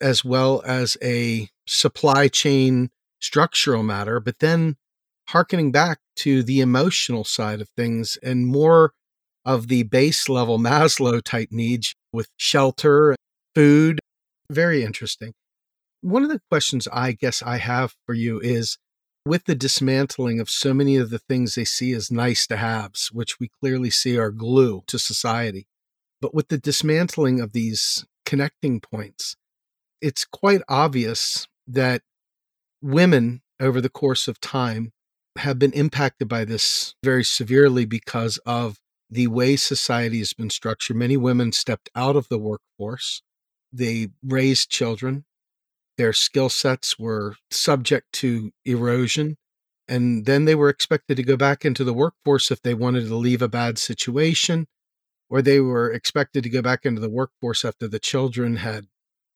as 0.00 0.24
well 0.24 0.62
as 0.64 0.96
a 1.02 1.48
supply 1.66 2.28
chain 2.28 2.90
structural 3.20 3.82
matter, 3.82 4.20
but 4.20 4.38
then 4.38 4.76
harkening 5.28 5.70
back 5.72 5.98
to 6.16 6.42
the 6.42 6.60
emotional 6.60 7.24
side 7.24 7.60
of 7.60 7.68
things 7.76 8.18
and 8.22 8.46
more 8.46 8.92
of 9.44 9.68
the 9.68 9.82
base 9.84 10.28
level 10.28 10.58
Maslow 10.58 11.22
type 11.22 11.48
needs 11.50 11.94
with 12.12 12.28
shelter, 12.36 13.16
food. 13.54 14.00
Very 14.50 14.82
interesting. 14.82 15.32
One 16.00 16.22
of 16.22 16.28
the 16.28 16.40
questions 16.50 16.86
I 16.92 17.12
guess 17.12 17.42
I 17.42 17.58
have 17.58 17.94
for 18.06 18.14
you 18.14 18.40
is 18.40 18.78
with 19.26 19.44
the 19.44 19.54
dismantling 19.54 20.40
of 20.40 20.48
so 20.48 20.72
many 20.72 20.96
of 20.96 21.10
the 21.10 21.18
things 21.18 21.54
they 21.54 21.64
see 21.64 21.92
as 21.92 22.10
nice 22.10 22.46
to 22.46 22.56
haves, 22.56 23.10
which 23.12 23.38
we 23.38 23.50
clearly 23.60 23.90
see 23.90 24.16
are 24.16 24.30
glue 24.30 24.82
to 24.86 24.98
society, 24.98 25.66
but 26.20 26.34
with 26.34 26.48
the 26.48 26.56
dismantling 26.56 27.40
of 27.40 27.52
these 27.52 28.06
connecting 28.24 28.80
points, 28.80 29.36
it's 30.00 30.24
quite 30.24 30.62
obvious 30.68 31.46
that 31.66 32.02
women 32.80 33.42
over 33.60 33.80
the 33.80 33.88
course 33.88 34.28
of 34.28 34.40
time 34.40 34.92
have 35.36 35.58
been 35.58 35.72
impacted 35.72 36.28
by 36.28 36.44
this 36.44 36.94
very 37.02 37.24
severely 37.24 37.84
because 37.84 38.38
of 38.38 38.78
the 39.10 39.26
way 39.26 39.56
society 39.56 40.18
has 40.18 40.32
been 40.32 40.50
structured. 40.50 40.96
Many 40.96 41.16
women 41.16 41.52
stepped 41.52 41.88
out 41.94 42.16
of 42.16 42.28
the 42.28 42.38
workforce. 42.38 43.22
They 43.72 44.08
raised 44.22 44.70
children. 44.70 45.24
Their 45.96 46.12
skill 46.12 46.48
sets 46.48 46.98
were 46.98 47.36
subject 47.50 48.12
to 48.14 48.52
erosion. 48.64 49.36
And 49.88 50.26
then 50.26 50.44
they 50.44 50.54
were 50.54 50.68
expected 50.68 51.16
to 51.16 51.22
go 51.22 51.36
back 51.36 51.64
into 51.64 51.82
the 51.82 51.94
workforce 51.94 52.50
if 52.50 52.60
they 52.62 52.74
wanted 52.74 53.06
to 53.06 53.16
leave 53.16 53.40
a 53.40 53.48
bad 53.48 53.78
situation, 53.78 54.66
or 55.30 55.40
they 55.40 55.60
were 55.60 55.90
expected 55.90 56.42
to 56.42 56.50
go 56.50 56.60
back 56.60 56.84
into 56.84 57.00
the 57.00 57.08
workforce 57.08 57.64
after 57.64 57.88
the 57.88 57.98
children 57.98 58.56
had 58.56 58.86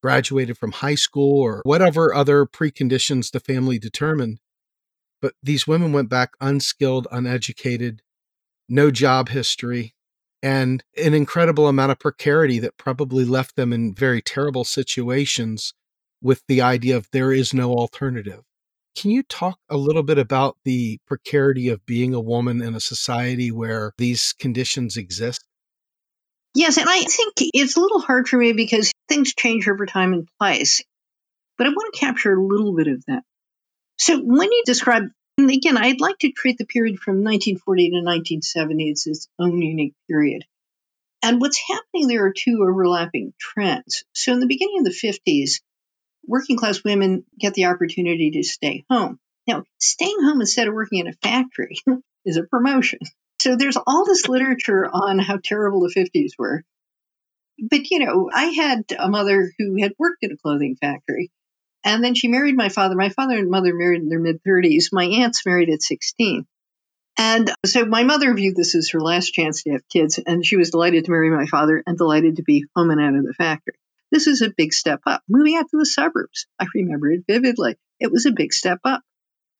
graduated 0.03 0.59
from 0.59 0.72
high 0.72 0.94
school 0.94 1.40
or 1.40 1.62
whatever 1.64 2.14
other 2.14 2.44
preconditions 2.44 3.30
the 3.30 3.40
family 3.40 3.78
determined. 3.78 4.40
But 5.20 5.34
these 5.42 5.66
women 5.66 5.92
went 5.92 6.09
back 6.09 6.32
unskilled, 6.40 7.07
uneducated, 7.12 8.03
no 8.68 8.90
job 8.90 9.28
history, 9.28 9.94
and 10.42 10.82
an 10.96 11.14
incredible 11.14 11.68
amount 11.68 11.92
of 11.92 12.00
precarity 12.00 12.59
that 12.59 12.76
probably 12.76 13.24
left 13.24 13.55
them 13.55 13.72
in 13.72 13.94
very 13.94 14.20
terrible 14.20 14.64
situations 14.64 15.72
with 16.20 16.42
the 16.48 16.61
idea 16.61 16.96
of 16.96 17.09
there 17.12 17.32
is 17.32 17.55
no 17.55 17.72
alternative. 17.72 18.42
Can 18.96 19.11
you 19.11 19.22
talk 19.22 19.59
a 19.70 19.76
little 19.76 20.03
bit 20.03 20.18
about 20.18 20.59
the 20.64 20.98
precarity 21.07 21.68
of 21.68 21.86
being 21.86 22.12
a 22.12 22.20
woman 22.20 22.61
in 22.61 22.74
a 22.74 22.80
society 22.80 23.50
where 23.50 23.92
these 23.96 24.34
conditions 24.38 24.96
exist? 24.96 25.44
Yes, 26.55 26.76
and 26.76 26.88
I 26.88 27.03
think 27.03 27.32
it's 27.38 27.76
a 27.76 27.80
little 27.80 28.00
hard 28.00 28.28
for 28.28 28.36
me 28.36 28.53
because 28.53 28.91
things 29.12 29.34
change 29.34 29.68
over 29.68 29.84
time 29.84 30.14
and 30.14 30.28
place. 30.38 30.82
But 31.58 31.66
I 31.66 31.70
want 31.70 31.92
to 31.92 32.00
capture 32.00 32.32
a 32.32 32.42
little 32.42 32.74
bit 32.74 32.88
of 32.88 33.04
that. 33.06 33.22
So 33.98 34.18
when 34.18 34.50
you 34.50 34.62
describe, 34.64 35.04
and 35.36 35.50
again, 35.50 35.76
I'd 35.76 36.00
like 36.00 36.18
to 36.20 36.32
treat 36.32 36.56
the 36.56 36.64
period 36.64 36.98
from 36.98 37.16
1940 37.16 37.90
to 37.90 37.96
1970 37.96 38.90
as 38.90 39.06
its 39.06 39.28
own 39.38 39.60
unique 39.60 39.94
period. 40.08 40.44
And 41.22 41.40
what's 41.40 41.60
happening 41.68 42.08
there 42.08 42.24
are 42.24 42.32
two 42.32 42.66
overlapping 42.66 43.34
trends. 43.38 44.04
So 44.14 44.32
in 44.32 44.40
the 44.40 44.46
beginning 44.46 44.78
of 44.78 44.84
the 44.86 44.90
50s, 44.90 45.60
working 46.26 46.56
class 46.56 46.82
women 46.82 47.24
get 47.38 47.52
the 47.52 47.66
opportunity 47.66 48.30
to 48.32 48.42
stay 48.42 48.84
home. 48.88 49.20
Now, 49.46 49.64
staying 49.78 50.22
home 50.22 50.40
instead 50.40 50.68
of 50.68 50.74
working 50.74 51.00
in 51.00 51.08
a 51.08 51.12
factory 51.12 51.76
is 52.24 52.38
a 52.38 52.44
promotion. 52.44 53.00
So 53.40 53.56
there's 53.56 53.76
all 53.76 54.06
this 54.06 54.26
literature 54.26 54.88
on 54.90 55.18
how 55.18 55.38
terrible 55.42 55.80
the 55.80 55.94
50s 55.94 56.32
were. 56.38 56.64
But, 57.70 57.90
you 57.90 58.00
know, 58.00 58.30
I 58.32 58.46
had 58.46 58.84
a 58.98 59.09
mother 59.09 59.53
who 59.59 59.80
had 59.80 59.92
worked 59.98 60.22
in 60.22 60.32
a 60.32 60.36
clothing 60.36 60.76
factory. 60.80 61.30
And 61.84 62.03
then 62.03 62.14
she 62.14 62.28
married 62.28 62.57
my 62.57 62.68
father. 62.68 62.94
My 62.94 63.09
father 63.09 63.36
and 63.36 63.50
mother 63.50 63.74
married 63.74 64.03
in 64.03 64.09
their 64.09 64.20
mid 64.20 64.42
30s. 64.44 64.86
My 64.92 65.05
aunts 65.05 65.44
married 65.44 65.68
at 65.70 65.82
16. 65.82 66.46
And 67.18 67.53
so 67.66 67.84
my 67.84 68.05
mother 68.05 68.32
viewed 68.34 68.57
this 68.57 68.74
as 68.74 68.90
her 68.90 69.00
last 69.00 69.32
chance 69.32 69.62
to 69.62 69.72
have 69.72 69.88
kids, 69.88 70.18
and 70.18 70.44
she 70.44 70.57
was 70.57 70.70
delighted 70.70 71.05
to 71.05 71.11
marry 71.11 71.30
my 71.30 71.46
father 71.46 71.82
and 71.86 71.98
delighted 71.98 72.36
to 72.36 72.42
be 72.42 72.64
home 72.74 72.90
and 72.90 73.00
out 73.00 73.14
of 73.14 73.24
the 73.24 73.34
factory. 73.34 73.74
This 74.11 74.26
is 74.26 74.42
a 74.42 74.53
big 74.57 74.72
step 74.72 75.00
up. 75.07 75.22
Moving 75.28 75.57
out 75.57 75.68
to 75.70 75.78
the 75.78 75.86
suburbs, 75.86 76.46
I 76.59 76.66
remember 76.74 77.11
it 77.11 77.24
vividly. 77.28 77.76
It 78.00 78.11
was 78.11 78.26
a 78.26 78.32
big 78.32 78.53
step 78.53 78.78
up. 78.84 79.03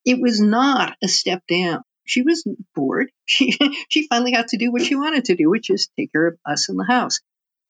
It 0.05 0.21
was 0.21 0.41
not 0.41 0.97
a 1.03 1.09
step 1.09 1.43
down. 1.47 1.83
She 2.05 2.23
was 2.23 2.47
bored. 2.75 3.11
She 3.25 3.57
she 3.89 4.07
finally 4.09 4.33
got 4.33 4.49
to 4.49 4.59
do 4.59 4.73
what 4.73 4.83
she 4.83 4.95
wanted 4.95 5.27
to 5.27 5.37
do, 5.37 5.49
which 5.49 5.71
is 5.71 5.89
take 5.97 6.13
care 6.13 6.27
of 6.27 6.39
us 6.45 6.69
in 6.69 6.77
the 6.77 6.85
house. 6.85 7.21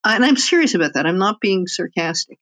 And 0.05 0.25
I'm 0.25 0.35
serious 0.35 0.73
about 0.73 0.93
that. 0.93 1.05
I'm 1.05 1.17
not 1.17 1.39
being 1.39 1.67
sarcastic. 1.67 2.37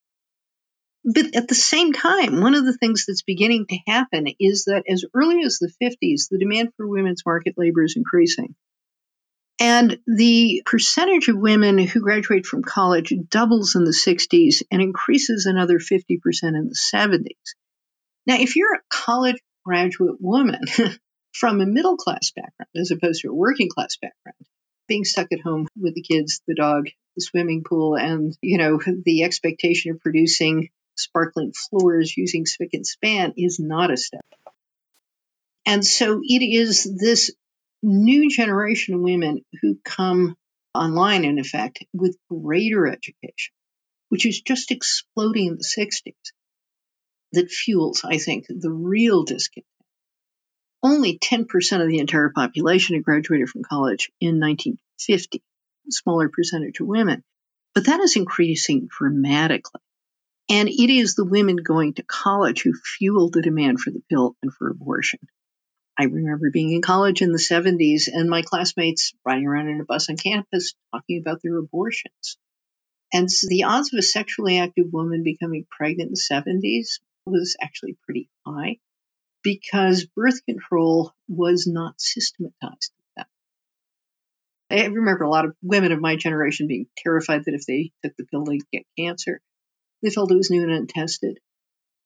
But 1.03 1.35
at 1.35 1.47
the 1.47 1.55
same 1.55 1.93
time, 1.93 2.41
one 2.41 2.53
of 2.53 2.65
the 2.65 2.77
things 2.77 3.05
that's 3.07 3.23
beginning 3.23 3.65
to 3.67 3.77
happen 3.87 4.27
is 4.39 4.65
that 4.65 4.83
as 4.87 5.03
early 5.13 5.43
as 5.43 5.57
the 5.57 5.71
50s, 5.81 6.29
the 6.29 6.37
demand 6.37 6.69
for 6.77 6.87
women's 6.87 7.23
market 7.25 7.55
labor 7.57 7.83
is 7.83 7.95
increasing. 7.95 8.55
And 9.59 9.99
the 10.07 10.63
percentage 10.65 11.27
of 11.27 11.37
women 11.37 11.77
who 11.77 12.01
graduate 12.01 12.45
from 12.45 12.63
college 12.63 13.13
doubles 13.29 13.75
in 13.75 13.83
the 13.83 13.91
60s 13.91 14.63
and 14.71 14.81
increases 14.81 15.45
another 15.45 15.77
50% 15.77 16.19
in 16.43 16.69
the 16.69 16.79
70s. 16.93 17.55
Now, 18.25 18.35
if 18.39 18.55
you're 18.55 18.75
a 18.75 18.81
college 18.89 19.39
graduate 19.65 20.17
woman 20.19 20.61
from 21.33 21.61
a 21.61 21.65
middle 21.65 21.97
class 21.97 22.31
background 22.31 22.69
as 22.75 22.91
opposed 22.91 23.21
to 23.21 23.29
a 23.29 23.35
working 23.35 23.69
class 23.69 23.97
background, 24.01 24.47
being 24.87 25.03
stuck 25.03 25.31
at 25.31 25.41
home 25.41 25.67
with 25.79 25.95
the 25.95 26.01
kids, 26.01 26.41
the 26.47 26.55
dog, 26.55 26.87
the 27.15 27.21
swimming 27.21 27.63
pool, 27.63 27.95
and, 27.95 28.37
you 28.41 28.57
know, 28.57 28.79
the 29.05 29.23
expectation 29.23 29.91
of 29.91 29.99
producing 29.99 30.69
sparkling 30.95 31.53
floors 31.53 32.15
using 32.15 32.45
spick 32.45 32.69
and 32.73 32.85
span 32.85 33.33
is 33.37 33.59
not 33.59 33.91
a 33.91 33.97
step. 33.97 34.25
And 35.65 35.85
so 35.85 36.21
it 36.23 36.43
is 36.43 36.83
this 36.99 37.31
new 37.83 38.29
generation 38.29 38.95
of 38.95 39.01
women 39.01 39.43
who 39.61 39.77
come 39.83 40.35
online, 40.73 41.25
in 41.25 41.39
effect, 41.39 41.83
with 41.93 42.17
greater 42.29 42.87
education, 42.87 43.53
which 44.09 44.25
is 44.25 44.41
just 44.41 44.71
exploding 44.71 45.47
in 45.47 45.57
the 45.57 45.63
60s, 45.63 46.13
that 47.33 47.49
fuels, 47.49 48.03
I 48.03 48.17
think, 48.17 48.45
the 48.47 48.71
real 48.71 49.23
discontent. 49.23 49.65
Only 50.83 51.19
10% 51.19 51.81
of 51.81 51.87
the 51.87 51.99
entire 51.99 52.29
population 52.29 52.95
had 52.95 53.05
graduated 53.05 53.49
from 53.49 53.63
college 53.63 54.11
in 54.19 54.39
1950, 54.39 55.41
smaller 55.89 56.29
percentage 56.29 56.79
of 56.79 56.87
women. 56.87 57.23
But 57.73 57.85
that 57.85 57.99
is 58.01 58.15
increasing 58.15 58.87
dramatically. 58.89 59.81
And 60.49 60.67
it 60.67 60.89
is 60.89 61.15
the 61.15 61.25
women 61.25 61.57
going 61.57 61.93
to 61.93 62.03
college 62.03 62.61
who 62.63 62.73
fuel 62.73 63.29
the 63.29 63.41
demand 63.41 63.79
for 63.79 63.91
the 63.91 64.03
pill 64.09 64.35
and 64.41 64.53
for 64.53 64.69
abortion. 64.69 65.19
I 65.97 66.05
remember 66.05 66.49
being 66.51 66.71
in 66.71 66.81
college 66.81 67.21
in 67.21 67.31
the 67.31 67.37
70s 67.37 68.09
and 68.11 68.29
my 68.29 68.41
classmates 68.41 69.13
riding 69.25 69.45
around 69.45 69.69
in 69.69 69.79
a 69.79 69.85
bus 69.85 70.09
on 70.09 70.17
campus 70.17 70.73
talking 70.93 71.21
about 71.21 71.41
their 71.41 71.57
abortions. 71.57 72.37
And 73.13 73.31
so 73.31 73.47
the 73.49 73.63
odds 73.63 73.93
of 73.93 73.99
a 73.99 74.01
sexually 74.01 74.57
active 74.57 74.87
woman 74.91 75.23
becoming 75.23 75.65
pregnant 75.69 76.09
in 76.09 76.13
the 76.13 76.61
70s 76.61 76.99
was 77.25 77.55
actually 77.61 77.97
pretty 78.05 78.29
high 78.45 78.77
because 79.43 80.05
birth 80.05 80.45
control 80.45 81.13
was 81.27 81.67
not 81.67 81.99
systematized. 81.99 82.91
I 84.71 84.85
remember 84.85 85.23
a 85.23 85.29
lot 85.29 85.45
of 85.45 85.55
women 85.61 85.91
of 85.91 85.99
my 85.99 86.15
generation 86.15 86.67
being 86.67 86.87
terrified 86.97 87.45
that 87.45 87.53
if 87.53 87.65
they 87.65 87.91
took 88.03 88.15
the 88.17 88.25
pill, 88.25 88.45
they'd 88.45 88.61
get 88.71 88.85
cancer. 88.97 89.41
They 90.01 90.09
felt 90.09 90.31
it 90.31 90.35
was 90.35 90.49
new 90.49 90.63
and 90.63 90.71
untested. 90.71 91.39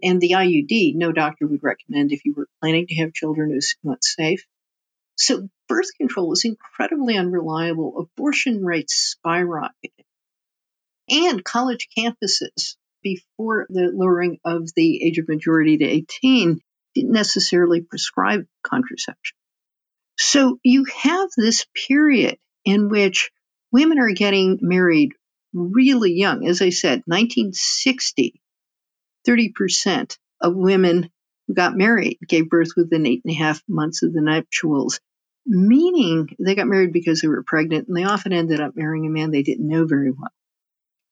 And 0.03 0.19
the 0.19 0.31
IUD, 0.31 0.95
no 0.95 1.11
doctor 1.11 1.47
would 1.47 1.63
recommend 1.63 2.11
if 2.11 2.25
you 2.25 2.33
were 2.35 2.47
planning 2.61 2.87
to 2.87 2.95
have 2.95 3.13
children, 3.13 3.53
was 3.53 3.75
not 3.83 4.03
safe. 4.03 4.45
So 5.15 5.47
birth 5.69 5.87
control 5.97 6.29
was 6.29 6.43
incredibly 6.43 7.17
unreliable. 7.17 8.09
Abortion 8.17 8.65
rates 8.65 9.15
skyrocketed. 9.25 9.71
And 11.09 11.43
college 11.43 11.87
campuses, 11.97 12.75
before 13.01 13.67
the 13.69 13.91
lowering 13.93 14.39
of 14.43 14.67
the 14.75 15.03
age 15.03 15.19
of 15.19 15.29
majority 15.29 15.77
to 15.77 15.85
18, 15.85 16.59
didn't 16.95 17.11
necessarily 17.11 17.81
prescribe 17.81 18.45
contraception. 18.63 19.37
So 20.17 20.59
you 20.63 20.85
have 20.85 21.29
this 21.37 21.65
period 21.87 22.37
in 22.65 22.89
which 22.89 23.31
women 23.71 23.99
are 23.99 24.11
getting 24.11 24.59
married 24.61 25.13
really 25.53 26.13
young. 26.13 26.47
As 26.47 26.61
I 26.61 26.69
said, 26.69 27.03
1960, 27.05 28.41
30% 29.27 30.17
of 30.41 30.55
women 30.55 31.09
who 31.47 31.53
got 31.53 31.77
married 31.77 32.17
gave 32.27 32.49
birth 32.49 32.71
within 32.75 33.05
eight 33.05 33.21
and 33.23 33.33
a 33.33 33.37
half 33.37 33.61
months 33.67 34.03
of 34.03 34.13
the 34.13 34.21
nuptials, 34.21 34.99
meaning 35.45 36.27
they 36.39 36.55
got 36.55 36.67
married 36.67 36.91
because 36.91 37.21
they 37.21 37.27
were 37.27 37.43
pregnant 37.43 37.87
and 37.87 37.95
they 37.95 38.03
often 38.03 38.33
ended 38.33 38.59
up 38.59 38.75
marrying 38.75 39.05
a 39.05 39.09
man 39.09 39.31
they 39.31 39.43
didn't 39.43 39.67
know 39.67 39.85
very 39.85 40.11
well. 40.11 40.31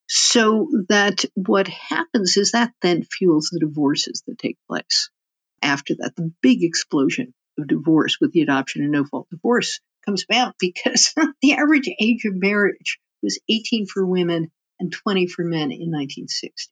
So 0.08 0.70
that 0.90 1.24
what 1.34 1.68
happens 1.68 2.38
is 2.38 2.52
that 2.52 2.72
then 2.82 3.04
fuels 3.04 3.50
the 3.52 3.60
divorces 3.60 4.24
that 4.28 4.38
take 4.38 4.58
place. 4.68 5.10
After 5.62 5.96
that, 6.00 6.16
the 6.16 6.32
big 6.42 6.64
explosion 6.64 7.34
of 7.58 7.68
divorce 7.68 8.18
with 8.20 8.32
the 8.34 8.42
adoption 8.42 8.84
and 8.84 8.92
no 8.92 9.06
fault 9.06 9.28
divorce 9.30 9.80
comes 10.06 10.24
about 10.24 10.56
because 10.60 11.14
the 11.42 11.54
average 11.54 11.90
age 12.00 12.26
of 12.26 12.36
marriage 12.36 13.00
was 13.22 13.40
18 13.50 13.88
for 13.88 14.06
women 14.06 14.52
and 14.80 14.92
20 14.92 15.28
for 15.28 15.44
men 15.44 15.72
in 15.72 15.92
1960. 15.92 16.72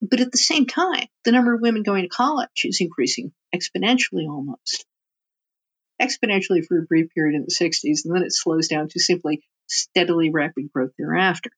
But 0.00 0.20
at 0.20 0.30
the 0.30 0.38
same 0.38 0.66
time, 0.66 1.06
the 1.24 1.32
number 1.32 1.54
of 1.54 1.60
women 1.60 1.82
going 1.82 2.02
to 2.02 2.08
college 2.08 2.64
is 2.64 2.80
increasing 2.80 3.32
exponentially 3.54 4.28
almost. 4.28 4.84
Exponentially 6.00 6.64
for 6.64 6.78
a 6.78 6.86
brief 6.86 7.10
period 7.12 7.34
in 7.34 7.44
the 7.44 7.54
60s, 7.54 8.04
and 8.04 8.14
then 8.14 8.22
it 8.22 8.32
slows 8.32 8.68
down 8.68 8.88
to 8.88 9.00
simply 9.00 9.42
steadily 9.66 10.30
rapid 10.30 10.70
growth 10.72 10.92
thereafter. 10.96 11.50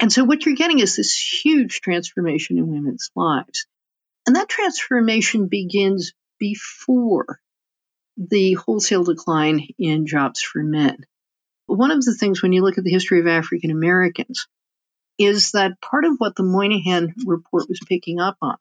And 0.00 0.12
so 0.12 0.24
what 0.24 0.44
you're 0.46 0.54
getting 0.54 0.78
is 0.78 0.94
this 0.94 1.16
huge 1.16 1.80
transformation 1.80 2.58
in 2.58 2.68
women's 2.68 3.10
lives. 3.16 3.66
And 4.26 4.36
that 4.36 4.48
transformation 4.48 5.48
begins 5.48 6.12
before 6.38 7.40
the 8.16 8.54
wholesale 8.54 9.04
decline 9.04 9.68
in 9.78 10.06
jobs 10.06 10.42
for 10.42 10.62
men. 10.62 11.04
One 11.66 11.90
of 11.90 12.04
the 12.04 12.14
things 12.14 12.42
when 12.42 12.52
you 12.52 12.62
look 12.62 12.78
at 12.78 12.84
the 12.84 12.90
history 12.90 13.20
of 13.20 13.26
African 13.26 13.70
Americans 13.70 14.46
is 15.18 15.52
that 15.52 15.80
part 15.80 16.04
of 16.04 16.16
what 16.18 16.36
the 16.36 16.42
Moynihan 16.42 17.14
report 17.26 17.68
was 17.68 17.80
picking 17.86 18.20
up 18.20 18.36
on 18.40 18.56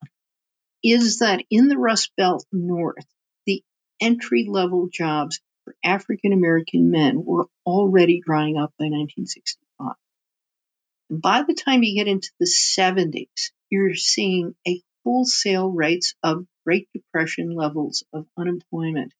is 0.83 1.19
that 1.19 1.43
in 1.49 1.67
the 1.67 1.77
Rust 1.77 2.11
Belt 2.15 2.45
North, 2.51 3.05
the 3.45 3.63
entry 3.99 4.45
level 4.49 4.87
jobs 4.91 5.39
for 5.63 5.75
African 5.83 6.31
American 6.31 6.91
men 6.91 7.23
were 7.25 7.47
already 7.65 8.21
drying 8.23 8.57
up 8.57 8.73
by 8.77 8.85
1965. 8.85 9.95
And 11.09 11.21
by 11.21 11.43
the 11.43 11.53
time 11.53 11.83
you 11.83 11.95
get 11.95 12.07
into 12.07 12.31
the 12.39 12.45
70s, 12.45 13.51
you're 13.69 13.95
seeing 13.95 14.55
a 14.67 14.81
wholesale 15.03 15.69
rates 15.69 16.15
of 16.23 16.45
Great 16.65 16.87
Depression 16.93 17.51
levels 17.51 18.03
of 18.13 18.25
unemployment 18.37 19.13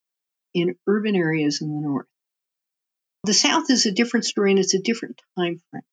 in 0.55 0.75
urban 0.87 1.15
areas 1.15 1.61
in 1.61 1.67
the 1.69 1.81
North. 1.81 2.07
The 3.25 3.33
South 3.33 3.69
is 3.69 3.85
a 3.85 3.91
different 3.91 4.25
story 4.25 4.51
and 4.51 4.59
it's 4.59 4.73
a 4.73 4.81
different 4.81 5.21
time 5.37 5.61
frame. 5.69 5.83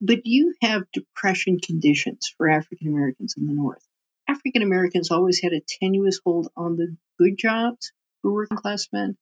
But 0.00 0.22
you 0.24 0.54
have 0.62 0.90
depression 0.92 1.60
conditions 1.60 2.32
for 2.36 2.48
African 2.48 2.88
Americans 2.88 3.34
in 3.36 3.46
the 3.46 3.52
North. 3.52 3.86
African 4.26 4.62
Americans 4.62 5.10
always 5.10 5.40
had 5.40 5.52
a 5.52 5.62
tenuous 5.80 6.20
hold 6.24 6.48
on 6.56 6.76
the 6.76 6.96
good 7.18 7.36
jobs 7.36 7.92
for 8.22 8.32
working 8.32 8.56
class 8.56 8.88
men. 8.92 9.16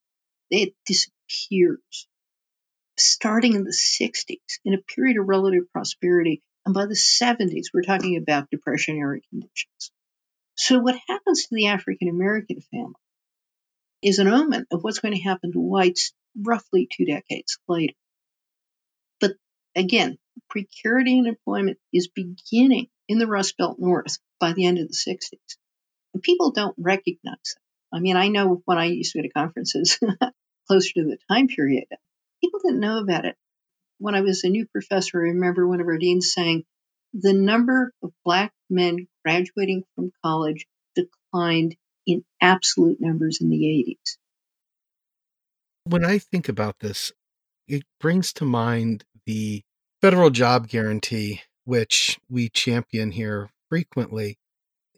It 0.49 0.73
disappears 0.85 2.07
starting 2.97 3.53
in 3.53 3.63
the 3.63 3.71
60s 3.71 4.59
in 4.63 4.73
a 4.73 4.77
period 4.95 5.17
of 5.17 5.27
relative 5.27 5.71
prosperity. 5.73 6.41
And 6.65 6.73
by 6.73 6.85
the 6.85 6.93
70s, 6.93 7.67
we're 7.73 7.81
talking 7.81 8.15
about 8.15 8.49
depression 8.49 8.95
era 8.95 9.19
conditions. 9.29 9.91
So, 10.55 10.79
what 10.79 10.95
happens 11.09 11.43
to 11.43 11.55
the 11.55 11.67
African 11.67 12.07
American 12.07 12.61
family 12.61 12.93
is 14.03 14.19
an 14.19 14.27
omen 14.27 14.65
of 14.71 14.83
what's 14.83 14.99
going 14.99 15.13
to 15.13 15.21
happen 15.21 15.51
to 15.51 15.59
whites 15.59 16.13
roughly 16.39 16.87
two 16.91 17.05
decades 17.05 17.57
later. 17.67 17.93
But 19.19 19.33
again, 19.75 20.17
precarity 20.49 21.17
in 21.17 21.27
employment 21.27 21.77
is 21.91 22.07
beginning 22.07 22.87
in 23.07 23.19
the 23.19 23.27
Rust 23.27 23.57
Belt 23.57 23.77
North 23.79 24.17
by 24.39 24.53
the 24.53 24.65
end 24.65 24.79
of 24.79 24.87
the 24.87 24.93
60s. 24.93 25.57
And 26.13 26.21
people 26.21 26.51
don't 26.51 26.75
recognize 26.77 27.17
that. 27.23 27.97
I 27.97 27.99
mean, 27.99 28.17
I 28.17 28.27
know 28.27 28.61
when 28.65 28.77
I 28.77 28.85
used 28.85 29.13
to 29.13 29.19
go 29.19 29.23
to 29.23 29.29
conferences 29.29 29.99
closer 30.67 30.93
to 30.95 31.03
the 31.03 31.17
time 31.31 31.47
period, 31.47 31.85
people 32.41 32.59
didn't 32.63 32.79
know 32.79 32.99
about 32.99 33.25
it. 33.25 33.35
When 33.99 34.15
I 34.15 34.21
was 34.21 34.43
a 34.43 34.49
new 34.49 34.65
professor, 34.65 35.19
I 35.19 35.29
remember 35.29 35.67
one 35.67 35.79
of 35.79 35.87
our 35.87 35.97
deans 35.97 36.33
saying, 36.33 36.63
the 37.13 37.33
number 37.33 37.93
of 38.01 38.11
black 38.25 38.51
men 38.69 39.07
graduating 39.23 39.83
from 39.95 40.11
college 40.23 40.65
declined 40.95 41.75
in 42.05 42.23
absolute 42.41 42.99
numbers 42.99 43.39
in 43.41 43.49
the 43.49 43.63
80s. 43.63 44.17
When 45.85 46.05
I 46.05 46.17
think 46.17 46.47
about 46.47 46.79
this, 46.79 47.11
it 47.67 47.83
brings 47.99 48.33
to 48.33 48.45
mind 48.45 49.05
the 49.25 49.63
federal 50.01 50.29
job 50.29 50.67
guarantee, 50.67 51.41
which 51.65 52.19
we 52.29 52.49
champion 52.49 53.11
here 53.11 53.51
frequently. 53.69 54.37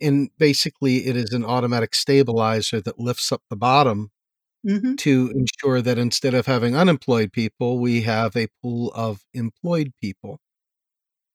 And 0.02 0.30
basically, 0.38 1.08
it 1.08 1.16
is 1.16 1.32
an 1.32 1.46
automatic 1.46 1.96
stabilizer 1.96 2.82
that 2.82 3.00
lifts 3.00 3.32
up 3.32 3.42
the 3.50 3.56
bottom 3.56 4.12
Mm-hmm. 4.66 4.96
to 4.96 5.32
ensure 5.36 5.80
that 5.80 6.00
instead 6.00 6.34
of 6.34 6.48
having 6.48 6.76
unemployed 6.76 7.32
people, 7.32 7.78
we 7.78 8.02
have 8.02 8.36
a 8.36 8.48
pool 8.64 8.92
of 8.96 9.24
employed 9.32 9.94
people. 10.02 10.40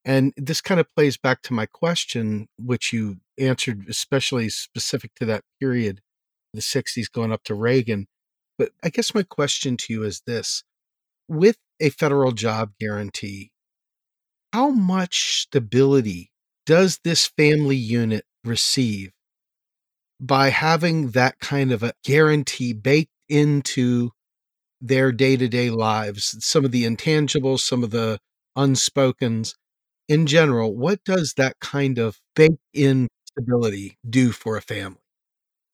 And 0.05 0.33
this 0.37 0.61
kind 0.61 0.81
of 0.81 0.93
plays 0.95 1.17
back 1.17 1.43
to 1.43 1.53
my 1.53 1.67
question, 1.67 2.49
which 2.59 2.93
you 2.93 3.19
answered, 3.39 3.85
especially 3.89 4.49
specific 4.49 5.15
to 5.17 5.27
that 5.27 5.45
period, 5.61 6.01
the 6.55 6.61
60s 6.61 7.11
going 7.13 7.33
up 7.33 7.45
to 7.45 7.55
Reagan. 7.55 8.07
But 8.59 8.71
I 8.83 8.89
guess 8.89 9.15
my 9.15 9.23
question 9.23 9.77
to 9.79 9.93
you 9.93 10.03
is 10.03 10.23
this 10.27 10.65
with 11.29 11.57
a 11.81 11.91
federal 11.91 12.33
job 12.33 12.73
guarantee, 12.81 13.53
how 14.53 14.71
much 14.71 15.43
stability 15.43 16.33
does 16.67 17.01
this 17.05 17.27
family 17.27 17.77
unit 17.77 18.25
receive 18.45 19.13
by 20.21 20.51
having 20.51 21.11
that 21.11 21.39
kind 21.39 21.73
of 21.73 21.83
a 21.83 21.93
guarantee 22.05 22.73
baked 22.73 23.13
into 23.29 24.11
their 24.81 25.13
day 25.13 25.37
to 25.37 25.49
day 25.49 25.71
lives? 25.71 26.37
Some 26.45 26.65
of 26.65 26.73
the 26.73 26.85
intangibles, 26.85 27.61
some 27.61 27.85
of 27.85 27.91
the 27.91 28.19
unspokens. 28.59 29.55
In 30.11 30.27
general, 30.27 30.75
what 30.75 31.05
does 31.05 31.35
that 31.35 31.61
kind 31.61 31.99
of 31.99 32.19
baked 32.35 32.59
in 32.75 33.07
stability 33.29 33.97
do 34.09 34.33
for 34.33 34.57
a 34.57 34.61
family? 34.61 34.99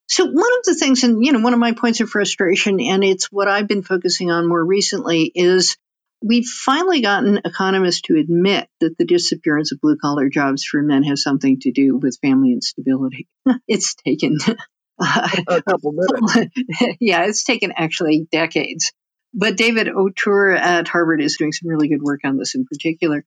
So 0.09 0.27
one 0.27 0.37
of 0.59 0.65
the 0.67 0.77
things, 0.79 1.05
and 1.05 1.25
you 1.25 1.33
know, 1.33 1.41
one 1.41 1.55
of 1.55 1.59
my 1.59 1.73
points 1.73 2.01
of 2.01 2.11
frustration, 2.11 2.79
and 2.79 3.03
it's 3.03 3.33
what 3.33 3.49
I've 3.49 3.67
been 3.67 3.83
focusing 3.83 4.31
on 4.31 4.47
more 4.47 4.63
recently, 4.63 5.33
is 5.35 5.79
we've 6.23 6.45
finally 6.45 7.01
gotten 7.01 7.41
economists 7.47 8.03
to 8.03 8.19
admit 8.19 8.69
that 8.81 8.99
the 8.99 9.07
disappearance 9.07 9.73
of 9.73 9.81
blue 9.81 9.97
collar 9.97 10.29
jobs 10.29 10.67
for 10.67 10.83
men 10.83 11.03
has 11.05 11.23
something 11.23 11.59
to 11.61 11.73
do 11.73 11.97
with 11.97 12.19
family 12.21 12.53
instability. 12.53 13.29
it's 13.67 13.95
taken 13.95 14.37
a 15.01 15.63
couple 15.63 15.93
minutes. 15.93 16.37
Uh, 16.37 16.93
yeah, 17.01 17.25
it's 17.25 17.43
taken 17.43 17.73
actually 17.75 18.29
decades. 18.31 18.93
But 19.33 19.57
David 19.57 19.89
Autor 19.89 20.53
at 20.53 20.89
Harvard 20.89 21.23
is 21.23 21.39
doing 21.39 21.53
some 21.53 21.71
really 21.71 21.89
good 21.89 22.03
work 22.03 22.21
on 22.25 22.37
this 22.37 22.55
in 22.55 22.67
particular. 22.67 23.25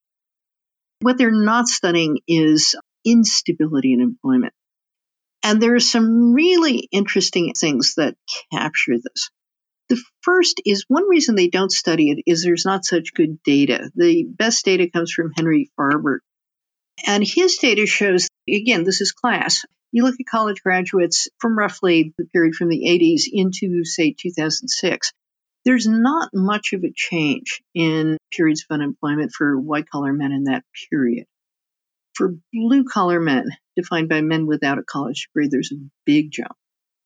What 1.02 1.18
they're 1.18 1.32
not 1.32 1.68
studying 1.68 2.20
is 2.28 2.76
instability 3.06 3.94
in 3.94 4.02
employment. 4.02 4.54
And 5.44 5.62
there 5.62 5.76
are 5.76 5.80
some 5.80 6.34
really 6.34 6.88
interesting 6.92 7.54
things 7.54 7.96
that 7.96 8.16
capture 8.52 8.98
this. 8.98 9.30
The 9.88 10.02
first 10.22 10.62
is 10.66 10.86
one 10.88 11.08
reason 11.08 11.36
they 11.36 11.48
don't 11.48 11.72
study 11.72 12.12
it 12.12 12.24
is 12.28 12.44
there's 12.44 12.66
not 12.66 12.86
such 12.86 13.14
good 13.14 13.42
data. 13.44 13.90
The 13.96 14.26
best 14.26 14.66
data 14.66 14.90
comes 14.90 15.12
from 15.12 15.32
Henry 15.36 15.72
Farber. 15.80 16.20
And 17.08 17.24
his 17.26 17.58
data 17.58 17.86
shows, 17.86 18.28
again, 18.48 18.84
this 18.84 19.02
is 19.02 19.14
class. 19.14 19.64
You 19.92 20.04
look 20.04 20.16
at 20.20 20.26
college 20.30 20.62
graduates 20.62 21.30
from 21.40 21.58
roughly 21.58 22.14
the 22.18 22.26
period 22.26 22.54
from 22.54 22.70
the 22.70 22.86
80s 22.86 23.24
into, 23.32 23.84
say, 23.86 24.14
2006. 24.14 25.12
There's 25.66 25.88
not 25.88 26.30
much 26.34 26.74
of 26.74 26.84
a 26.84 26.94
change 26.96 27.62
in 27.74 28.18
periods 28.32 28.64
of 28.64 28.74
unemployment 28.74 29.32
for 29.32 29.60
white 29.60 29.90
collar 29.90 30.14
men 30.14 30.32
in 30.32 30.46
that 30.46 30.64
period. 30.90 31.26
For 32.14 32.36
blue 32.54 32.86
collar 32.86 33.20
men, 33.20 33.46
defined 33.76 34.10
by 34.10 34.22
men 34.22 34.46
without 34.46 34.80
a 34.80 34.84
college 34.84 35.28
degree, 35.28 35.48
there's 35.50 35.72
a 35.72 35.90
big 36.06 36.32
jump 36.32 36.56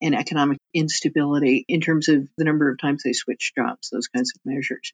in 0.01 0.14
economic 0.14 0.58
instability 0.74 1.66
in 1.68 1.82
terms 1.82 2.10
of 2.10 2.28
the 2.38 2.43
number 2.43 2.70
of 2.70 2.78
times 2.78 3.04
they 3.04 3.14
switch 3.14 3.54
jobs, 3.56 3.89
those 3.89 4.08
kinds 4.08 4.34
of 4.36 4.41
measures. 4.43 4.91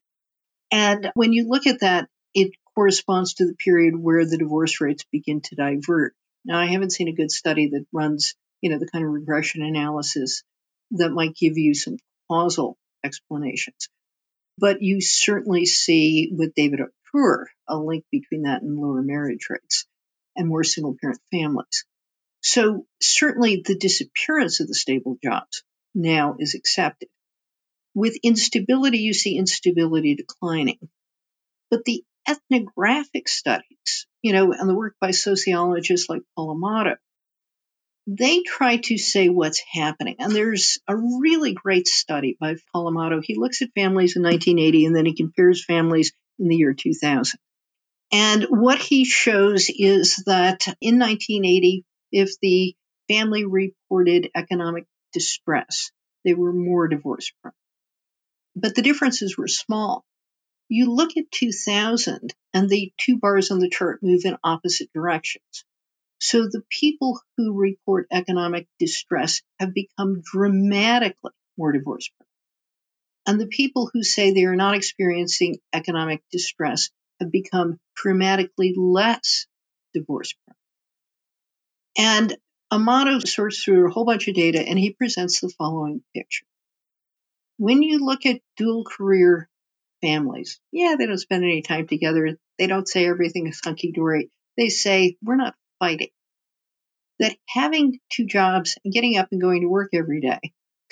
And 0.71 1.11
when 1.15 1.33
you 1.33 1.47
look 1.47 1.67
at 1.67 1.79
that, 1.81 2.07
it 2.33 2.51
corresponds 2.75 3.35
to 3.35 3.45
the 3.45 3.55
period 3.55 3.95
where 3.95 4.25
the 4.25 4.37
divorce 4.37 4.81
rates 4.81 5.03
begin 5.11 5.41
to 5.41 5.55
divert. 5.55 6.13
Now, 6.45 6.59
I 6.59 6.67
haven't 6.67 6.91
seen 6.91 7.07
a 7.07 7.15
good 7.15 7.31
study 7.31 7.69
that 7.69 7.85
runs, 7.91 8.35
you 8.61 8.69
know, 8.69 8.77
the 8.79 8.87
kind 8.87 9.03
of 9.03 9.11
regression 9.11 9.63
analysis 9.63 10.43
that 10.91 11.11
might 11.11 11.35
give 11.35 11.57
you 11.57 11.73
some 11.73 11.97
causal 12.29 12.77
explanations. 13.03 13.89
But 14.57 14.81
you 14.81 15.01
certainly 15.01 15.65
see 15.65 16.31
with 16.31 16.53
David 16.53 16.81
Autor 16.81 17.49
a 17.67 17.77
link 17.77 18.05
between 18.11 18.43
that 18.43 18.61
and 18.61 18.77
lower 18.77 19.01
marriage 19.01 19.47
rates 19.49 19.85
and 20.35 20.47
more 20.47 20.63
single 20.63 20.95
parent 20.99 21.19
families. 21.31 21.85
So 22.41 22.85
certainly 23.01 23.61
the 23.65 23.77
disappearance 23.77 24.59
of 24.59 24.67
the 24.67 24.75
stable 24.75 25.17
jobs 25.23 25.63
now 25.93 26.35
is 26.39 26.55
accepted. 26.55 27.09
With 27.93 28.17
instability, 28.23 28.99
you 28.99 29.13
see 29.13 29.37
instability 29.37 30.15
declining. 30.15 30.79
But 31.69 31.85
the 31.85 32.03
ethnographic 32.27 33.27
studies, 33.27 34.07
you 34.21 34.33
know, 34.33 34.53
and 34.53 34.69
the 34.69 34.75
work 34.75 34.95
by 35.01 35.11
sociologists 35.11 36.09
like 36.09 36.21
Paul 36.35 36.51
Amato, 36.51 36.95
they 38.11 38.41
try 38.41 38.77
to 38.77 38.97
say 38.97 39.29
what's 39.29 39.61
happening. 39.71 40.15
And 40.17 40.33
there's 40.33 40.79
a 40.87 40.95
really 40.97 41.53
great 41.53 41.85
study 41.85 42.35
by 42.39 42.55
Paul 42.73 42.87
Amato. 42.87 43.21
He 43.21 43.35
looks 43.35 43.61
at 43.61 43.69
families 43.75 44.15
in 44.15 44.23
1980 44.23 44.85
and 44.85 44.95
then 44.95 45.05
he 45.05 45.15
compares 45.15 45.63
families 45.63 46.11
in 46.39 46.47
the 46.47 46.55
year 46.55 46.73
2000. 46.73 47.39
And 48.11 48.45
what 48.49 48.79
he 48.79 49.05
shows 49.05 49.69
is 49.69 50.23
that 50.25 50.65
in 50.81 50.97
1980, 50.97 51.85
if 52.11 52.31
the 52.41 52.75
family 53.07 53.45
reported 53.45 54.31
economic 54.35 54.85
distress, 55.13 55.91
they 56.25 56.33
were 56.33 56.51
more 56.51 56.87
divorce 56.87 57.31
prone. 57.43 57.53
But 58.55 58.73
the 58.73 58.81
differences 58.81 59.37
were 59.37 59.47
small. 59.47 60.03
You 60.67 60.91
look 60.91 61.15
at 61.15 61.29
2000 61.29 62.33
and 62.55 62.69
the 62.69 62.91
two 62.97 63.19
bars 63.19 63.51
on 63.51 63.59
the 63.59 63.69
chart 63.69 63.99
move 64.01 64.21
in 64.25 64.37
opposite 64.43 64.89
directions. 64.95 65.63
So 66.19 66.43
the 66.43 66.63
people 66.69 67.19
who 67.37 67.53
report 67.53 68.07
economic 68.11 68.67
distress 68.77 69.41
have 69.59 69.73
become 69.73 70.21
dramatically 70.21 71.31
more 71.57 71.71
divorce 71.71 72.09
prone. 72.09 72.27
And 73.25 73.39
the 73.39 73.47
people 73.47 73.89
who 73.93 74.03
say 74.03 74.31
they 74.31 74.45
are 74.45 74.55
not 74.55 74.75
experiencing 74.75 75.59
economic 75.73 76.21
distress 76.31 76.89
have 77.19 77.31
become 77.31 77.79
dramatically 77.95 78.73
less 78.77 79.47
divorce 79.93 80.33
prone. 80.33 80.55
And 81.97 82.37
Amato 82.71 83.19
sorts 83.19 83.63
through 83.63 83.87
a 83.87 83.91
whole 83.91 84.05
bunch 84.05 84.27
of 84.27 84.35
data 84.35 84.61
and 84.61 84.77
he 84.77 84.91
presents 84.93 85.39
the 85.39 85.49
following 85.57 86.01
picture. 86.15 86.45
When 87.57 87.81
you 87.81 88.05
look 88.05 88.25
at 88.25 88.41
dual 88.57 88.83
career 88.85 89.49
families, 90.01 90.59
yeah, 90.71 90.95
they 90.97 91.07
don't 91.07 91.17
spend 91.17 91.43
any 91.43 91.61
time 91.61 91.87
together. 91.87 92.37
They 92.57 92.67
don't 92.67 92.87
say 92.87 93.07
everything 93.07 93.47
is 93.47 93.59
hunky 93.63 93.91
dory. 93.91 94.29
They 94.55 94.69
say, 94.69 95.17
we're 95.21 95.35
not 95.35 95.55
fighting. 95.79 96.09
That 97.19 97.35
having 97.47 97.99
two 98.11 98.25
jobs 98.25 98.77
and 98.83 98.93
getting 98.93 99.17
up 99.17 99.29
and 99.31 99.41
going 99.41 99.61
to 99.61 99.67
work 99.67 99.89
every 99.93 100.21
day 100.21 100.39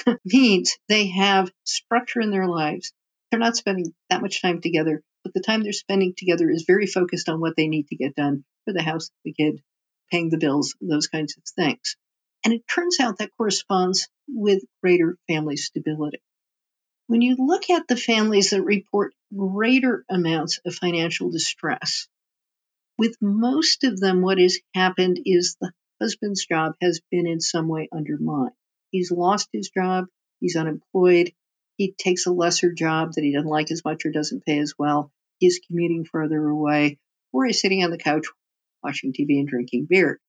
means 0.26 0.78
they 0.90 1.08
have 1.08 1.52
structure 1.64 2.22
in 2.22 2.32
their 2.32 2.48
lives. 2.48 2.94
They're 3.30 3.40
not 3.40 3.56
spending 3.56 3.94
that 4.10 4.22
much 4.22 4.42
time 4.42 4.62
together, 4.62 5.02
but 5.24 5.34
the 5.34 5.42
time 5.42 5.64
they're 5.64 5.74
spending 5.74 6.14
together 6.18 6.50
is 6.50 6.66
very 6.68 6.88
focused 6.88 7.30
on 7.30 7.40
what 7.40 7.56
they 7.56 7.68
need 7.68 7.88
to 7.88 7.96
get 7.96 8.16
done 8.16 8.44
for 8.66 8.74
the 8.74 8.82
house, 8.82 9.10
the 9.24 9.34
kid, 9.34 9.62
paying 10.12 10.30
the 10.30 10.38
bills, 10.38 10.76
those 10.82 11.08
kinds 11.08 11.36
of 11.38 11.44
things. 11.44 11.96
And 12.44 12.54
it 12.54 12.68
turns 12.68 13.00
out 13.00 13.18
that 13.18 13.36
corresponds 13.38 14.08
with 14.28 14.64
greater 14.82 15.18
family 15.28 15.58
stability. 15.58 16.22
When 17.08 17.22
you 17.22 17.36
look 17.38 17.70
at 17.70 17.88
the 17.88 17.96
families 17.96 18.50
that 18.50 18.64
report 18.64 19.14
greater 19.36 20.04
amounts 20.10 20.60
of 20.66 20.76
financial 20.76 21.32
distress, 21.32 22.08
with 22.98 23.16
most 23.22 23.84
of 23.84 24.00
them, 24.00 24.22
what 24.22 24.40
has 24.40 24.60
happened 24.74 25.20
is 25.26 25.56
the 25.60 25.72
husband's 26.02 26.46
job 26.46 26.74
has 26.82 27.02
been 27.12 27.28
in 27.28 27.40
some 27.40 27.68
way 27.68 27.88
undermined. 27.94 28.54
He's 28.92 29.12
lost 29.12 29.50
his 29.52 29.70
job, 29.70 30.06
he's 30.40 30.56
unemployed, 30.56 31.32
he 31.78 31.94
takes 31.98 32.26
a 32.26 32.32
lesser 32.32 32.72
job 32.74 33.14
that 33.14 33.24
he 33.24 33.34
doesn't 33.34 33.50
like 33.50 33.72
as 33.72 33.84
much 33.86 34.06
or 34.06 34.12
doesn't 34.12 34.46
pay 34.46 34.60
as 34.60 34.74
well, 34.78 35.12
he's 35.40 35.60
commuting 35.60 36.06
further 36.06 36.48
away, 36.48 36.98
or 37.32 37.46
he's 37.46 37.62
sitting 37.62 37.84
on 37.84 37.92
the 37.92 37.98
couch 37.98 38.26
watching 38.84 39.14
TV 39.14 39.40
and 39.40 39.48
drinking 39.48 39.86
beer. 39.90 40.20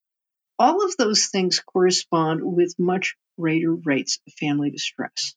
All 0.59 0.85
of 0.85 0.97
those 0.97 1.29
things 1.29 1.61
correspond 1.61 2.41
with 2.43 2.75
much 2.79 3.17
greater 3.39 3.75
rates 3.75 4.19
of 4.27 4.33
family 4.35 4.71
distress. 4.71 5.35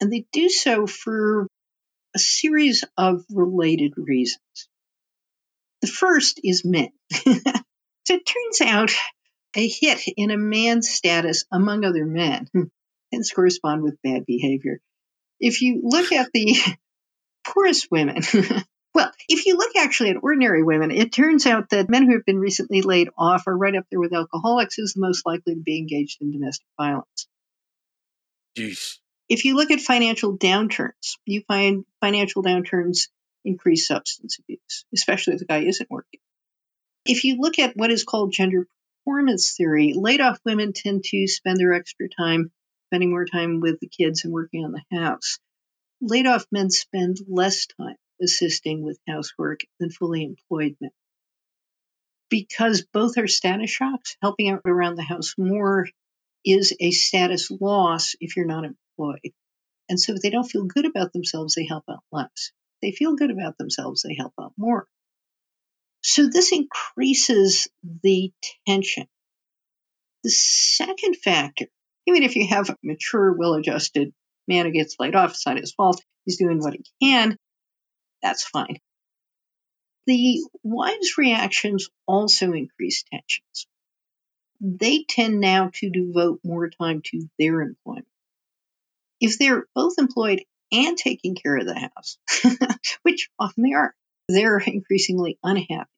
And 0.00 0.12
they 0.12 0.26
do 0.32 0.48
so 0.48 0.86
for 0.86 1.48
a 2.14 2.18
series 2.18 2.84
of 2.96 3.24
related 3.30 3.94
reasons. 3.96 4.67
The 5.80 5.88
first 5.88 6.40
is 6.42 6.64
men. 6.64 6.88
so 7.12 7.32
it 8.14 8.26
turns 8.26 8.60
out 8.62 8.92
a 9.56 9.66
hit 9.66 10.00
in 10.16 10.30
a 10.30 10.36
man's 10.36 10.88
status 10.88 11.44
among 11.52 11.84
other 11.84 12.04
men 12.04 12.48
tends 13.12 13.30
to 13.30 13.34
correspond 13.34 13.82
with 13.82 14.02
bad 14.02 14.26
behavior. 14.26 14.80
If 15.40 15.62
you 15.62 15.80
look 15.84 16.12
at 16.12 16.30
the 16.32 16.56
poorest 17.46 17.88
women, 17.90 18.22
well, 18.94 19.12
if 19.28 19.46
you 19.46 19.56
look 19.56 19.76
actually 19.76 20.10
at 20.10 20.16
ordinary 20.22 20.62
women, 20.62 20.90
it 20.90 21.12
turns 21.12 21.46
out 21.46 21.70
that 21.70 21.88
men 21.88 22.06
who 22.06 22.14
have 22.14 22.26
been 22.26 22.40
recently 22.40 22.82
laid 22.82 23.08
off 23.16 23.46
are 23.46 23.56
right 23.56 23.76
up 23.76 23.84
there 23.90 24.00
with 24.00 24.12
alcoholics 24.12 24.74
who's 24.74 24.94
the 24.94 25.00
most 25.00 25.24
likely 25.24 25.54
to 25.54 25.60
be 25.60 25.78
engaged 25.78 26.20
in 26.20 26.32
domestic 26.32 26.66
violence. 26.76 27.28
Jeez. 28.56 28.98
If 29.28 29.44
you 29.44 29.56
look 29.56 29.70
at 29.70 29.80
financial 29.80 30.36
downturns, 30.36 31.18
you 31.26 31.42
find 31.46 31.84
financial 32.00 32.42
downturns 32.42 33.08
increase 33.48 33.86
substance 33.86 34.38
abuse, 34.38 34.84
especially 34.94 35.34
if 35.34 35.40
the 35.40 35.46
guy 35.46 35.64
isn't 35.64 35.90
working. 35.90 36.20
If 37.04 37.24
you 37.24 37.38
look 37.40 37.58
at 37.58 37.76
what 37.76 37.90
is 37.90 38.04
called 38.04 38.32
gender 38.32 38.66
performance 39.04 39.56
theory, 39.56 39.94
laid 39.94 40.20
off 40.20 40.38
women 40.44 40.72
tend 40.72 41.04
to 41.04 41.26
spend 41.26 41.58
their 41.58 41.72
extra 41.72 42.08
time 42.08 42.52
spending 42.88 43.10
more 43.10 43.26
time 43.26 43.60
with 43.60 43.80
the 43.80 43.88
kids 43.88 44.24
and 44.24 44.32
working 44.32 44.64
on 44.64 44.72
the 44.72 44.98
house. 44.98 45.38
Laid 46.00 46.26
off 46.26 46.46
men 46.52 46.70
spend 46.70 47.18
less 47.28 47.66
time 47.66 47.96
assisting 48.22 48.82
with 48.82 48.98
housework 49.08 49.60
than 49.78 49.90
fully 49.90 50.24
employed 50.24 50.76
men. 50.80 50.90
Because 52.30 52.86
both 52.92 53.16
are 53.18 53.26
status 53.26 53.70
shocks, 53.70 54.16
helping 54.22 54.50
out 54.50 54.62
around 54.66 54.96
the 54.96 55.02
house 55.02 55.34
more 55.38 55.88
is 56.44 56.74
a 56.78 56.90
status 56.90 57.50
loss 57.50 58.14
if 58.20 58.36
you're 58.36 58.46
not 58.46 58.64
employed. 58.64 59.32
And 59.88 59.98
so 59.98 60.12
if 60.12 60.20
they 60.20 60.30
don't 60.30 60.48
feel 60.48 60.64
good 60.64 60.86
about 60.86 61.12
themselves, 61.12 61.54
they 61.54 61.66
help 61.66 61.84
out 61.88 62.02
less. 62.12 62.52
They 62.82 62.92
feel 62.92 63.16
good 63.16 63.30
about 63.30 63.58
themselves, 63.58 64.02
they 64.02 64.14
help 64.14 64.32
out 64.40 64.52
more. 64.56 64.86
So 66.02 66.28
this 66.28 66.52
increases 66.52 67.68
the 68.02 68.32
tension. 68.66 69.08
The 70.24 70.30
second 70.30 71.16
factor, 71.16 71.66
even 72.06 72.22
if 72.22 72.36
you 72.36 72.46
have 72.48 72.70
a 72.70 72.76
mature, 72.82 73.32
well 73.32 73.54
adjusted 73.54 74.12
man 74.46 74.66
who 74.66 74.72
gets 74.72 74.96
laid 74.98 75.14
off, 75.14 75.30
it's 75.30 75.46
not 75.46 75.58
his 75.58 75.72
fault, 75.72 76.02
he's 76.24 76.38
doing 76.38 76.60
what 76.60 76.74
he 76.74 76.84
can, 77.02 77.36
that's 78.22 78.44
fine. 78.44 78.78
The 80.06 80.42
wives' 80.62 81.18
reactions 81.18 81.90
also 82.06 82.52
increase 82.52 83.04
tensions. 83.04 83.66
They 84.60 85.04
tend 85.04 85.40
now 85.40 85.70
to 85.74 85.90
devote 85.90 86.40
more 86.42 86.70
time 86.70 87.02
to 87.06 87.28
their 87.38 87.60
employment. 87.60 88.08
If 89.20 89.38
they're 89.38 89.66
both 89.74 89.94
employed 89.98 90.44
and 90.72 90.96
taking 90.96 91.34
care 91.34 91.56
of 91.56 91.66
the 91.66 91.78
house, 91.78 92.18
which 93.02 93.30
often 93.38 93.64
they 93.64 93.72
are, 93.72 93.94
they're 94.28 94.58
increasingly 94.58 95.38
unhappy. 95.42 95.88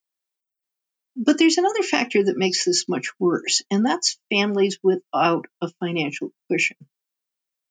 But 1.17 1.39
there's 1.39 1.59
another 1.59 1.83
factor 1.83 2.25
that 2.25 2.39
makes 2.39 2.65
this 2.65 2.89
much 2.89 3.09
worse, 3.19 3.63
and 3.71 3.85
that's 3.85 4.19
families 4.33 4.79
without 4.83 5.47
a 5.61 5.69
financial 5.81 6.31
cushion. 6.51 6.77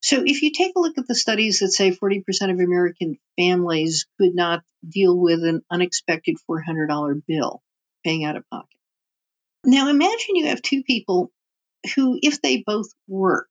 So, 0.01 0.23
if 0.25 0.41
you 0.41 0.51
take 0.51 0.73
a 0.75 0.79
look 0.79 0.97
at 0.97 1.07
the 1.07 1.15
studies 1.15 1.59
that 1.59 1.71
say 1.71 1.91
40% 1.91 2.23
of 2.51 2.59
American 2.59 3.17
families 3.37 4.05
could 4.19 4.35
not 4.35 4.63
deal 4.87 5.17
with 5.17 5.43
an 5.43 5.61
unexpected 5.69 6.37
$400 6.49 7.21
bill 7.27 7.61
paying 8.05 8.23
out 8.23 8.37
of 8.37 8.49
pocket. 8.49 8.79
Now, 9.65 9.89
imagine 9.89 10.35
you 10.35 10.47
have 10.47 10.61
two 10.61 10.83
people 10.83 11.31
who, 11.95 12.17
if 12.21 12.41
they 12.41 12.63
both 12.65 12.87
work, 13.07 13.49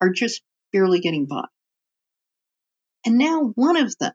are 0.00 0.10
just 0.10 0.42
barely 0.72 1.00
getting 1.00 1.26
by. 1.26 1.46
And 3.04 3.18
now 3.18 3.52
one 3.54 3.76
of 3.76 3.96
them 3.98 4.12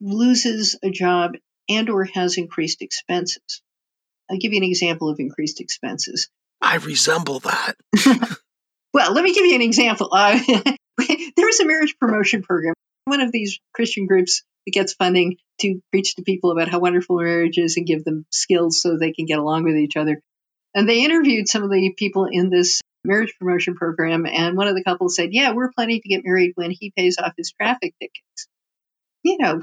loses 0.00 0.78
a 0.82 0.90
job 0.90 1.32
and 1.68 1.90
or 1.90 2.04
has 2.04 2.38
increased 2.38 2.82
expenses. 2.82 3.62
I'll 4.30 4.38
give 4.38 4.52
you 4.52 4.58
an 4.58 4.64
example 4.64 5.08
of 5.08 5.20
increased 5.20 5.60
expenses. 5.60 6.28
I 6.60 6.76
resemble 6.76 7.40
that. 7.40 7.74
well, 8.94 9.12
let 9.12 9.24
me 9.24 9.34
give 9.34 9.46
you 9.46 9.54
an 9.54 9.62
example. 9.62 10.10
Uh, 10.12 10.38
there's 11.36 11.60
a 11.60 11.66
marriage 11.66 11.96
promotion 11.98 12.42
program, 12.42 12.74
one 13.04 13.20
of 13.20 13.32
these 13.32 13.58
Christian 13.72 14.06
groups 14.06 14.42
that 14.66 14.72
gets 14.72 14.92
funding 14.92 15.36
to 15.60 15.80
preach 15.90 16.16
to 16.16 16.22
people 16.22 16.50
about 16.50 16.68
how 16.68 16.78
wonderful 16.78 17.16
marriage 17.16 17.58
is 17.58 17.76
and 17.76 17.86
give 17.86 18.04
them 18.04 18.26
skills 18.30 18.82
so 18.82 18.96
they 18.96 19.12
can 19.12 19.26
get 19.26 19.38
along 19.38 19.64
with 19.64 19.76
each 19.76 19.96
other. 19.96 20.20
And 20.74 20.88
they 20.88 21.04
interviewed 21.04 21.48
some 21.48 21.62
of 21.62 21.70
the 21.70 21.94
people 21.96 22.28
in 22.30 22.50
this 22.50 22.80
marriage 23.04 23.34
promotion 23.38 23.74
program, 23.74 24.26
and 24.26 24.56
one 24.56 24.68
of 24.68 24.74
the 24.74 24.84
couples 24.84 25.16
said, 25.16 25.32
Yeah, 25.32 25.52
we're 25.52 25.72
planning 25.72 26.00
to 26.00 26.08
get 26.08 26.24
married 26.24 26.52
when 26.54 26.70
he 26.70 26.92
pays 26.96 27.18
off 27.18 27.34
his 27.36 27.52
traffic 27.52 27.94
tickets. 28.00 28.48
You 29.22 29.38
know, 29.38 29.62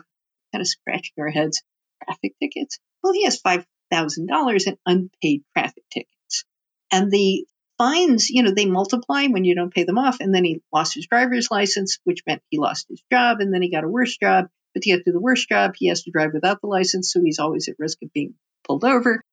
kind 0.52 0.62
of 0.62 0.68
scratching 0.68 1.16
our 1.20 1.30
heads. 1.30 1.62
Traffic 2.04 2.34
tickets? 2.42 2.80
Well, 3.04 3.14
he 3.14 3.26
has 3.26 3.42
$5,000 3.42 4.68
in 4.68 4.78
unpaid 4.86 5.44
traffic 5.54 5.84
tickets. 5.92 6.46
And 6.92 7.12
the 7.12 7.46
fines, 7.78 8.30
you 8.30 8.44
know, 8.44 8.52
they 8.52 8.66
multiply 8.66 9.26
when 9.28 9.46
you 9.46 9.56
don't 9.56 9.74
pay 9.74 9.84
them 9.84 9.98
off. 9.98 10.20
And 10.20 10.34
then 10.34 10.44
he 10.44 10.62
lost 10.74 10.96
his 10.96 11.08
driver's 11.08 11.50
license, 11.52 12.00
which 12.04 12.24
meant 12.28 12.42
he 12.50 12.58
lost 12.58 12.88
his 12.90 13.02
job. 13.12 13.40
And 13.40 13.54
then 13.54 13.62
he 13.62 13.72
got 13.72 13.84
a 13.84 13.90
worse 13.90 14.18
job. 14.18 14.48
But 14.74 14.84
to 14.84 14.90
get 14.90 15.06
to 15.06 15.12
the 15.12 15.20
worst 15.20 15.48
job, 15.48 15.74
he 15.78 15.88
has 15.88 16.04
to 16.04 16.12
drive 16.12 16.34
without 16.34 16.62
the 16.62 16.68
license. 16.68 17.12
So 17.12 17.22
he's 17.24 17.40
always 17.40 17.68
at 17.70 17.76
risk 17.80 17.98
of 18.04 18.12
being 18.14 18.36
pulled 18.68 18.84
over. 18.84 19.24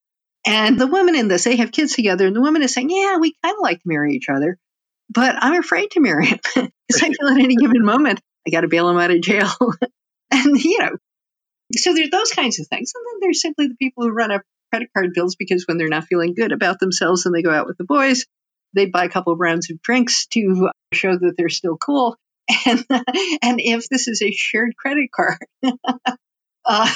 And 0.46 0.78
the 0.78 0.88
women 0.88 1.14
in 1.14 1.28
this, 1.28 1.44
they 1.44 1.56
have 1.56 1.70
kids 1.70 1.94
together, 1.94 2.26
and 2.26 2.34
the 2.34 2.40
woman 2.40 2.62
is 2.62 2.74
saying, 2.74 2.90
Yeah, 2.90 3.18
we 3.18 3.34
kind 3.42 3.54
of 3.54 3.60
like 3.62 3.78
to 3.78 3.86
marry 3.86 4.14
each 4.14 4.28
other, 4.28 4.58
but 5.08 5.36
I'm 5.38 5.60
afraid 5.60 5.92
to 5.92 6.00
marry 6.00 6.26
him 6.26 6.38
because 6.54 7.02
I 7.02 7.12
feel 7.12 7.28
at 7.28 7.38
any 7.40 7.56
given 7.56 7.84
moment 7.84 8.20
I 8.46 8.50
got 8.50 8.62
to 8.62 8.68
bail 8.68 8.88
him 8.88 8.98
out 8.98 9.10
of 9.10 9.20
jail. 9.20 9.50
and, 10.30 10.62
you 10.62 10.78
know, 10.80 10.96
so 11.76 11.94
there's 11.94 12.10
those 12.10 12.30
kinds 12.30 12.58
of 12.60 12.66
things. 12.66 12.92
And 12.94 13.04
then 13.06 13.20
there's 13.20 13.40
simply 13.40 13.68
the 13.68 13.76
people 13.76 14.04
who 14.04 14.10
run 14.10 14.32
up 14.32 14.42
credit 14.70 14.88
card 14.94 15.10
bills 15.14 15.36
because 15.36 15.64
when 15.66 15.78
they're 15.78 15.88
not 15.88 16.04
feeling 16.04 16.34
good 16.34 16.52
about 16.52 16.80
themselves 16.80 17.26
and 17.26 17.34
they 17.34 17.42
go 17.42 17.52
out 17.52 17.66
with 17.66 17.78
the 17.78 17.84
boys, 17.84 18.26
they 18.74 18.86
buy 18.86 19.04
a 19.04 19.08
couple 19.08 19.32
of 19.32 19.40
rounds 19.40 19.70
of 19.70 19.80
drinks 19.82 20.26
to 20.28 20.70
show 20.92 21.16
that 21.16 21.34
they're 21.36 21.48
still 21.48 21.76
cool. 21.76 22.16
And, 22.66 22.84
and 23.40 23.60
if 23.60 23.88
this 23.88 24.08
is 24.08 24.20
a 24.20 24.32
shared 24.32 24.76
credit 24.76 25.10
card, 25.14 25.38
uh, 25.62 26.92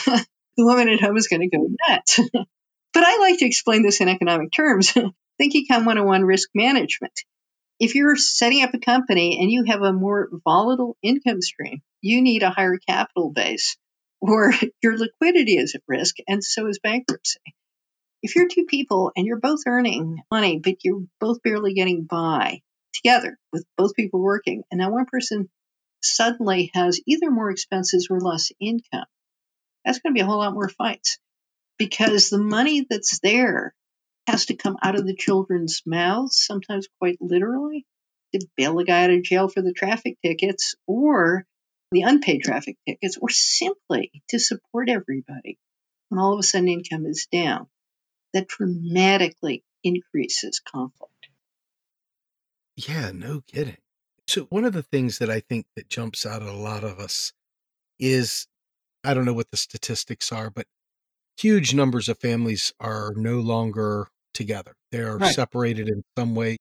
the 0.57 0.65
woman 0.65 0.89
at 0.89 1.01
home 1.01 1.17
is 1.17 1.29
going 1.29 1.49
to 1.49 1.57
go 1.57 1.69
nuts. 1.89 2.21
But 2.97 3.05
I 3.05 3.19
like 3.19 3.41
to 3.41 3.45
explain 3.45 3.83
this 3.83 4.01
in 4.01 4.09
economic 4.09 4.53
terms. 4.53 4.91
Think 5.39 5.53
Econ 5.53 5.85
101 5.85 6.23
risk 6.23 6.49
management. 6.55 7.13
If 7.79 7.95
you're 7.95 8.17
setting 8.17 8.63
up 8.63 8.73
a 8.73 8.79
company 8.79 9.39
and 9.39 9.51
you 9.51 9.65
have 9.65 9.83
a 9.83 9.93
more 9.93 10.31
volatile 10.47 10.97
income 11.03 11.43
stream, 11.43 11.83
you 12.01 12.23
need 12.23 12.43
a 12.43 12.49
higher 12.49 12.79
capital 12.89 13.31
base 13.31 13.77
or 14.23 14.51
your 14.83 14.97
liquidity 14.97 15.59
is 15.59 15.75
at 15.75 15.83
risk 15.87 16.17
and 16.27 16.43
so 16.43 16.69
is 16.69 16.79
bankruptcy. 16.83 17.43
If 18.23 18.35
you're 18.35 18.49
two 18.49 18.65
people 18.65 19.13
and 19.15 19.27
you're 19.27 19.41
both 19.41 19.61
earning 19.67 20.23
money, 20.31 20.59
but 20.59 20.77
you're 20.83 21.05
both 21.21 21.43
barely 21.43 21.75
getting 21.75 22.05
by 22.05 22.63
together 22.95 23.37
with 23.53 23.67
both 23.77 23.95
people 23.95 24.23
working, 24.23 24.63
and 24.71 24.79
now 24.79 24.91
one 24.91 25.05
person 25.05 25.51
suddenly 26.01 26.71
has 26.73 26.99
either 27.07 27.31
more 27.31 27.51
expenses 27.51 28.09
or 28.11 28.21
less 28.21 28.53
income, 28.59 29.05
that's 29.85 29.99
going 29.99 30.15
to 30.15 30.19
be 30.19 30.23
a 30.23 30.27
whole 30.27 30.39
lot 30.39 30.55
more 30.55 30.71
fights 30.71 31.19
because 31.79 32.31
the 32.31 32.39
money 32.39 32.87
that's 32.89 33.19
there 33.21 33.75
has 34.27 34.47
to 34.47 34.57
come 34.57 34.77
out 34.83 34.97
of 34.97 35.07
the 35.07 35.15
children's 35.15 35.83
mouths, 35.87 36.43
sometimes 36.45 36.89
quite 36.99 37.19
literally, 37.21 37.87
to 38.35 38.47
bail 38.57 38.79
a 38.79 38.85
guy 38.85 39.05
out 39.05 39.11
of 39.11 39.23
jail 39.23 39.49
for 39.49 39.63
the 39.63 39.73
traffic 39.73 40.17
tickets 40.25 40.75
or 40.87 41.45
the 41.93 42.03
unpaid 42.03 42.43
traffic 42.43 42.77
tickets, 42.87 43.17
or 43.21 43.29
simply 43.31 44.11
to 44.29 44.41
support 44.41 44.89
everybody 44.89 45.59
when 46.09 46.19
all 46.19 46.33
of 46.33 46.41
a 46.41 46.43
sudden 46.43 46.69
income 46.69 47.07
is 47.07 47.29
down. 47.31 47.69
That 48.33 48.49
dramatically 48.49 49.63
increases 49.85 50.61
conflict. 50.61 51.13
Yeah, 52.77 53.13
no 53.15 53.43
kidding. 53.47 53.79
So 54.27 54.43
one 54.51 54.65
of 54.65 54.73
the 54.73 54.83
things 54.83 55.19
that 55.19 55.31
I 55.31 55.41
think 55.41 55.67
that 55.77 55.89
jumps 55.89 56.27
out 56.27 56.43
at 56.43 56.49
a 56.49 56.53
lot 56.53 56.85
of 56.85 56.99
us 56.99 57.33
is 57.99 58.49
I 59.05 59.15
don't 59.15 59.25
know 59.25 59.33
what 59.33 59.51
the 59.51 59.57
statistics 59.57 60.33
are, 60.33 60.51
but 60.51 60.67
huge 61.39 61.75
numbers 61.75 62.09
of 62.09 62.19
families 62.19 62.73
are 62.81 63.13
no 63.17 63.41
longer 63.41 64.09
together. 64.35 64.75
They 64.93 65.01
are 65.01 65.19
Right. 65.19 65.35
separated 65.35 65.89
in 65.89 66.03
some 66.19 66.35
way. 66.35 66.57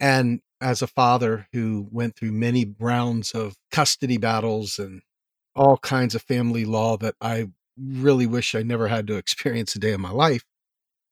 And 0.00 0.40
as 0.60 0.82
a 0.82 0.86
father 0.86 1.48
who 1.52 1.88
went 1.90 2.16
through 2.16 2.32
many 2.32 2.74
rounds 2.78 3.32
of 3.32 3.56
custody 3.70 4.16
battles 4.18 4.78
and 4.78 5.02
all 5.54 5.78
kinds 5.78 6.14
of 6.14 6.22
family 6.22 6.64
law 6.64 6.96
that 6.98 7.14
I 7.20 7.48
really 7.78 8.26
wish 8.26 8.54
I 8.54 8.62
never 8.62 8.88
had 8.88 9.06
to 9.08 9.16
experience 9.16 9.74
a 9.76 9.78
day 9.78 9.92
in 9.92 10.00
my 10.00 10.10
life, 10.10 10.44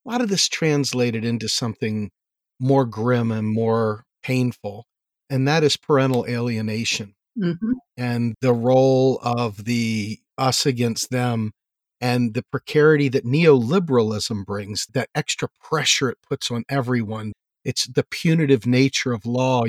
a 0.06 0.10
lot 0.10 0.20
of 0.22 0.28
this 0.28 0.48
translated 0.48 1.24
into 1.24 1.48
something 1.48 2.10
more 2.60 2.84
grim 2.86 3.32
and 3.32 3.48
more 3.48 4.04
painful, 4.22 4.86
and 5.30 5.46
that 5.48 5.64
is 5.64 5.76
parental 5.76 6.26
alienation 6.26 7.14
hmm 7.36 7.52
and 7.96 8.34
the 8.40 8.52
role 8.54 9.18
of 9.22 9.64
the 9.66 10.18
us 10.38 10.66
against 10.66 11.10
them 11.10 11.52
and 12.04 12.34
the 12.34 12.42
precarity 12.42 13.08
that 13.08 13.24
neoliberalism 13.24 14.44
brings, 14.44 14.86
that 14.92 15.08
extra 15.14 15.48
pressure 15.62 16.10
it 16.10 16.18
puts 16.28 16.50
on 16.50 16.62
everyone. 16.68 17.32
It's 17.64 17.86
the 17.86 18.04
punitive 18.04 18.66
nature 18.66 19.14
of 19.14 19.24
law. 19.24 19.64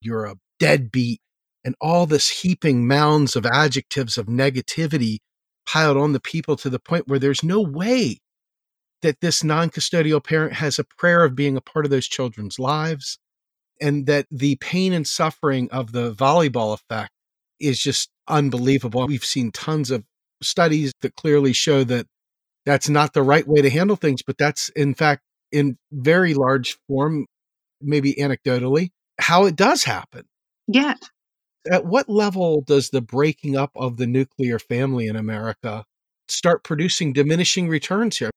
You're 0.00 0.26
a 0.26 0.36
deadbeat, 0.60 1.18
and 1.64 1.74
all 1.80 2.06
this 2.06 2.28
heaping 2.42 2.86
mounds 2.86 3.34
of 3.34 3.44
adjectives 3.44 4.16
of 4.16 4.26
negativity 4.26 5.18
piled 5.66 5.96
on 5.96 6.12
the 6.12 6.20
people 6.20 6.54
to 6.58 6.70
the 6.70 6.78
point 6.78 7.08
where 7.08 7.18
there's 7.18 7.42
no 7.42 7.60
way 7.60 8.18
that 9.02 9.20
this 9.20 9.42
non 9.42 9.68
custodial 9.68 10.22
parent 10.22 10.52
has 10.52 10.78
a 10.78 10.84
prayer 10.84 11.24
of 11.24 11.34
being 11.34 11.56
a 11.56 11.60
part 11.60 11.84
of 11.84 11.90
those 11.90 12.06
children's 12.06 12.60
lives 12.60 13.18
and 13.80 14.06
that 14.06 14.26
the 14.30 14.54
pain 14.60 14.92
and 14.92 15.08
suffering 15.08 15.68
of 15.72 15.90
the 15.90 16.12
volleyball 16.12 16.72
effect 16.72 17.10
is 17.58 17.80
just 17.80 18.10
unbelievable. 18.28 19.08
We've 19.08 19.24
seen 19.24 19.50
tons 19.50 19.90
of 19.90 20.04
studies 20.42 20.92
that 21.02 21.14
clearly 21.14 21.52
show 21.52 21.84
that 21.84 22.06
that's 22.66 22.88
not 22.88 23.12
the 23.12 23.22
right 23.22 23.46
way 23.46 23.62
to 23.62 23.70
handle 23.70 23.96
things, 23.96 24.22
but 24.22 24.38
that's 24.38 24.68
in 24.70 24.94
fact 24.94 25.22
in 25.52 25.76
very 25.90 26.34
large 26.34 26.78
form, 26.88 27.26
maybe 27.80 28.14
anecdotally, 28.14 28.90
how 29.18 29.46
it 29.46 29.56
does 29.56 29.84
happen. 29.84 30.24
Yeah. 30.68 30.94
At 31.70 31.84
what 31.84 32.08
level 32.08 32.62
does 32.62 32.90
the 32.90 33.02
breaking 33.02 33.56
up 33.56 33.70
of 33.74 33.96
the 33.96 34.06
nuclear 34.06 34.58
family 34.58 35.06
in 35.06 35.16
America 35.16 35.84
start 36.28 36.64
producing 36.64 37.12
diminishing 37.12 37.68
returns 37.68 38.18
here? 38.18 38.30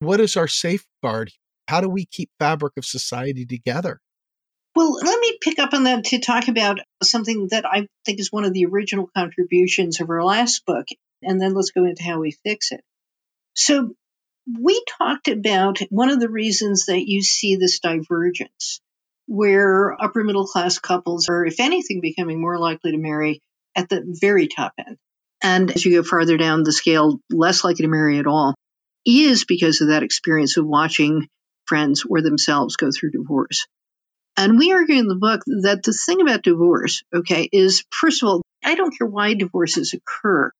What 0.00 0.20
is 0.20 0.36
our 0.36 0.48
safeguard? 0.48 1.32
How 1.68 1.80
do 1.80 1.88
we 1.88 2.06
keep 2.06 2.30
fabric 2.38 2.74
of 2.76 2.84
society 2.84 3.44
together? 3.44 4.00
Well, 4.74 4.92
let 4.92 5.18
me 5.18 5.38
pick 5.40 5.58
up 5.58 5.72
on 5.72 5.84
that 5.84 6.04
to 6.06 6.18
talk 6.18 6.48
about 6.48 6.80
something 7.02 7.48
that 7.50 7.64
I 7.64 7.86
think 8.04 8.20
is 8.20 8.30
one 8.30 8.44
of 8.44 8.52
the 8.52 8.66
original 8.66 9.08
contributions 9.16 10.00
of 10.00 10.10
our 10.10 10.22
last 10.22 10.66
book, 10.66 10.86
and 11.22 11.40
then 11.40 11.54
let's 11.54 11.70
go 11.70 11.84
into 11.84 12.02
how 12.02 12.20
we 12.20 12.32
fix 12.32 12.72
it. 12.72 12.82
So, 13.54 13.94
we 14.46 14.84
talked 14.98 15.28
about 15.28 15.80
one 15.90 16.08
of 16.08 16.20
the 16.20 16.28
reasons 16.28 16.86
that 16.86 17.08
you 17.08 17.22
see 17.22 17.56
this 17.56 17.80
divergence, 17.80 18.80
where 19.26 19.96
upper 20.00 20.22
middle 20.22 20.46
class 20.46 20.78
couples 20.78 21.28
are, 21.28 21.44
if 21.44 21.58
anything, 21.58 22.00
becoming 22.00 22.40
more 22.40 22.58
likely 22.58 22.92
to 22.92 22.98
marry 22.98 23.40
at 23.74 23.88
the 23.88 24.02
very 24.20 24.46
top 24.46 24.72
end. 24.78 24.96
And 25.42 25.70
as 25.70 25.84
you 25.84 25.96
go 25.96 26.08
farther 26.08 26.36
down 26.36 26.62
the 26.62 26.72
scale, 26.72 27.20
less 27.30 27.64
likely 27.64 27.84
to 27.84 27.90
marry 27.90 28.18
at 28.18 28.26
all, 28.26 28.54
is 29.04 29.44
because 29.44 29.80
of 29.80 29.88
that 29.88 30.02
experience 30.02 30.56
of 30.56 30.66
watching 30.66 31.28
friends 31.66 32.04
or 32.08 32.22
themselves 32.22 32.76
go 32.76 32.90
through 32.90 33.10
divorce. 33.10 33.66
And 34.36 34.58
we 34.58 34.72
argue 34.72 34.96
in 34.96 35.08
the 35.08 35.14
book 35.14 35.42
that 35.62 35.82
the 35.82 35.92
thing 35.92 36.20
about 36.20 36.42
divorce, 36.42 37.02
okay, 37.14 37.48
is 37.50 37.84
first 37.90 38.22
of 38.22 38.28
all, 38.28 38.42
I 38.64 38.74
don't 38.74 38.96
care 38.96 39.06
why 39.06 39.34
divorces 39.34 39.94
occur. 39.94 40.52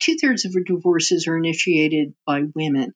Two 0.00 0.16
thirds 0.16 0.44
of 0.44 0.52
divorces 0.64 1.26
are 1.28 1.36
initiated 1.36 2.14
by 2.26 2.42
women, 2.54 2.92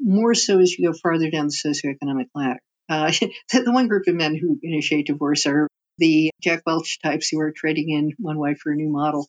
more 0.00 0.34
so 0.34 0.60
as 0.60 0.72
you 0.72 0.90
go 0.90 0.96
farther 0.96 1.30
down 1.30 1.46
the 1.46 1.52
socioeconomic 1.52 2.26
ladder. 2.34 2.60
Uh, 2.88 3.12
the 3.52 3.72
one 3.72 3.88
group 3.88 4.06
of 4.06 4.14
men 4.14 4.36
who 4.36 4.58
initiate 4.62 5.06
divorce 5.06 5.46
are 5.46 5.68
the 5.98 6.30
Jack 6.40 6.62
Welch 6.64 7.00
types 7.02 7.28
who 7.28 7.40
are 7.40 7.52
trading 7.52 7.90
in 7.90 8.12
one 8.18 8.38
wife 8.38 8.58
for 8.58 8.72
a 8.72 8.76
new 8.76 8.88
model, 8.88 9.28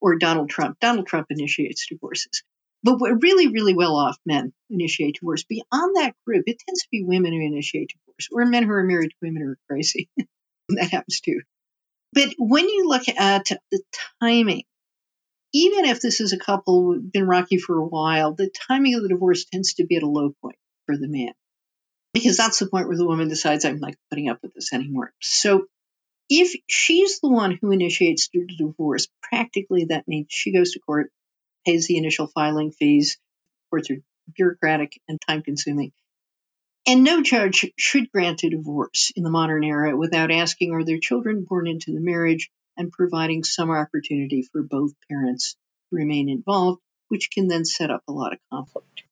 or 0.00 0.16
Donald 0.16 0.50
Trump. 0.50 0.78
Donald 0.80 1.06
Trump 1.06 1.26
initiates 1.30 1.86
divorces. 1.88 2.42
But 2.82 2.98
really, 3.22 3.48
really 3.48 3.74
well 3.74 3.96
off 3.96 4.16
men 4.24 4.52
initiate 4.70 5.18
divorce. 5.20 5.44
Beyond 5.44 5.96
that 5.96 6.14
group, 6.26 6.44
it 6.46 6.58
tends 6.66 6.82
to 6.82 6.88
be 6.90 7.04
women 7.04 7.32
who 7.32 7.40
initiate 7.40 7.90
divorce, 7.90 8.28
or 8.32 8.46
men 8.46 8.64
who 8.64 8.72
are 8.72 8.84
married 8.84 9.10
to 9.10 9.16
women 9.20 9.42
who 9.42 9.48
are 9.50 9.58
crazy. 9.68 10.08
that 10.68 10.90
happens 10.90 11.20
too. 11.20 11.40
But 12.12 12.30
when 12.38 12.68
you 12.68 12.88
look 12.88 13.08
at 13.08 13.46
the 13.70 13.82
timing, 14.20 14.62
even 15.52 15.84
if 15.84 16.00
this 16.00 16.20
is 16.20 16.32
a 16.32 16.38
couple 16.38 16.98
been 17.00 17.26
rocky 17.26 17.58
for 17.58 17.76
a 17.78 17.86
while, 17.86 18.34
the 18.34 18.50
timing 18.68 18.94
of 18.94 19.02
the 19.02 19.08
divorce 19.08 19.44
tends 19.44 19.74
to 19.74 19.86
be 19.86 19.96
at 19.96 20.02
a 20.02 20.08
low 20.08 20.34
point 20.42 20.56
for 20.86 20.96
the 20.96 21.08
man. 21.08 21.32
Because 22.12 22.36
that's 22.36 22.58
the 22.58 22.66
point 22.66 22.88
where 22.88 22.96
the 22.96 23.06
woman 23.06 23.28
decides, 23.28 23.64
I'm 23.64 23.78
not 23.78 23.94
putting 24.10 24.28
up 24.28 24.38
with 24.42 24.54
this 24.54 24.72
anymore. 24.72 25.12
So 25.20 25.66
if 26.28 26.54
she's 26.68 27.20
the 27.20 27.28
one 27.28 27.58
who 27.60 27.72
initiates 27.72 28.28
the 28.32 28.46
divorce, 28.58 29.08
practically 29.22 29.86
that 29.86 30.08
means 30.08 30.26
she 30.30 30.52
goes 30.52 30.72
to 30.72 30.80
court, 30.80 31.10
pays 31.66 31.86
the 31.86 31.98
initial 31.98 32.26
filing 32.28 32.72
fees. 32.72 33.18
Courts 33.70 33.90
are 33.90 33.98
bureaucratic 34.34 35.00
and 35.08 35.20
time 35.26 35.42
consuming. 35.42 35.92
And 36.86 37.04
no 37.04 37.22
judge 37.22 37.70
should 37.76 38.10
grant 38.10 38.42
a 38.44 38.50
divorce 38.50 39.12
in 39.14 39.22
the 39.22 39.30
modern 39.30 39.64
era 39.64 39.96
without 39.96 40.30
asking 40.30 40.72
are 40.72 40.84
there 40.84 40.98
children 40.98 41.44
born 41.48 41.66
into 41.66 41.92
the 41.92 42.00
marriage 42.00 42.50
and 42.80 42.90
providing 42.90 43.44
some 43.44 43.70
opportunity 43.70 44.42
for 44.42 44.62
both 44.62 44.94
parents 45.10 45.54
to 45.90 45.96
remain 45.96 46.30
involved, 46.30 46.80
which 47.08 47.30
can 47.30 47.46
then 47.46 47.66
set 47.66 47.90
up 47.90 48.02
a 48.08 48.12
lot 48.12 48.32
of 48.32 48.38
conflict. 48.50 49.02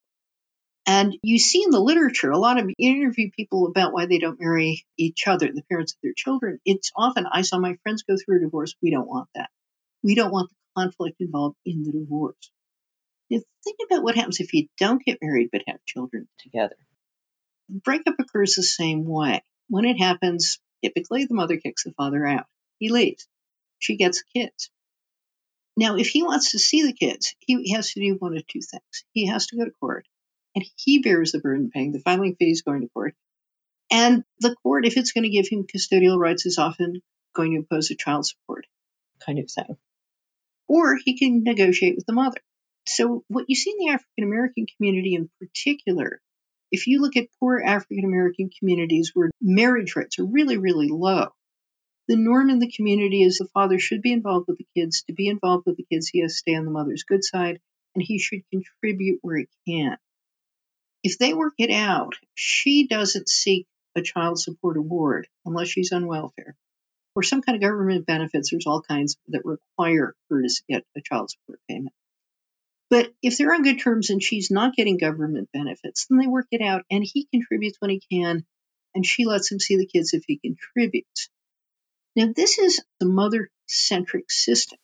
And 0.87 1.15
you 1.23 1.39
see 1.39 1.63
in 1.63 1.71
the 1.71 1.79
literature, 1.79 2.31
a 2.31 2.39
lot 2.39 2.59
of 2.59 2.71
interview 2.79 3.31
people 3.31 3.67
about 3.67 3.93
why 3.93 4.07
they 4.07 4.19
don't 4.19 4.41
marry 4.41 4.87
each 4.97 5.29
other, 5.29 5.49
the 5.49 5.63
parents 5.69 5.93
of 5.93 5.99
their 6.03 6.15
children. 6.17 6.61
It's 6.65 6.91
often, 6.97 7.27
I 7.31 7.43
saw 7.43 7.59
my 7.59 7.77
friends 7.83 8.05
go 8.05 8.17
through 8.17 8.39
a 8.39 8.41
divorce. 8.41 8.75
We 8.83 8.91
don't 8.91 9.07
want 9.07 9.29
that. 9.35 9.51
We 10.03 10.15
don't 10.15 10.33
want 10.33 10.49
the 10.49 10.83
conflict 10.83 11.21
involved 11.21 11.57
in 11.67 11.83
the 11.83 11.93
divorce. 11.93 12.51
Now, 13.29 13.41
think 13.65 13.81
about 13.85 14.03
what 14.03 14.17
happens 14.17 14.41
if 14.41 14.55
you 14.55 14.69
don't 14.79 15.05
get 15.05 15.19
married 15.21 15.51
but 15.53 15.61
have 15.67 15.85
children 15.85 16.27
together. 16.39 16.77
Breakup 17.69 18.19
occurs 18.19 18.55
the 18.55 18.63
same 18.63 19.05
way. 19.05 19.43
When 19.69 19.85
it 19.85 20.01
happens, 20.01 20.59
typically 20.83 21.27
the 21.27 21.35
mother 21.35 21.59
kicks 21.59 21.85
the 21.85 21.93
father 21.93 22.27
out. 22.27 22.47
He 22.79 22.89
leaves. 22.89 23.29
She 23.79 23.97
gets 23.97 24.23
kids. 24.23 24.71
Now, 25.77 25.97
if 25.97 26.09
he 26.09 26.23
wants 26.23 26.53
to 26.53 26.59
see 26.59 26.83
the 26.83 26.93
kids, 26.93 27.35
he 27.39 27.73
has 27.73 27.93
to 27.93 28.01
do 28.01 28.17
one 28.19 28.37
of 28.37 28.47
two 28.47 28.61
things. 28.61 29.05
He 29.13 29.27
has 29.29 29.47
to 29.47 29.57
go 29.57 29.65
to 29.65 29.71
court, 29.79 30.07
and 30.55 30.65
he 30.77 30.99
bears 30.99 31.33
the 31.33 31.39
burden 31.39 31.67
of 31.67 31.73
paying 31.73 31.93
the 31.93 32.01
filing 32.01 32.35
fees 32.37 32.63
going 32.63 32.81
to 32.81 32.89
court. 32.89 33.15
And 33.91 34.25
the 34.41 34.57
court, 34.57 34.87
if 34.87 34.97
it's 34.97 35.13
going 35.13 35.25
to 35.25 35.31
give 35.31 35.49
him 35.49 35.67
custodial 35.67 36.19
rights, 36.19 36.47
is 36.47 36.59
often 36.59 37.01
going 37.35 37.53
to 37.53 37.59
impose 37.59 37.91
a 37.91 37.97
child 37.97 38.27
support 38.27 38.67
kind 39.25 39.39
of 39.39 39.51
thing. 39.51 39.77
Or 40.67 40.97
he 41.03 41.17
can 41.17 41.45
negotiate 41.45 41.97
with 41.97 42.07
the 42.07 42.13
mother. 42.13 42.41
So, 42.87 43.23
what 43.29 43.45
you 43.49 43.55
see 43.55 43.71
in 43.71 43.87
the 43.87 43.93
African 43.93 44.25
American 44.25 44.67
community 44.77 45.15
in 45.15 45.31
particular, 45.39 46.21
if 46.73 46.87
you 46.87 47.01
look 47.01 47.17
at 47.17 47.29
poor 47.39 47.63
African 47.65 48.05
American 48.05 48.51
communities 48.59 49.13
where 49.15 49.31
marriage 49.41 49.95
rates 49.95 50.19
are 50.19 50.25
really, 50.25 50.57
really 50.57 50.89
low, 50.89 51.29
the 52.09 52.17
norm 52.17 52.49
in 52.49 52.59
the 52.59 52.73
community 52.73 53.23
is 53.23 53.37
the 53.37 53.49
father 53.53 53.79
should 53.79 54.01
be 54.01 54.13
involved 54.13 54.49
with 54.49 54.57
the 54.57 54.67
kids. 54.75 55.03
To 55.05 55.13
be 55.13 55.29
involved 55.29 55.67
with 55.67 55.77
the 55.77 55.87
kids, 55.93 56.09
he 56.09 56.21
has 56.23 56.33
to 56.33 56.39
stay 56.39 56.55
on 56.55 56.65
the 56.65 56.71
mother's 56.71 57.05
good 57.05 57.23
side 57.23 57.61
and 57.95 58.03
he 58.03 58.19
should 58.19 58.41
contribute 58.51 59.19
where 59.23 59.39
he 59.39 59.49
can. 59.67 59.99
If 61.05 61.19
they 61.19 61.35
work 61.35 61.55
it 61.59 61.71
out, 61.71 62.15
she 62.35 62.87
doesn't 62.87 63.29
seek 63.29 63.67
a 63.95 64.03
child 64.03 64.41
support 64.41 64.79
award 64.79 65.29
unless 65.45 65.69
she's 65.69 65.93
on 65.93 66.07
welfare 66.07 66.57
or 67.15 67.23
some 67.23 67.43
kind 67.43 67.57
of 67.57 67.63
government 67.63 68.07
benefits. 68.07 68.51
There's 68.51 68.67
all 68.67 68.83
kinds 68.83 69.17
that 69.29 69.45
require 69.45 70.15
her 70.31 70.43
to 70.43 70.63
get 70.69 70.85
a 70.97 71.01
child 71.03 71.31
support 71.31 71.61
payment. 71.69 71.95
But 72.91 73.13
if 73.23 73.37
they're 73.37 73.53
on 73.53 73.65
good 73.65 73.81
terms 73.81 74.09
and 74.09 74.23
she's 74.23 74.51
not 74.51 74.75
getting 74.75 74.97
government 74.97 75.51
benefits, 75.53 76.07
then 76.09 76.19
they 76.19 76.27
work 76.27 76.47
it 76.53 76.63
out 76.63 76.85
and 76.91 77.05
he 77.05 77.29
contributes 77.31 77.77
when 77.81 77.91
he 77.91 78.01
can 78.11 78.47
and 78.95 79.05
she 79.05 79.27
lets 79.27 79.53
him 79.53 79.61
see 79.61 79.77
the 79.77 79.87
kids 79.87 80.15
if 80.15 80.25
he 80.27 80.39
contributes. 80.39 81.29
Now, 82.17 82.33
this 82.35 82.59
is 82.59 82.83
the 83.01 83.07
mother 83.07 83.51
centric 83.67 84.31
system, 84.31 84.79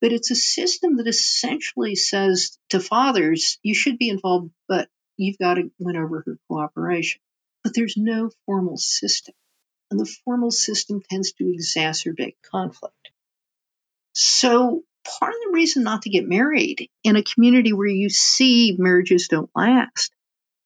but 0.00 0.12
it's 0.12 0.30
a 0.30 0.34
system 0.34 0.96
that 0.96 1.06
essentially 1.06 1.94
says 1.94 2.58
to 2.70 2.80
fathers, 2.80 3.58
you 3.62 3.74
should 3.74 3.98
be 3.98 4.08
involved, 4.08 4.50
but 4.68 4.88
you've 5.16 5.38
got 5.38 5.54
to 5.54 5.70
win 5.78 5.96
over 5.96 6.22
her 6.26 6.38
cooperation. 6.48 7.20
But 7.62 7.74
there's 7.74 7.96
no 7.96 8.30
formal 8.46 8.78
system, 8.78 9.34
and 9.90 10.00
the 10.00 10.10
formal 10.24 10.50
system 10.50 11.02
tends 11.08 11.32
to 11.32 11.44
exacerbate 11.44 12.36
conflict. 12.50 13.10
So, 14.12 14.82
part 15.04 15.32
of 15.32 15.40
the 15.44 15.52
reason 15.52 15.82
not 15.82 16.02
to 16.02 16.10
get 16.10 16.28
married 16.28 16.88
in 17.04 17.16
a 17.16 17.22
community 17.22 17.72
where 17.72 17.86
you 17.86 18.08
see 18.08 18.76
marriages 18.78 19.28
don't 19.28 19.50
last 19.54 20.12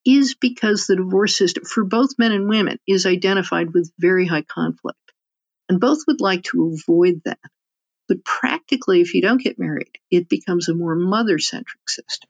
is 0.04 0.34
because 0.34 0.86
the 0.86 0.96
divorce 0.96 1.36
system 1.36 1.64
for 1.64 1.84
both 1.84 2.18
men 2.18 2.32
and 2.32 2.48
women 2.48 2.78
is 2.86 3.06
identified 3.06 3.72
with 3.72 3.92
very 3.98 4.26
high 4.26 4.42
conflict. 4.42 4.98
And 5.68 5.80
both 5.80 6.00
would 6.06 6.20
like 6.20 6.44
to 6.44 6.74
avoid 6.74 7.22
that. 7.24 7.38
But 8.08 8.24
practically, 8.24 9.00
if 9.00 9.14
you 9.14 9.22
don't 9.22 9.42
get 9.42 9.58
married, 9.58 9.98
it 10.10 10.28
becomes 10.28 10.68
a 10.68 10.74
more 10.74 10.94
mother 10.94 11.38
centric 11.38 11.88
system. 11.88 12.28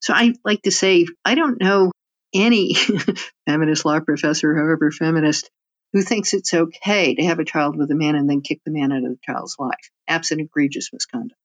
So 0.00 0.14
I 0.14 0.32
like 0.44 0.62
to 0.62 0.70
say, 0.70 1.06
I 1.24 1.34
don't 1.34 1.60
know 1.60 1.92
any 2.32 2.74
feminist 3.46 3.84
law 3.84 4.00
professor, 4.00 4.54
however 4.56 4.90
feminist, 4.90 5.50
who 5.92 6.02
thinks 6.02 6.32
it's 6.32 6.54
okay 6.54 7.14
to 7.16 7.24
have 7.24 7.38
a 7.38 7.44
child 7.44 7.76
with 7.76 7.90
a 7.90 7.94
man 7.94 8.14
and 8.14 8.30
then 8.30 8.40
kick 8.40 8.60
the 8.64 8.70
man 8.70 8.92
out 8.92 9.04
of 9.04 9.10
the 9.10 9.18
child's 9.22 9.56
life, 9.58 9.90
absent 10.08 10.40
egregious 10.40 10.90
misconduct. 10.92 11.38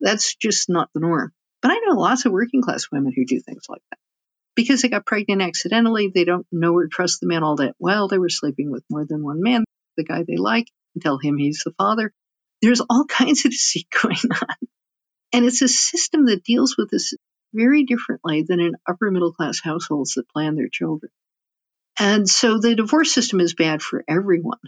That's 0.00 0.34
just 0.36 0.70
not 0.70 0.88
the 0.94 1.00
norm. 1.00 1.32
But 1.60 1.72
I 1.72 1.80
know 1.84 2.00
lots 2.00 2.24
of 2.24 2.32
working 2.32 2.62
class 2.62 2.86
women 2.90 3.12
who 3.14 3.26
do 3.26 3.40
things 3.40 3.64
like 3.68 3.82
that. 3.90 3.98
Because 4.56 4.82
they 4.82 4.88
got 4.88 5.06
pregnant 5.06 5.42
accidentally, 5.42 6.08
they 6.08 6.24
don't 6.24 6.46
know 6.50 6.74
or 6.74 6.86
trust 6.86 7.20
the 7.20 7.26
man 7.26 7.42
all 7.42 7.56
that 7.56 7.74
well. 7.78 8.08
They 8.08 8.18
were 8.18 8.28
sleeping 8.28 8.70
with 8.70 8.84
more 8.88 9.04
than 9.04 9.22
one 9.22 9.42
man, 9.42 9.64
the 10.00 10.12
guy 10.12 10.24
they 10.26 10.36
like, 10.36 10.66
and 10.94 11.02
tell 11.02 11.18
him 11.18 11.36
he's 11.36 11.62
the 11.64 11.72
father. 11.72 12.12
There's 12.62 12.80
all 12.80 13.04
kinds 13.08 13.44
of 13.44 13.52
deceit 13.52 13.86
going 14.02 14.16
on. 14.16 14.56
And 15.32 15.44
it's 15.44 15.62
a 15.62 15.68
system 15.68 16.26
that 16.26 16.44
deals 16.44 16.76
with 16.76 16.90
this 16.90 17.14
very 17.54 17.84
differently 17.84 18.42
than 18.42 18.60
in 18.60 18.76
upper 18.88 19.10
middle 19.10 19.32
class 19.32 19.60
households 19.62 20.14
that 20.14 20.28
plan 20.28 20.56
their 20.56 20.68
children. 20.68 21.10
And 21.98 22.28
so 22.28 22.58
the 22.58 22.74
divorce 22.74 23.12
system 23.12 23.40
is 23.40 23.54
bad 23.54 23.82
for 23.82 24.04
everyone. 24.08 24.58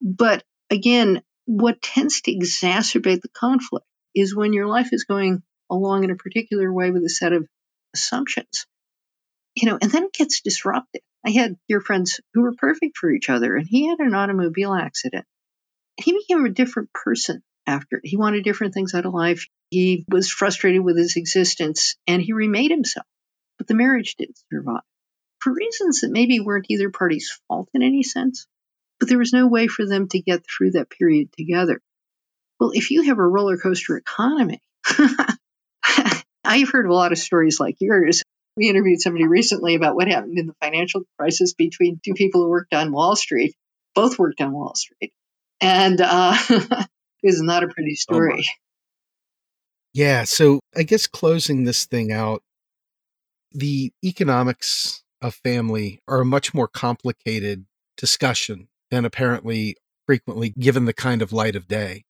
But 0.00 0.44
again, 0.70 1.22
what 1.46 1.80
tends 1.80 2.20
to 2.22 2.34
exacerbate 2.34 3.22
the 3.22 3.28
conflict 3.28 3.86
is 4.14 4.36
when 4.36 4.52
your 4.52 4.66
life 4.66 4.92
is 4.92 5.04
going 5.04 5.42
along 5.70 6.04
in 6.04 6.10
a 6.10 6.16
particular 6.16 6.72
way 6.72 6.90
with 6.90 7.02
a 7.04 7.08
set 7.08 7.32
of 7.32 7.46
assumptions. 7.94 8.66
You 9.54 9.70
know, 9.70 9.78
and 9.80 9.90
then 9.90 10.04
it 10.04 10.12
gets 10.12 10.40
disrupted. 10.40 11.02
I 11.26 11.30
had 11.30 11.56
dear 11.68 11.80
friends 11.80 12.20
who 12.34 12.42
were 12.42 12.54
perfect 12.56 12.96
for 12.96 13.10
each 13.10 13.28
other, 13.28 13.56
and 13.56 13.66
he 13.68 13.88
had 13.88 13.98
an 13.98 14.14
automobile 14.14 14.74
accident. 14.74 15.26
He 15.96 16.12
became 16.12 16.46
a 16.46 16.50
different 16.50 16.92
person 16.92 17.42
after 17.66 17.96
it. 17.96 18.02
He 18.04 18.16
wanted 18.16 18.44
different 18.44 18.74
things 18.74 18.94
out 18.94 19.06
of 19.06 19.12
life. 19.12 19.46
He 19.70 20.04
was 20.08 20.30
frustrated 20.30 20.82
with 20.82 20.96
his 20.96 21.16
existence, 21.16 21.96
and 22.06 22.22
he 22.22 22.32
remade 22.32 22.70
himself. 22.70 23.06
But 23.58 23.66
the 23.66 23.74
marriage 23.74 24.14
didn't 24.16 24.38
survive 24.52 24.82
for 25.40 25.52
reasons 25.52 26.00
that 26.00 26.10
maybe 26.10 26.40
weren't 26.40 26.66
either 26.68 26.90
party's 26.90 27.38
fault 27.48 27.68
in 27.74 27.82
any 27.82 28.02
sense, 28.02 28.46
but 28.98 29.08
there 29.08 29.18
was 29.18 29.32
no 29.32 29.46
way 29.46 29.66
for 29.66 29.86
them 29.86 30.08
to 30.08 30.20
get 30.20 30.44
through 30.44 30.72
that 30.72 30.90
period 30.90 31.30
together. 31.36 31.80
Well, 32.58 32.72
if 32.74 32.90
you 32.90 33.02
have 33.02 33.18
a 33.18 33.26
roller 33.26 33.56
coaster 33.56 33.96
economy, 33.96 34.60
I've 36.44 36.70
heard 36.70 36.86
a 36.86 36.94
lot 36.94 37.12
of 37.12 37.18
stories 37.18 37.60
like 37.60 37.76
yours. 37.80 38.22
We 38.58 38.68
interviewed 38.68 39.00
somebody 39.00 39.24
recently 39.24 39.76
about 39.76 39.94
what 39.94 40.08
happened 40.08 40.36
in 40.36 40.48
the 40.48 40.54
financial 40.60 41.02
crisis 41.16 41.54
between 41.54 42.00
two 42.04 42.14
people 42.14 42.42
who 42.42 42.50
worked 42.50 42.74
on 42.74 42.90
Wall 42.90 43.14
Street. 43.14 43.54
Both 43.94 44.18
worked 44.18 44.40
on 44.40 44.52
Wall 44.52 44.74
Street. 44.74 45.12
And 45.60 46.00
uh, 46.00 46.36
it 46.50 46.88
was 47.22 47.40
not 47.40 47.62
a 47.62 47.68
pretty 47.68 47.92
Oh, 47.92 48.02
story. 48.02 48.46
Yeah. 49.94 50.24
So 50.24 50.58
I 50.76 50.82
guess 50.82 51.06
closing 51.06 51.64
this 51.64 51.86
thing 51.86 52.10
out, 52.10 52.42
the 53.52 53.92
economics 54.04 55.04
of 55.22 55.36
family 55.36 56.00
are 56.08 56.20
a 56.20 56.26
much 56.26 56.52
more 56.52 56.68
complicated 56.68 57.64
discussion 57.96 58.68
than 58.90 59.04
apparently 59.04 59.76
frequently 60.04 60.50
given 60.58 60.84
the 60.84 60.92
kind 60.92 61.22
of 61.22 61.32
light 61.32 61.54
of 61.54 61.68
day. 61.68 62.02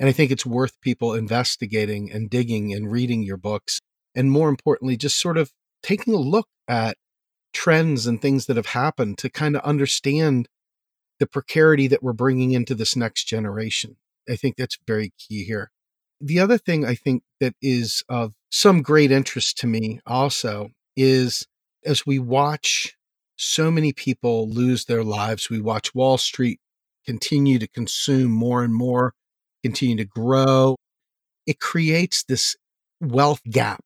And 0.00 0.08
I 0.08 0.12
think 0.12 0.32
it's 0.32 0.44
worth 0.44 0.80
people 0.80 1.14
investigating 1.14 2.10
and 2.10 2.28
digging 2.28 2.72
and 2.72 2.90
reading 2.90 3.22
your 3.22 3.36
books. 3.36 3.78
And 4.16 4.32
more 4.32 4.48
importantly, 4.48 4.96
just 4.96 5.20
sort 5.20 5.38
of 5.38 5.52
taking 5.82 6.14
a 6.14 6.18
look 6.18 6.48
at 6.68 6.96
trends 7.52 8.06
and 8.06 8.20
things 8.20 8.46
that 8.46 8.56
have 8.56 8.66
happened 8.66 9.18
to 9.18 9.30
kind 9.30 9.56
of 9.56 9.62
understand 9.62 10.48
the 11.18 11.26
precarity 11.26 11.86
that 11.88 12.02
we're 12.02 12.12
bringing 12.12 12.52
into 12.52 12.74
this 12.74 12.96
next 12.96 13.24
generation. 13.24 13.96
I 14.28 14.36
think 14.36 14.56
that's 14.56 14.78
very 14.86 15.12
key 15.18 15.44
here. 15.44 15.70
The 16.20 16.40
other 16.40 16.58
thing 16.58 16.84
I 16.84 16.94
think 16.94 17.22
that 17.40 17.54
is 17.60 18.04
of 18.08 18.34
some 18.50 18.82
great 18.82 19.10
interest 19.10 19.58
to 19.58 19.66
me 19.66 20.00
also 20.06 20.70
is 20.96 21.46
as 21.84 22.06
we 22.06 22.18
watch 22.18 22.96
so 23.36 23.70
many 23.70 23.92
people 23.92 24.48
lose 24.48 24.84
their 24.84 25.02
lives, 25.02 25.50
we 25.50 25.60
watch 25.60 25.94
Wall 25.94 26.16
Street 26.18 26.60
continue 27.04 27.58
to 27.58 27.66
consume 27.66 28.30
more 28.30 28.62
and 28.62 28.74
more, 28.74 29.14
continue 29.64 29.96
to 29.96 30.04
grow. 30.04 30.76
It 31.46 31.58
creates 31.60 32.24
this 32.24 32.56
wealth 33.00 33.42
gap 33.50 33.80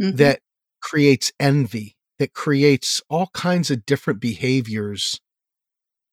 Mhm. 0.00 0.16
that 0.18 0.40
creates 0.80 1.32
envy, 1.38 1.96
that 2.18 2.34
creates 2.34 3.02
all 3.08 3.28
kinds 3.32 3.70
of 3.70 3.86
different 3.86 4.20
behaviors 4.20 5.20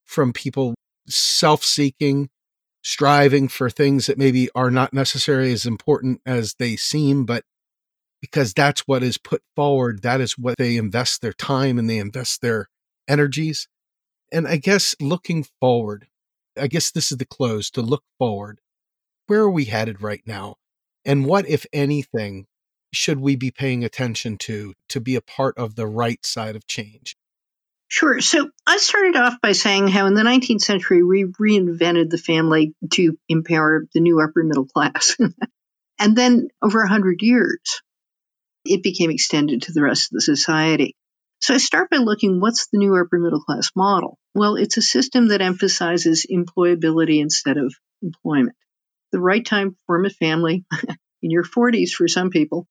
from 0.05 0.31
people 0.31 0.73
self 1.07 1.63
seeking, 1.63 2.29
striving 2.81 3.47
for 3.47 3.69
things 3.69 4.05
that 4.05 4.17
maybe 4.17 4.49
are 4.55 4.71
not 4.71 4.93
necessarily 4.93 5.51
as 5.51 5.65
important 5.65 6.21
as 6.25 6.55
they 6.59 6.75
seem, 6.75 7.25
but 7.25 7.43
because 8.21 8.53
that's 8.53 8.81
what 8.81 9.03
is 9.03 9.17
put 9.17 9.41
forward, 9.55 10.01
that 10.01 10.21
is 10.21 10.37
what 10.37 10.57
they 10.57 10.77
invest 10.77 11.21
their 11.21 11.33
time 11.33 11.77
and 11.77 11.89
they 11.89 11.99
invest 11.99 12.41
their 12.41 12.67
energies. 13.07 13.67
And 14.31 14.47
I 14.47 14.57
guess 14.57 14.95
looking 14.99 15.45
forward, 15.59 16.07
I 16.59 16.67
guess 16.67 16.91
this 16.91 17.11
is 17.11 17.17
the 17.17 17.25
close 17.25 17.69
to 17.71 17.81
look 17.81 18.03
forward. 18.17 18.59
Where 19.27 19.41
are 19.41 19.51
we 19.51 19.65
headed 19.65 20.01
right 20.01 20.23
now? 20.25 20.55
And 21.05 21.25
what, 21.25 21.47
if 21.47 21.65
anything, 21.71 22.47
should 22.93 23.19
we 23.19 23.35
be 23.35 23.51
paying 23.51 23.83
attention 23.83 24.37
to 24.37 24.73
to 24.89 25.01
be 25.01 25.15
a 25.15 25.21
part 25.21 25.57
of 25.57 25.75
the 25.75 25.87
right 25.87 26.25
side 26.25 26.55
of 26.55 26.67
change? 26.67 27.15
Sure. 27.89 28.19
So 28.19 28.49
I 28.65 28.77
started 28.77 29.15
off 29.15 29.35
by 29.41 29.53
saying 29.53 29.87
how 29.87 30.07
in 30.07 30.13
the 30.13 30.23
19th 30.23 30.61
century 30.61 31.03
we 31.03 31.23
reinvented 31.23 32.09
the 32.09 32.17
family 32.17 32.73
to 32.93 33.17
empower 33.29 33.85
the 33.93 34.01
new 34.01 34.21
upper 34.21 34.43
middle 34.43 34.65
class. 34.65 35.15
and 35.99 36.15
then 36.15 36.49
over 36.61 36.79
100 36.79 37.21
years, 37.21 37.81
it 38.65 38.83
became 38.83 39.09
extended 39.09 39.63
to 39.63 39.71
the 39.71 39.81
rest 39.81 40.11
of 40.11 40.15
the 40.15 40.21
society. 40.21 40.95
So 41.39 41.53
I 41.53 41.57
start 41.57 41.89
by 41.89 41.97
looking 41.97 42.41
what's 42.41 42.67
the 42.67 42.77
new 42.77 42.95
upper 42.95 43.19
middle 43.19 43.41
class 43.41 43.71
model? 43.75 44.17
Well, 44.33 44.55
it's 44.55 44.77
a 44.77 44.81
system 44.81 45.29
that 45.29 45.41
emphasizes 45.41 46.25
employability 46.29 47.21
instead 47.21 47.57
of 47.57 47.73
employment. 48.01 48.57
The 49.13 49.21
right 49.21 49.45
time 49.45 49.71
to 49.71 49.77
form 49.85 50.05
a 50.05 50.09
family 50.09 50.65
in 51.21 51.31
your 51.31 51.43
40s 51.43 51.91
for 51.91 52.09
some 52.09 52.31
people 52.31 52.67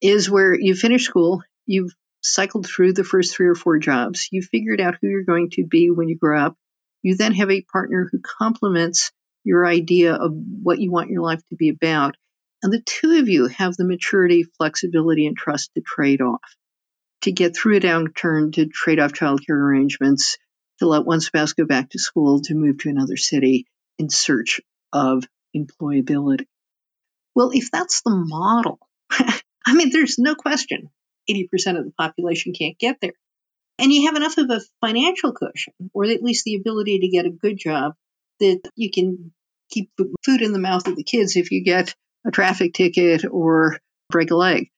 is 0.00 0.30
where 0.30 0.54
you 0.58 0.74
finish 0.74 1.04
school, 1.04 1.42
you've 1.66 1.92
cycled 2.22 2.66
through 2.66 2.92
the 2.92 3.04
first 3.04 3.34
three 3.34 3.48
or 3.48 3.54
four 3.54 3.78
jobs. 3.78 4.28
You 4.30 4.42
figured 4.42 4.80
out 4.80 4.96
who 5.00 5.08
you're 5.08 5.24
going 5.24 5.50
to 5.52 5.66
be 5.66 5.90
when 5.90 6.08
you 6.08 6.16
grow 6.16 6.40
up. 6.40 6.56
You 7.02 7.16
then 7.16 7.34
have 7.34 7.50
a 7.50 7.62
partner 7.62 8.08
who 8.10 8.20
complements 8.20 9.12
your 9.44 9.66
idea 9.66 10.14
of 10.14 10.32
what 10.34 10.80
you 10.80 10.90
want 10.90 11.10
your 11.10 11.22
life 11.22 11.40
to 11.48 11.56
be 11.56 11.68
about. 11.68 12.16
And 12.62 12.72
the 12.72 12.82
two 12.84 13.18
of 13.18 13.28
you 13.28 13.46
have 13.46 13.76
the 13.76 13.84
maturity, 13.84 14.44
flexibility, 14.58 15.26
and 15.26 15.36
trust 15.36 15.70
to 15.74 15.80
trade 15.80 16.20
off, 16.20 16.42
to 17.22 17.32
get 17.32 17.56
through 17.56 17.76
a 17.76 17.80
downturn, 17.80 18.52
to 18.54 18.66
trade 18.66 18.98
off 18.98 19.12
childcare 19.12 19.50
arrangements, 19.50 20.36
to 20.80 20.86
let 20.86 21.06
one 21.06 21.20
spouse 21.20 21.52
go 21.52 21.64
back 21.64 21.90
to 21.90 21.98
school, 21.98 22.40
to 22.42 22.54
move 22.54 22.78
to 22.78 22.88
another 22.88 23.16
city 23.16 23.66
in 23.98 24.10
search 24.10 24.60
of 24.92 25.24
employability. 25.56 26.46
Well, 27.34 27.50
if 27.52 27.70
that's 27.70 28.02
the 28.02 28.10
model, 28.10 28.80
I 29.68 29.74
mean, 29.74 29.90
there's 29.90 30.18
no 30.18 30.34
question 30.34 30.88
80% 31.30 31.78
of 31.78 31.84
the 31.84 31.92
population 31.98 32.54
can't 32.54 32.78
get 32.78 32.96
there. 33.02 33.12
And 33.78 33.92
you 33.92 34.06
have 34.06 34.16
enough 34.16 34.38
of 34.38 34.48
a 34.48 34.62
financial 34.80 35.32
cushion, 35.32 35.74
or 35.92 36.04
at 36.04 36.22
least 36.22 36.44
the 36.44 36.56
ability 36.56 37.00
to 37.00 37.08
get 37.08 37.26
a 37.26 37.30
good 37.30 37.58
job, 37.58 37.92
that 38.40 38.60
you 38.76 38.90
can 38.90 39.32
keep 39.70 39.90
food 40.24 40.40
in 40.40 40.52
the 40.52 40.58
mouth 40.58 40.88
of 40.88 40.96
the 40.96 41.04
kids 41.04 41.36
if 41.36 41.50
you 41.50 41.62
get 41.62 41.94
a 42.26 42.30
traffic 42.30 42.72
ticket 42.72 43.26
or 43.30 43.78
break 44.08 44.30
a 44.30 44.36
leg. 44.36 44.70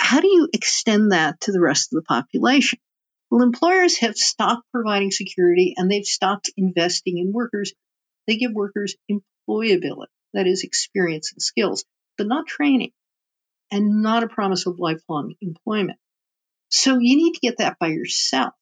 How 0.00 0.20
do 0.20 0.28
you 0.28 0.48
extend 0.52 1.10
that 1.10 1.40
to 1.42 1.52
the 1.52 1.60
rest 1.60 1.92
of 1.92 1.96
the 1.96 2.06
population? 2.06 2.78
Well, 3.30 3.42
employers 3.42 3.98
have 3.98 4.16
stopped 4.16 4.62
providing 4.72 5.10
security 5.10 5.74
and 5.76 5.90
they've 5.90 6.06
stopped 6.06 6.50
investing 6.56 7.18
in 7.18 7.32
workers. 7.32 7.72
They 8.28 8.36
give 8.36 8.52
workers 8.52 8.94
employability, 9.10 10.06
that 10.32 10.46
is, 10.46 10.62
experience 10.62 11.32
and 11.32 11.42
skills, 11.42 11.84
but 12.16 12.28
not 12.28 12.46
training 12.46 12.92
and 13.70 14.02
not 14.02 14.22
a 14.22 14.28
promise 14.28 14.66
of 14.66 14.78
lifelong 14.78 15.34
employment. 15.40 15.98
So 16.70 16.98
you 16.98 17.16
need 17.16 17.34
to 17.34 17.40
get 17.40 17.58
that 17.58 17.78
by 17.78 17.88
yourself. 17.88 18.54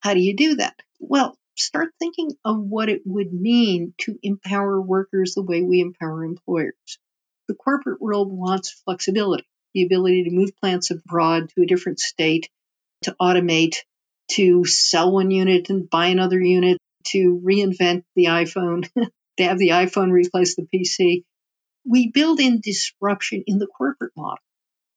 How 0.00 0.14
do 0.14 0.20
you 0.20 0.36
do 0.36 0.56
that? 0.56 0.74
Well, 1.00 1.36
start 1.56 1.92
thinking 1.98 2.32
of 2.44 2.58
what 2.58 2.88
it 2.88 3.02
would 3.04 3.32
mean 3.32 3.94
to 4.02 4.18
empower 4.22 4.80
workers 4.80 5.34
the 5.34 5.42
way 5.42 5.62
we 5.62 5.80
empower 5.80 6.24
employers. 6.24 6.98
The 7.48 7.54
corporate 7.54 8.00
world 8.00 8.32
wants 8.32 8.82
flexibility, 8.84 9.46
the 9.72 9.84
ability 9.84 10.24
to 10.24 10.30
move 10.30 10.56
plants 10.60 10.90
abroad 10.90 11.50
to 11.50 11.62
a 11.62 11.66
different 11.66 12.00
state, 12.00 12.48
to 13.02 13.14
automate, 13.20 13.76
to 14.32 14.64
sell 14.64 15.12
one 15.12 15.30
unit 15.30 15.70
and 15.70 15.88
buy 15.88 16.06
another 16.06 16.40
unit, 16.40 16.78
to 17.04 17.40
reinvent 17.44 18.02
the 18.16 18.26
iPhone, 18.26 18.88
to 19.36 19.44
have 19.44 19.58
the 19.58 19.70
iPhone 19.70 20.10
replace 20.10 20.56
the 20.56 20.66
PC. 20.74 21.24
We 21.86 22.10
build 22.10 22.40
in 22.40 22.60
disruption 22.60 23.44
in 23.46 23.58
the 23.58 23.66
corporate 23.66 24.12
model. 24.16 24.38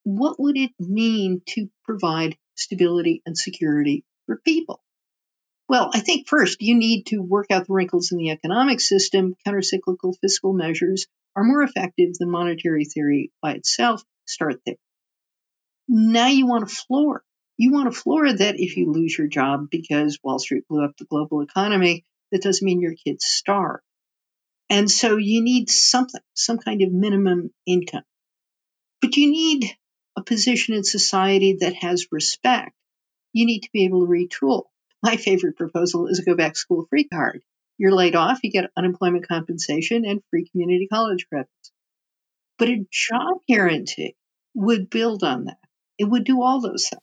What 0.04 0.40
would 0.40 0.58
it 0.58 0.72
mean 0.80 1.42
to 1.48 1.70
provide 1.84 2.38
stability 2.56 3.22
and 3.26 3.38
security 3.38 4.06
for 4.26 4.38
people? 4.38 4.82
Well, 5.70 5.92
I 5.94 6.00
think 6.00 6.28
first 6.28 6.62
you 6.62 6.76
need 6.76 7.08
to 7.08 7.20
work 7.20 7.48
out 7.52 7.68
the 7.68 7.74
wrinkles 7.74 8.12
in 8.12 8.18
the 8.18 8.30
economic 8.30 8.80
system. 8.80 9.36
Countercyclical 9.46 10.16
fiscal 10.22 10.54
measures 10.54 11.08
are 11.36 11.44
more 11.44 11.62
effective 11.62 12.14
than 12.18 12.32
monetary 12.32 12.86
theory 12.86 13.32
by 13.42 13.54
itself. 13.54 14.02
Start 14.26 14.62
there. 14.66 14.76
Now 15.90 16.28
you 16.28 16.48
want 16.48 16.64
a 16.64 16.68
floor. 16.68 17.24
You 17.58 17.72
want 17.72 17.90
a 17.90 17.92
floor 17.92 18.32
that 18.32 18.60
if 18.60 18.78
you 18.78 18.92
lose 18.92 19.18
your 19.18 19.28
job 19.28 19.70
because 19.70 20.20
Wall 20.24 20.40
Street 20.40 20.68
blew 20.70 20.86
up 20.86 20.96
the 20.98 21.06
global 21.06 21.42
economy, 21.42 22.06
that 22.32 22.42
doesn't 22.42 22.66
mean 22.66 22.82
your 22.82 22.96
kids 22.96 23.26
starve. 23.26 23.82
And 24.70 24.90
so 24.92 25.18
you 25.18 25.42
need 25.42 25.70
something, 25.70 26.22
some 26.34 26.58
kind 26.58 26.82
of 26.82 26.92
minimum 26.92 27.52
income. 27.66 28.04
But 29.02 29.16
you 29.16 29.30
need 29.30 29.72
a 30.18 30.24
position 30.24 30.76
in 30.76 30.84
society 30.84 31.58
that 31.62 31.76
has 31.76 32.08
respect. 32.12 32.74
You 33.34 33.46
need 33.46 33.62
to 33.62 33.70
be 33.72 33.86
able 33.86 34.06
to 34.06 34.12
retool. 34.12 34.64
My 35.04 35.16
favorite 35.16 35.56
proposal 35.56 36.08
is 36.08 36.20
a 36.20 36.26
go 36.26 36.36
back 36.36 36.58
school 36.58 36.88
free 36.90 37.06
card. 37.06 37.44
You're 37.78 37.94
laid 37.94 38.16
off, 38.16 38.40
you 38.44 38.52
get 38.52 38.72
unemployment 38.76 39.28
compensation 39.28 40.04
and 40.06 40.24
free 40.32 40.50
community 40.50 40.88
college 40.92 41.28
credits. 41.30 41.72
But 42.58 42.70
a 42.70 42.86
job 42.92 43.38
guarantee 43.48 44.16
would 44.56 44.90
build 44.90 45.24
on 45.24 45.46
that. 45.46 45.60
It 46.00 46.06
would 46.06 46.24
do 46.24 46.42
all 46.42 46.60
those 46.60 46.90
things. 46.90 47.02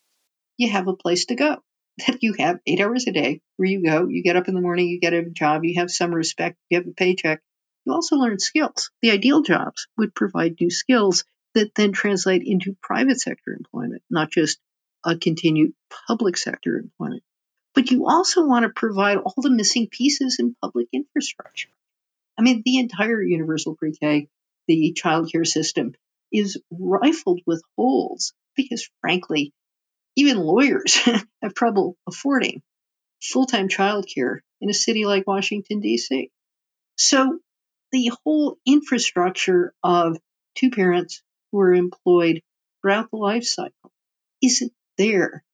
You 0.57 0.71
have 0.71 0.89
a 0.89 0.97
place 0.97 1.27
to 1.27 1.37
go. 1.37 1.59
That 2.07 2.19
you 2.23 2.35
have 2.39 2.59
eight 2.67 2.81
hours 2.81 3.07
a 3.07 3.13
day 3.13 3.41
where 3.57 3.69
you 3.69 3.85
go, 3.85 4.09
you 4.09 4.23
get 4.23 4.37
up 4.37 4.49
in 4.49 4.55
the 4.55 4.61
morning, 4.61 4.89
you 4.89 5.01
get 5.01 5.13
a 5.13 5.31
job, 5.31 5.65
you 5.65 5.79
have 5.81 5.91
some 5.91 6.13
respect, 6.13 6.57
you 6.69 6.79
have 6.79 6.89
a 6.89 6.93
paycheck. 6.93 7.41
You 7.85 7.93
also 7.93 8.17
learn 8.17 8.39
skills. 8.39 8.91
The 9.03 9.11
ideal 9.11 9.43
jobs 9.43 9.89
would 9.97 10.15
provide 10.15 10.57
new 10.61 10.71
skills 10.71 11.25
that 11.55 11.75
then 11.75 11.93
translate 11.93 12.43
into 12.45 12.77
private 12.83 13.21
sector 13.21 13.53
employment, 13.53 14.03
not 14.11 14.31
just 14.31 14.59
a 15.05 15.17
continued 15.17 15.75
public 16.07 16.37
sector 16.37 16.79
employment. 16.79 17.23
But 17.75 17.91
you 17.91 18.07
also 18.07 18.47
want 18.47 18.65
to 18.65 18.71
provide 18.71 19.19
all 19.19 19.35
the 19.37 19.51
missing 19.51 19.89
pieces 19.91 20.39
in 20.39 20.57
public 20.63 20.89
infrastructure. 20.93 21.69
I 22.39 22.43
mean, 22.43 22.63
the 22.65 22.79
entire 22.79 23.23
universal 23.23 23.77
pre 23.77 23.93
K, 23.93 24.29
the 24.67 24.93
child 24.93 25.31
care 25.31 25.45
system, 25.45 25.95
is 26.33 26.61
rifled 26.71 27.41
with 27.47 27.63
holes 27.77 28.33
because, 28.57 28.89
frankly, 29.01 29.53
even 30.17 30.39
lawyers 30.39 30.95
have 31.43 31.55
trouble 31.55 31.97
affording 32.09 32.63
full 33.21 33.47
time 33.47 33.69
child 33.69 34.07
care 34.13 34.43
in 34.61 34.71
a 34.71 34.75
city 34.75 35.05
like 35.05 35.27
Washington, 35.27 35.81
D.C. 35.81 36.31
So 36.97 37.41
the 37.95 38.11
whole 38.25 38.59
infrastructure 38.67 39.73
of 39.85 40.19
two 40.57 40.71
parents 40.71 41.23
who 41.53 41.61
are 41.61 41.73
employed 41.73 42.43
throughout 42.83 43.09
the 43.13 43.17
life 43.17 43.45
cycle 43.45 43.93
isn't 44.43 44.73
there 44.99 45.45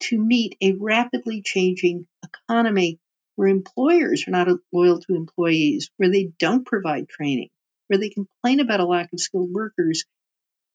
to 0.00 0.18
meet 0.18 0.56
a 0.60 0.72
rapidly 0.72 1.42
changing 1.42 2.08
economy 2.24 2.98
where 3.36 3.46
employers 3.46 4.24
are 4.26 4.32
not 4.32 4.48
loyal 4.72 4.98
to 4.98 5.14
employees, 5.14 5.88
where 5.96 6.10
they 6.10 6.32
don't 6.40 6.66
provide 6.66 7.08
training, 7.08 7.50
where 7.86 8.00
they 8.00 8.08
complain 8.08 8.58
about 8.58 8.80
a 8.80 8.84
lack 8.84 9.12
of 9.12 9.20
skilled 9.20 9.52
workers, 9.52 10.04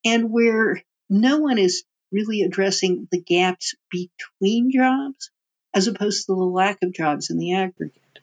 and 0.05 0.32
where 0.32 0.82
no 1.09 1.39
one 1.39 1.57
is 1.57 1.84
really 2.14 2.43
addressing 2.43 3.09
the 3.12 3.20
gaps 3.20 3.76
between 3.89 4.72
jobs 4.72 5.30
as 5.74 5.88
opposed 5.88 6.26
to 6.28 6.36
the 6.36 6.41
lack 6.41 6.78
of 6.82 6.93
jobs 6.93 7.30
in 7.30 7.38
the 7.38 7.55
aggregate. 7.55 8.20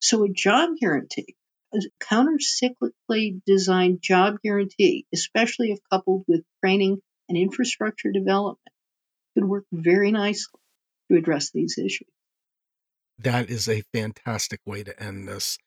So 0.00 0.22
a 0.22 0.28
job 0.28 0.76
guarantee, 0.80 1.34
a 1.74 1.78
countercyclically 2.02 3.40
designed 3.46 4.00
job 4.00 4.36
guarantee, 4.42 5.06
especially 5.12 5.72
if 5.72 5.78
coupled 5.90 6.24
with 6.26 6.42
training 6.64 6.98
and 7.28 7.36
infrastructure 7.36 8.10
development, 8.12 8.58
could 9.34 9.44
work 9.44 9.64
very 9.72 10.10
nicely 10.10 10.60
to 11.10 11.18
address 11.18 11.50
these 11.50 11.78
issues. 11.78 12.08
That 13.18 13.50
is 13.50 13.68
a 13.68 13.82
fantastic 13.92 14.60
way 14.64 14.84
to 14.84 15.02
end 15.02 15.28
this. 15.28 15.58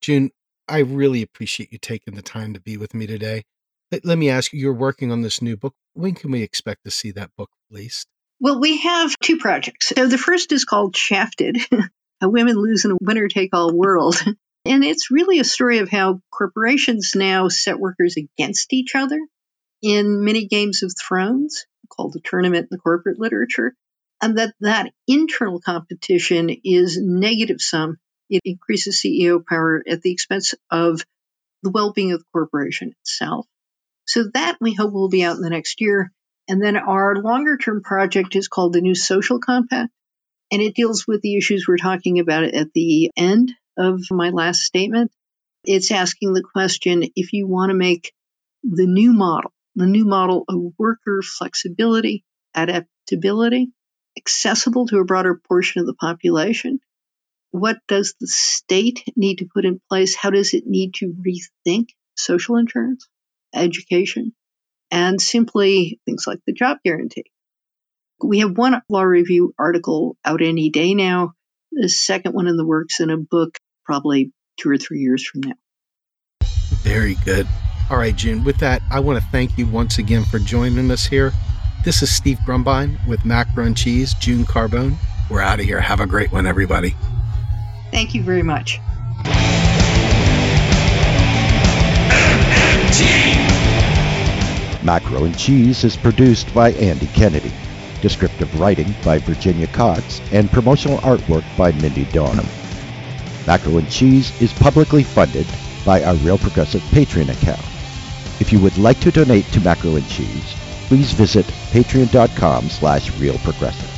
June, 0.00 0.30
I 0.68 0.80
really 0.80 1.22
appreciate 1.22 1.72
you 1.72 1.78
taking 1.78 2.14
the 2.14 2.22
time 2.22 2.54
to 2.54 2.60
be 2.60 2.76
with 2.76 2.94
me 2.94 3.06
today. 3.06 3.44
Let, 3.90 4.04
let 4.04 4.18
me 4.18 4.28
ask 4.28 4.52
you, 4.52 4.60
you're 4.60 4.74
working 4.74 5.10
on 5.10 5.22
this 5.22 5.40
new 5.40 5.56
book. 5.56 5.74
When 5.94 6.14
can 6.14 6.30
we 6.30 6.42
expect 6.42 6.84
to 6.84 6.90
see 6.90 7.10
that 7.12 7.30
book 7.36 7.50
released? 7.70 8.06
Well, 8.40 8.60
we 8.60 8.82
have 8.82 9.14
two 9.20 9.38
projects. 9.38 9.88
So 9.88 10.06
the 10.06 10.18
first 10.18 10.52
is 10.52 10.64
called 10.64 10.96
Shafted 10.96 11.58
Women 12.22 12.56
Lose 12.56 12.84
in 12.84 12.92
a 12.92 12.96
Winner 13.00 13.28
Take 13.28 13.50
All 13.52 13.74
World. 13.74 14.22
And 14.64 14.84
it's 14.84 15.10
really 15.10 15.38
a 15.38 15.44
story 15.44 15.78
of 15.78 15.88
how 15.88 16.20
corporations 16.30 17.12
now 17.14 17.48
set 17.48 17.78
workers 17.78 18.16
against 18.16 18.72
each 18.72 18.94
other 18.94 19.18
in 19.82 20.24
many 20.24 20.46
games 20.46 20.82
of 20.82 20.92
thrones 20.98 21.66
called 21.88 22.12
the 22.12 22.20
tournament 22.20 22.64
in 22.64 22.68
the 22.70 22.78
corporate 22.78 23.18
literature 23.18 23.74
and 24.20 24.38
that 24.38 24.52
that 24.60 24.92
internal 25.06 25.60
competition 25.60 26.50
is 26.64 26.98
negative 27.00 27.60
sum. 27.60 27.98
It 28.28 28.42
increases 28.44 29.00
ceo 29.00 29.44
power 29.44 29.82
at 29.88 30.02
the 30.02 30.12
expense 30.12 30.54
of 30.70 31.04
the 31.62 31.70
well-being 31.70 32.12
of 32.12 32.20
the 32.20 32.26
corporation 32.32 32.92
itself. 33.00 33.46
So 34.06 34.24
that 34.34 34.58
we 34.60 34.74
hope 34.74 34.92
will 34.92 35.08
be 35.08 35.24
out 35.24 35.36
in 35.36 35.42
the 35.42 35.50
next 35.50 35.80
year. 35.80 36.12
And 36.48 36.62
then 36.62 36.76
our 36.76 37.16
longer 37.16 37.58
term 37.58 37.82
project 37.82 38.34
is 38.36 38.48
called 38.48 38.72
the 38.72 38.80
new 38.80 38.94
social 38.94 39.38
compact 39.38 39.90
and 40.50 40.62
it 40.62 40.74
deals 40.74 41.06
with 41.06 41.20
the 41.20 41.36
issues 41.36 41.66
we're 41.68 41.76
talking 41.76 42.18
about 42.18 42.44
at 42.44 42.72
the 42.72 43.10
end 43.16 43.52
of 43.78 44.02
my 44.10 44.30
last 44.30 44.60
statement 44.60 45.10
it's 45.64 45.90
asking 45.90 46.32
the 46.32 46.42
question 46.42 47.04
if 47.16 47.32
you 47.32 47.46
want 47.46 47.70
to 47.70 47.74
make 47.74 48.12
the 48.62 48.86
new 48.86 49.12
model 49.12 49.52
the 49.78 49.86
new 49.86 50.04
model 50.04 50.44
of 50.48 50.72
worker 50.76 51.22
flexibility, 51.22 52.24
adaptability, 52.52 53.70
accessible 54.16 54.86
to 54.88 54.98
a 54.98 55.04
broader 55.04 55.40
portion 55.48 55.80
of 55.80 55.86
the 55.86 55.94
population. 55.94 56.80
What 57.52 57.78
does 57.86 58.14
the 58.20 58.26
state 58.26 59.04
need 59.16 59.36
to 59.36 59.48
put 59.54 59.64
in 59.64 59.80
place? 59.88 60.16
How 60.16 60.30
does 60.30 60.52
it 60.52 60.64
need 60.66 60.94
to 60.94 61.14
rethink 61.14 61.90
social 62.16 62.56
insurance, 62.56 63.08
education, 63.54 64.34
and 64.90 65.20
simply 65.20 66.00
things 66.04 66.24
like 66.26 66.40
the 66.44 66.52
job 66.52 66.78
guarantee? 66.84 67.30
We 68.20 68.40
have 68.40 68.58
one 68.58 68.82
law 68.88 69.02
review 69.02 69.54
article 69.56 70.16
out 70.24 70.42
any 70.42 70.70
day 70.70 70.94
now, 70.94 71.34
the 71.70 71.88
second 71.88 72.34
one 72.34 72.48
in 72.48 72.56
the 72.56 72.66
works 72.66 72.98
in 72.98 73.10
a 73.10 73.16
book 73.16 73.56
probably 73.88 74.30
two 74.58 74.68
or 74.68 74.76
three 74.76 74.98
years 74.98 75.26
from 75.26 75.40
now. 75.40 75.54
Very 76.82 77.14
good. 77.24 77.48
All 77.90 77.96
right, 77.96 78.14
June, 78.14 78.44
with 78.44 78.58
that, 78.58 78.82
I 78.90 79.00
want 79.00 79.18
to 79.18 79.28
thank 79.30 79.56
you 79.56 79.66
once 79.66 79.96
again 79.96 80.24
for 80.24 80.38
joining 80.38 80.90
us 80.90 81.06
here. 81.06 81.32
This 81.86 82.02
is 82.02 82.14
Steve 82.14 82.38
Grumbine 82.44 82.98
with 83.08 83.24
Macro 83.24 83.64
and 83.64 83.74
Cheese, 83.74 84.12
June 84.14 84.44
Carbone. 84.44 84.96
We're 85.30 85.40
out 85.40 85.58
of 85.58 85.64
here. 85.64 85.80
Have 85.80 86.00
a 86.00 86.06
great 86.06 86.30
one, 86.30 86.46
everybody. 86.46 86.94
Thank 87.90 88.14
you 88.14 88.22
very 88.22 88.42
much. 88.42 88.78
Macro 94.84 95.24
and 95.24 95.38
Cheese 95.38 95.84
is 95.84 95.96
produced 95.96 96.52
by 96.52 96.72
Andy 96.72 97.06
Kennedy. 97.08 97.52
Descriptive 98.02 98.60
writing 98.60 98.94
by 99.02 99.18
Virginia 99.18 99.66
Cox 99.68 100.20
and 100.30 100.50
promotional 100.50 100.98
artwork 100.98 101.44
by 101.56 101.72
Mindy 101.72 102.04
Donham. 102.06 102.46
Macro 103.48 103.78
and 103.78 103.90
Cheese 103.90 104.38
is 104.42 104.52
publicly 104.52 105.02
funded 105.02 105.46
by 105.82 106.02
our 106.02 106.16
Real 106.16 106.36
Progressive 106.36 106.82
Patreon 106.90 107.30
account. 107.30 107.64
If 108.40 108.52
you 108.52 108.60
would 108.60 108.76
like 108.76 109.00
to 109.00 109.10
donate 109.10 109.46
to 109.52 109.60
Macro 109.60 109.96
and 109.96 110.06
Cheese, 110.06 110.54
please 110.86 111.12
visit 111.12 111.46
patreon.com 111.72 112.68
slash 112.68 113.10
realprogressives. 113.12 113.88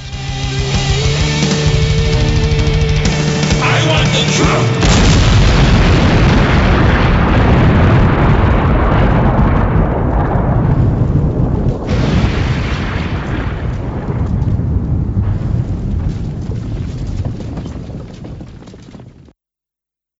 I 3.60 3.86
want 3.89 4.09
the 4.12 4.81
truth. 4.82 4.89